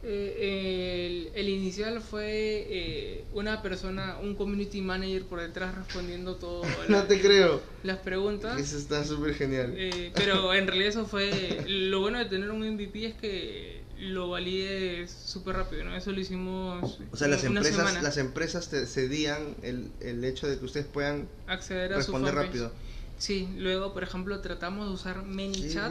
Eh, 0.08 1.32
el, 1.34 1.48
inicial 1.48 2.00
fue 2.00 2.28
eh, 2.28 3.24
una 3.32 3.60
persona, 3.60 4.18
un 4.22 4.36
community 4.36 4.80
manager 4.80 5.24
por 5.24 5.40
detrás 5.40 5.74
respondiendo 5.74 6.36
todo. 6.36 6.62
no 6.88 7.02
te 7.04 7.20
creo. 7.20 7.60
Las 7.82 7.98
preguntas. 7.98 8.60
Eso 8.60 8.78
está 8.78 9.04
súper 9.04 9.34
genial. 9.34 9.74
Eh, 9.76 10.12
pero 10.14 10.54
en 10.54 10.68
realidad 10.68 10.90
eso 10.90 11.06
fue. 11.06 11.64
Lo 11.66 12.00
bueno 12.00 12.18
de 12.20 12.26
tener 12.26 12.52
un 12.52 12.60
MVP 12.60 13.04
es 13.04 13.14
que 13.14 13.82
lo 13.98 14.30
valide 14.30 15.08
súper 15.08 15.56
rápido, 15.56 15.84
¿no? 15.84 15.96
Eso 15.96 16.12
lo 16.12 16.20
hicimos. 16.20 17.00
O 17.10 17.16
sea, 17.16 17.26
las 17.26 17.42
empresas, 17.42 18.00
las 18.00 18.16
empresas 18.16 18.68
te 18.68 18.86
cedían 18.86 19.56
el, 19.62 19.90
el 19.98 20.24
hecho 20.24 20.46
de 20.46 20.56
que 20.56 20.66
ustedes 20.66 20.86
puedan 20.86 21.26
acceder 21.48 21.94
a 21.94 21.96
responder 21.96 22.32
rápido. 22.32 22.70
Sí, 23.18 23.48
luego, 23.56 23.92
por 23.92 24.04
ejemplo, 24.04 24.40
tratamos 24.40 24.86
de 24.86 24.94
usar 24.94 25.24
ManyChat. 25.24 25.90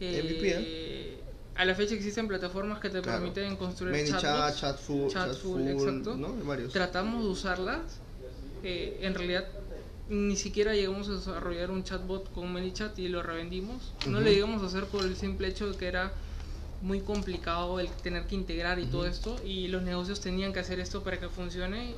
MVP, 0.00 1.20
a 1.60 1.64
la 1.66 1.74
fecha 1.74 1.94
existen 1.94 2.26
plataformas 2.26 2.80
que 2.80 2.88
te 2.88 3.02
permiten 3.02 3.54
construir 3.56 4.06
chatbots, 4.06 4.60
Chatful, 4.60 5.10
Chatful, 5.10 5.68
exacto. 5.68 6.16
¿no? 6.16 6.34
Tratamos 6.72 7.22
de 7.22 7.28
usarlas. 7.28 8.00
Eh, 8.62 9.00
en 9.02 9.14
realidad 9.14 9.46
ni 10.08 10.36
siquiera 10.36 10.74
llegamos 10.74 11.10
a 11.10 11.12
desarrollar 11.12 11.70
un 11.70 11.84
chatbot 11.84 12.32
con 12.32 12.50
ManyChat 12.50 12.98
y 12.98 13.08
lo 13.08 13.22
revendimos. 13.22 13.92
No 14.06 14.22
le 14.22 14.32
llegamos 14.32 14.62
a 14.62 14.66
hacer 14.68 14.86
por 14.86 15.04
el 15.04 15.16
simple 15.16 15.48
hecho 15.48 15.70
de 15.70 15.76
que 15.76 15.86
era 15.86 16.12
muy 16.80 17.00
complicado 17.00 17.78
el 17.78 17.90
tener 17.90 18.26
que 18.26 18.36
integrar 18.36 18.78
y 18.78 18.86
todo 18.86 19.06
esto 19.06 19.36
y 19.44 19.68
los 19.68 19.82
negocios 19.82 20.18
tenían 20.20 20.54
que 20.54 20.60
hacer 20.60 20.80
esto 20.80 21.02
para 21.02 21.20
que 21.20 21.28
funcione 21.28 21.94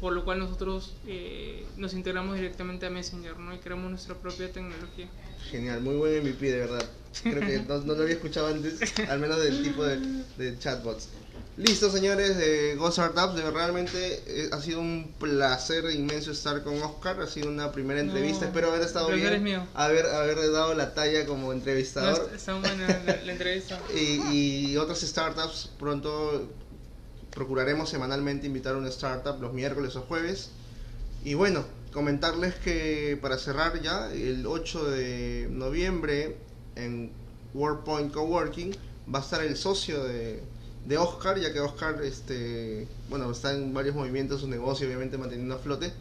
por 0.00 0.12
lo 0.12 0.24
cual 0.24 0.38
nosotros 0.38 0.94
eh, 1.08 1.66
nos 1.76 1.94
integramos 1.94 2.36
directamente 2.36 2.86
a 2.86 2.90
Messenger 2.90 3.36
¿no? 3.38 3.52
y 3.52 3.58
creamos 3.58 3.90
nuestra 3.90 4.14
propia 4.14 4.52
tecnología. 4.52 5.08
Genial, 5.50 5.80
muy 5.80 5.96
buen 5.96 6.22
MVP 6.22 6.50
de 6.50 6.58
verdad. 6.58 6.84
Creo 7.22 7.40
que 7.40 7.58
no, 7.66 7.78
lo 7.78 8.02
había 8.02 8.14
escuchado 8.14 8.48
antes, 8.48 8.80
al 9.08 9.18
menos 9.18 9.42
del 9.42 9.62
tipo 9.62 9.84
de, 9.84 9.98
de 10.38 10.58
chatbots. 10.58 11.08
Listo, 11.56 11.90
señores 11.90 12.38
de 12.38 12.76
Go 12.76 12.90
Startups, 12.90 13.34
de 13.34 13.50
realmente 13.50 14.22
eh, 14.26 14.48
ha 14.50 14.60
sido 14.62 14.80
un 14.80 15.12
placer 15.18 15.84
inmenso 15.90 16.30
estar 16.30 16.62
con 16.62 16.80
Oscar, 16.80 17.20
ha 17.20 17.26
sido 17.26 17.50
una 17.50 17.70
primera 17.70 18.00
entrevista, 18.00 18.46
espero 18.46 18.68
haber 18.68 18.82
estado 18.82 19.08
bien, 19.08 19.42
mío. 19.42 19.66
Haber, 19.74 20.06
haber 20.06 20.36
dado 20.52 20.74
la 20.74 20.94
talla 20.94 21.26
como 21.26 21.52
entrevistador. 21.52 22.30
está 22.34 22.54
buena 22.54 23.02
la, 23.04 23.32
entrevista. 23.32 23.78
y, 23.94 24.70
y 24.70 24.76
otras 24.78 25.00
startups 25.00 25.70
pronto 25.78 26.48
procuraremos 27.30 27.90
semanalmente 27.90 28.46
invitar 28.46 28.74
a 28.74 28.78
una 28.78 28.88
startup 28.88 29.40
los 29.40 29.52
miércoles 29.52 29.96
o 29.96 30.02
jueves. 30.02 30.50
Y 31.24 31.34
bueno, 31.34 31.66
comentarles 31.92 32.54
que 32.56 33.18
para 33.20 33.38
cerrar 33.38 33.80
ya, 33.80 34.12
el 34.12 34.46
8 34.46 34.90
de 34.90 35.48
noviembre 35.50 36.36
en 36.76 37.12
WorldPoint 37.54 38.12
Coworking 38.12 38.74
va 39.12 39.18
a 39.18 39.22
estar 39.22 39.42
el 39.42 39.56
socio 39.56 40.04
de, 40.04 40.42
de 40.86 40.98
Oscar, 40.98 41.38
ya 41.38 41.52
que 41.52 41.60
Oscar 41.60 42.00
este, 42.02 42.86
bueno, 43.08 43.30
está 43.30 43.52
en 43.52 43.74
varios 43.74 43.94
movimientos 43.94 44.40
su 44.40 44.48
negocio, 44.48 44.86
obviamente 44.86 45.18
manteniendo 45.18 45.54
a 45.54 45.58
flote. 45.58 45.92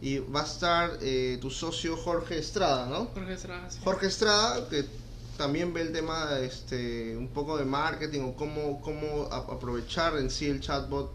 Y 0.00 0.18
va 0.18 0.42
a 0.42 0.44
estar 0.44 0.98
eh, 1.00 1.38
tu 1.40 1.50
socio 1.50 1.96
Jorge 1.96 2.38
Estrada, 2.38 2.86
¿no? 2.86 3.06
Jorge 3.14 3.34
Estrada. 3.34 3.68
Jorge 3.84 4.06
Estrada, 4.06 4.68
que 4.68 4.84
también 5.36 5.72
ve 5.72 5.82
el 5.82 5.92
tema 5.92 6.38
este, 6.40 7.16
un 7.16 7.28
poco 7.28 7.56
de 7.56 7.64
marketing 7.64 8.20
o 8.22 8.34
cómo, 8.34 8.80
cómo 8.80 9.28
aprovechar 9.30 10.16
en 10.16 10.28
sí 10.30 10.46
el 10.46 10.60
chatbot, 10.60 11.12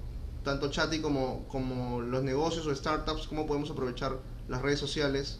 tanto 0.48 0.69
Chatty 0.72 0.99
como, 0.99 1.45
como 1.49 2.02
los 2.02 2.24
negocios 2.24 2.65
o 2.65 2.74
startups, 2.74 3.28
cómo 3.28 3.45
podemos 3.45 3.69
aprovechar 3.69 4.18
las 4.48 4.61
redes 4.61 4.80
sociales 4.80 5.40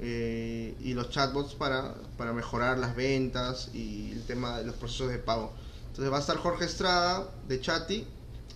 eh, 0.00 0.74
y 0.80 0.94
los 0.94 1.10
chatbots 1.10 1.54
para, 1.54 1.94
para 2.16 2.32
mejorar 2.32 2.78
las 2.78 2.96
ventas 2.96 3.68
y 3.74 4.10
el 4.12 4.24
tema 4.24 4.58
de 4.58 4.64
los 4.64 4.74
procesos 4.76 5.10
de 5.10 5.18
pago. 5.18 5.52
Entonces 5.88 6.10
va 6.10 6.16
a 6.16 6.20
estar 6.20 6.38
Jorge 6.38 6.64
Estrada 6.64 7.28
de 7.46 7.60
Chatty 7.60 8.06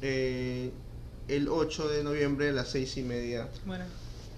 eh, 0.01 0.73
el 1.29 1.49
8 1.49 1.89
de 1.89 2.03
noviembre 2.03 2.49
a 2.49 2.53
las 2.53 2.69
6 2.71 2.97
y 2.97 3.03
media. 3.03 3.49
Bueno 3.67 3.85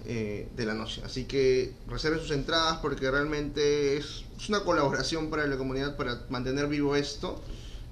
eh, 0.05 0.47
de 0.55 0.65
la 0.65 0.73
noche. 0.73 1.01
Así 1.03 1.25
que 1.25 1.73
reserven 1.87 2.21
sus 2.21 2.31
entradas 2.31 2.79
porque 2.81 3.11
realmente 3.11 3.97
es, 3.97 4.23
una 4.47 4.61
colaboración 4.63 5.29
para 5.29 5.45
la 5.45 5.57
comunidad 5.57 5.97
para 5.97 6.21
mantener 6.29 6.67
vivo 6.67 6.95
esto 6.95 7.41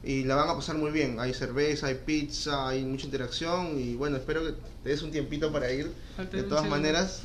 y 0.04 0.24
la 0.24 0.36
van 0.36 0.50
a 0.50 0.56
pasar 0.56 0.78
muy 0.78 0.92
bien. 0.92 1.20
Hay 1.20 1.34
cerveza, 1.34 1.88
hay 1.88 1.96
pizza, 1.96 2.68
hay 2.68 2.84
mucha 2.84 3.06
interacción 3.06 3.80
y 3.80 3.96
bueno, 3.96 4.18
espero 4.18 4.46
que 4.46 4.54
te 4.84 4.90
des 4.90 5.02
un 5.02 5.12
tiempito 5.12 5.52
para 5.52 5.72
ir. 5.72 5.92
De 6.32 6.44
todas 6.44 6.68
maneras, 6.68 7.22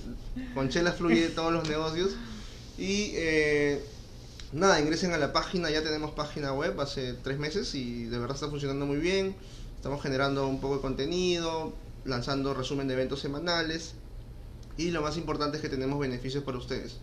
con 0.55 0.69
Chela 0.69 0.93
fluye 0.93 1.29
todos 1.35 1.53
los 1.53 1.69
negocios 1.69 2.13
y 2.79 3.13
eh, 3.15 3.85
nada, 4.53 4.81
ingresen 4.81 5.13
a 5.13 5.19
la 5.19 5.33
página, 5.33 5.71
ya 5.71 5.83
tenemos 5.83 6.13
página 6.13 6.53
web 6.53 6.81
hace 6.81 7.15
tres 7.15 7.39
meses 7.39 7.75
y 7.75 8.05
de 8.05 8.19
verdad 8.19 8.37
está 8.37 8.49
funcionando 8.49 8.87
muy 8.87 8.99
bien. 8.99 9.35
Estamos 9.77 10.03
generando 10.03 10.47
un 10.47 10.61
poco 10.61 10.77
de 10.77 10.81
contenido, 10.81 11.73
lanzando 12.05 12.55
resumen 12.55 12.89
de 12.89 12.95
eventos 12.95 13.21
semanales 13.21 13.95
y 14.77 14.91
lo 14.91 15.03
más 15.03 15.17
importante 15.17 15.57
es 15.57 15.63
que 15.63 15.69
tenemos 15.69 15.99
beneficios 15.99 16.45
para 16.45 16.59
ustedes. 16.59 16.97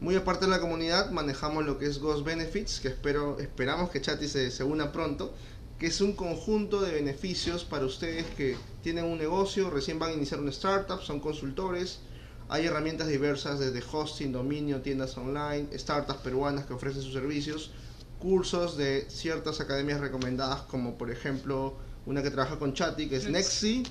Muy 0.00 0.16
aparte 0.16 0.44
de 0.44 0.50
la 0.50 0.60
comunidad, 0.60 1.10
manejamos 1.10 1.64
lo 1.64 1.78
que 1.78 1.86
es 1.86 1.98
Ghost 1.98 2.24
Benefits, 2.24 2.80
que 2.80 2.88
espero, 2.88 3.38
esperamos 3.38 3.90
que 3.90 4.00
Chatty 4.00 4.28
se, 4.28 4.50
se 4.50 4.64
una 4.64 4.92
pronto, 4.92 5.32
que 5.78 5.86
es 5.86 6.00
un 6.00 6.14
conjunto 6.14 6.80
de 6.80 6.92
beneficios 6.92 7.64
para 7.64 7.86
ustedes 7.86 8.26
que 8.36 8.56
tienen 8.82 9.04
un 9.04 9.18
negocio, 9.18 9.70
recién 9.70 9.98
van 9.98 10.10
a 10.10 10.14
iniciar 10.14 10.40
una 10.40 10.50
startup, 10.50 11.02
son 11.02 11.20
consultores. 11.20 12.00
Hay 12.48 12.66
herramientas 12.66 13.08
diversas 13.08 13.58
desde 13.58 13.82
hosting, 13.90 14.32
dominio, 14.32 14.82
tiendas 14.82 15.16
online, 15.16 15.68
startups 15.78 16.20
peruanas 16.20 16.66
que 16.66 16.74
ofrecen 16.74 17.02
sus 17.02 17.14
servicios, 17.14 17.70
cursos 18.18 18.76
de 18.76 19.06
ciertas 19.08 19.60
academias 19.60 20.00
recomendadas 20.00 20.62
como 20.62 20.96
por 20.96 21.10
ejemplo 21.10 21.76
una 22.06 22.22
que 22.22 22.30
trabaja 22.30 22.58
con 22.58 22.74
Chatty 22.74 23.08
que 23.08 23.16
es 23.16 23.28
Nexi 23.28 23.82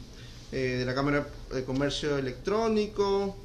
eh, 0.52 0.78
de 0.80 0.86
la 0.86 0.94
Cámara 0.94 1.28
de 1.52 1.64
Comercio 1.64 2.18
Electrónico. 2.18 3.36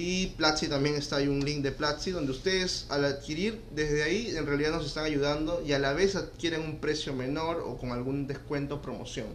Y 0.00 0.28
Platzi 0.36 0.68
también 0.68 0.94
está 0.94 1.16
ahí 1.16 1.26
un 1.26 1.44
link 1.44 1.60
de 1.60 1.72
Platzi 1.72 2.12
donde 2.12 2.30
ustedes 2.30 2.86
al 2.88 3.04
adquirir 3.04 3.60
desde 3.74 4.04
ahí 4.04 4.32
en 4.36 4.46
realidad 4.46 4.70
nos 4.70 4.86
están 4.86 5.04
ayudando 5.04 5.60
y 5.66 5.72
a 5.72 5.80
la 5.80 5.92
vez 5.92 6.14
adquieren 6.14 6.60
un 6.60 6.78
precio 6.78 7.12
menor 7.12 7.64
o 7.66 7.76
con 7.76 7.90
algún 7.90 8.28
descuento 8.28 8.76
o 8.76 8.80
promoción. 8.80 9.26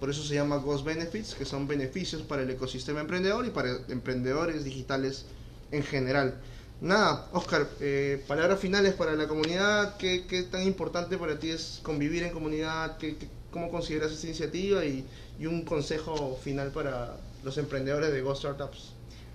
Por 0.00 0.10
eso 0.10 0.24
se 0.24 0.34
llama 0.34 0.56
Ghost 0.56 0.84
Benefits, 0.84 1.36
que 1.36 1.44
son 1.44 1.68
beneficios 1.68 2.22
para 2.22 2.42
el 2.42 2.50
ecosistema 2.50 3.00
emprendedor 3.00 3.46
y 3.46 3.50
para 3.50 3.78
emprendedores 3.90 4.64
digitales 4.64 5.24
en 5.70 5.84
general. 5.84 6.34
Nada, 6.80 7.28
Oscar, 7.32 7.68
eh, 7.78 8.24
palabras 8.26 8.58
finales 8.58 8.94
para 8.94 9.14
la 9.14 9.28
comunidad, 9.28 9.96
¿Qué, 9.98 10.26
¿Qué, 10.26 10.42
tan 10.42 10.64
importante 10.64 11.16
para 11.16 11.38
ti 11.38 11.50
es 11.50 11.78
convivir 11.84 12.24
en 12.24 12.32
comunidad? 12.32 12.98
¿Qué, 12.98 13.16
qué 13.16 13.28
cómo 13.52 13.70
consideras 13.70 14.10
esta 14.10 14.26
iniciativa 14.26 14.84
y, 14.84 15.06
un 15.46 15.62
consejo 15.62 16.38
final 16.42 16.70
para 16.70 17.16
los 17.42 17.58
emprendedores 17.58 18.12
de 18.12 18.20
Go 18.20 18.32
Startups. 18.32 18.92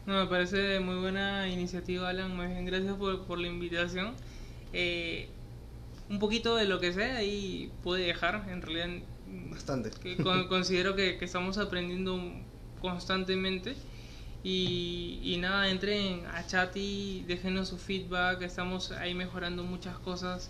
No, 0.07 0.13
me 0.13 0.25
parece 0.27 0.79
muy 0.79 0.95
buena 0.95 1.49
iniciativa, 1.49 2.07
Alan. 2.07 2.33
Muy 2.33 2.47
bien, 2.47 2.65
gracias 2.65 2.95
por, 2.95 3.37
la 3.37 3.47
invitación. 3.47 4.13
Eh, 4.71 5.27
un 6.09 6.17
poquito 6.17 6.55
de 6.55 6.63
lo 6.65 6.79
que 6.79 6.93
sé 6.93 7.11
ahí 7.11 7.69
puede 7.83 8.05
dejar, 8.05 8.47
en 8.49 8.61
realidad. 8.61 9.03
Bastante. 9.51 9.91
considero 10.47 10.95
que, 10.95 11.17
estamos 11.19 11.57
aprendiendo 11.57 12.21
constantemente. 12.79 13.75
Y, 14.45 15.35
nada, 15.41 15.69
entren 15.69 16.25
a 16.27 16.47
chat 16.47 16.71
y 16.77 17.25
déjenos 17.27 17.67
su 17.67 17.77
feedback. 17.77 18.43
Estamos 18.43 18.93
ahí 18.93 19.13
mejorando 19.13 19.63
muchas 19.63 19.99
cosas. 19.99 20.49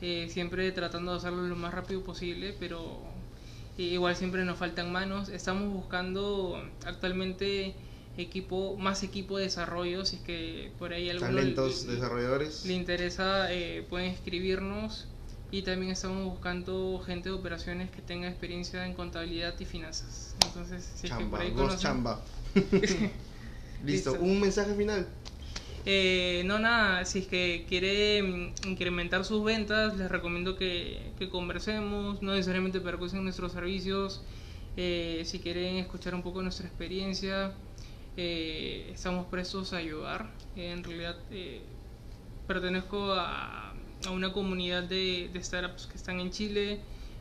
Eh, 0.00 0.28
siempre 0.30 0.70
tratando 0.70 1.10
de 1.10 1.18
hacerlo 1.18 1.42
lo 1.42 1.56
más 1.56 1.74
rápido 1.74 2.04
posible, 2.04 2.54
pero 2.60 3.00
igual 3.76 4.14
siempre 4.14 4.44
nos 4.44 4.58
faltan 4.58 4.92
manos. 4.92 5.28
Estamos 5.28 5.72
buscando 5.72 6.62
actualmente 6.86 7.74
equipo 8.16 8.76
más 8.76 9.02
equipo 9.02 9.38
de 9.38 9.44
desarrollo, 9.44 10.04
si 10.04 10.16
es 10.16 10.22
que 10.22 10.72
por 10.78 10.92
ahí 10.92 11.08
algunos 11.08 11.34
talentos 11.34 11.86
desarrolladores 11.86 12.66
le 12.66 12.74
interesa 12.74 13.52
eh, 13.52 13.86
pueden 13.88 14.10
escribirnos 14.10 15.06
y 15.50 15.62
también 15.62 15.92
estamos 15.92 16.24
buscando 16.24 17.02
gente 17.04 17.28
de 17.28 17.34
operaciones 17.34 17.90
que 17.90 18.00
tenga 18.00 18.28
experiencia 18.28 18.86
en 18.86 18.94
contabilidad 18.94 19.54
y 19.60 19.66
finanzas. 19.66 20.34
Entonces, 20.46 20.90
si 20.94 21.06
es 21.06 21.12
que 21.12 21.24
por 21.26 21.40
ahí 21.40 21.54
chamba. 21.78 22.22
Listo, 23.84 24.14
un 24.14 24.40
mensaje 24.40 24.74
final. 24.74 25.06
Eh, 25.84 26.42
no, 26.46 26.58
nada, 26.58 27.04
si 27.04 27.20
es 27.20 27.26
que 27.26 27.66
quiere 27.68 28.22
mm, 28.22 28.68
incrementar 28.68 29.24
sus 29.24 29.42
ventas, 29.44 29.96
les 29.96 30.10
recomiendo 30.10 30.56
que, 30.56 31.12
conversemos, 31.30 32.22
no 32.22 32.32
necesariamente 32.32 32.80
percusen 32.80 33.24
nuestros 33.24 33.52
servicios, 33.52 34.22
eh, 34.76 35.22
si 35.26 35.40
quieren 35.40 35.76
escuchar 35.76 36.14
un 36.14 36.22
poco 36.22 36.40
nuestra 36.40 36.66
experiencia, 36.66 37.52
eh, 38.16 38.90
estamos 38.92 39.26
prestos 39.26 39.72
a 39.72 39.78
ayudar. 39.78 40.30
en 40.56 40.84
realidad 40.84 41.16
pertenezco 42.46 43.12
a, 43.12 43.74
una 44.12 44.32
comunidad 44.32 44.82
de, 44.82 45.30
de 45.32 45.42
startups 45.42 45.86
que 45.86 45.96
están 45.96 46.18
en 46.18 46.30
Chile, 46.30 46.80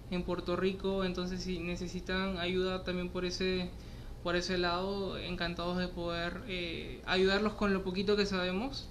en 0.09 0.23
Puerto 0.23 0.55
Rico, 0.55 1.03
entonces 1.03 1.43
si 1.43 1.59
necesitan 1.59 2.37
ayuda 2.37 2.83
también 2.83 3.09
por 3.09 3.23
ese 3.23 3.69
por 4.23 4.35
ese 4.35 4.57
lado, 4.57 5.17
encantados 5.17 5.77
de 5.77 5.87
poder 5.87 6.41
eh, 6.47 7.01
ayudarlos 7.05 7.53
con 7.53 7.73
lo 7.73 7.83
poquito 7.83 8.15
que 8.15 8.25
sabemos, 8.25 8.87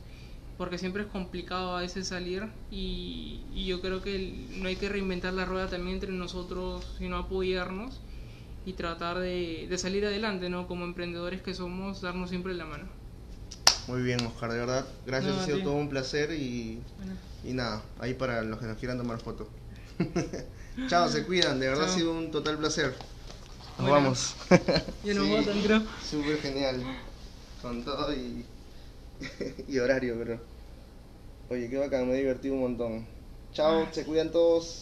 porque 0.59 0.79
siempre 0.79 1.05
es 1.05 1.09
complicado 1.09 1.77
a 1.77 1.81
veces 1.81 2.09
salir 2.09 2.49
y, 2.71 3.41
yo 3.67 3.81
creo 3.81 4.03
que 4.03 4.47
no 4.57 4.69
hay 4.69 4.77
que 4.77 4.89
reinventar 4.89 5.33
la 5.33 5.45
rueda 5.45 5.69
también 5.69 5.95
entre 5.95 6.13
nosotros, 6.13 6.97
sino 6.99 7.17
apoyarnos 7.19 8.01
y 8.65 8.75
tratar 8.75 9.19
de, 9.19 9.75
salir 9.79 10.05
adelante, 10.05 10.49
¿no? 10.49 10.67
Como 10.67 10.85
emprendedores 10.85 11.43
que 11.43 11.55
somos, 11.55 12.01
darnos 12.01 12.31
siempre 12.31 12.55
la 12.55 12.67
mano. 12.67 12.89
Muy 13.87 14.03
bien, 14.03 14.25
Oscar, 14.27 14.53
de 14.53 14.59
verdad. 14.59 14.87
Gracias, 15.07 15.37
ha 15.37 15.47
sido 15.47 15.63
todo 15.63 15.75
un 15.75 15.89
placer 15.89 16.33
y, 16.33 16.81
y 17.45 17.53
nada, 17.53 17.83
ahí 17.99 18.15
para 18.15 18.43
los 18.43 18.59
que 18.59 18.67
nos 18.67 18.77
quieran 18.77 18.99
tomar 18.99 19.19
foto. 19.19 19.49
Chao, 20.89 21.09
se 21.09 21.25
cuidan, 21.25 21.59
de 21.59 21.69
verdad 21.69 21.87
ha 21.87 21.93
sido 21.93 22.13
un 22.13 22.31
total 22.31 22.59
placer. 22.59 22.95
Nos 23.79 23.91
vamos. 23.91 24.35
Ya 25.05 25.15
nos 25.15 25.45
sí, 25.45 25.63
creo. 25.65 25.83
Súper 26.09 26.39
genial. 26.39 26.83
Con 27.63 27.83
todo 27.83 28.13
y, 28.13 28.45
y 29.69 29.79
horario, 29.79 30.17
pero. 30.19 30.41
Oye, 31.49 31.69
qué 31.69 31.79
bacán, 31.79 32.07
me 32.07 32.15
he 32.15 32.19
divertido 32.19 32.55
un 32.55 32.61
montón. 32.61 33.07
Chao, 33.53 33.89
se 33.91 34.05
cuidan 34.05 34.31
todos. 34.31 34.79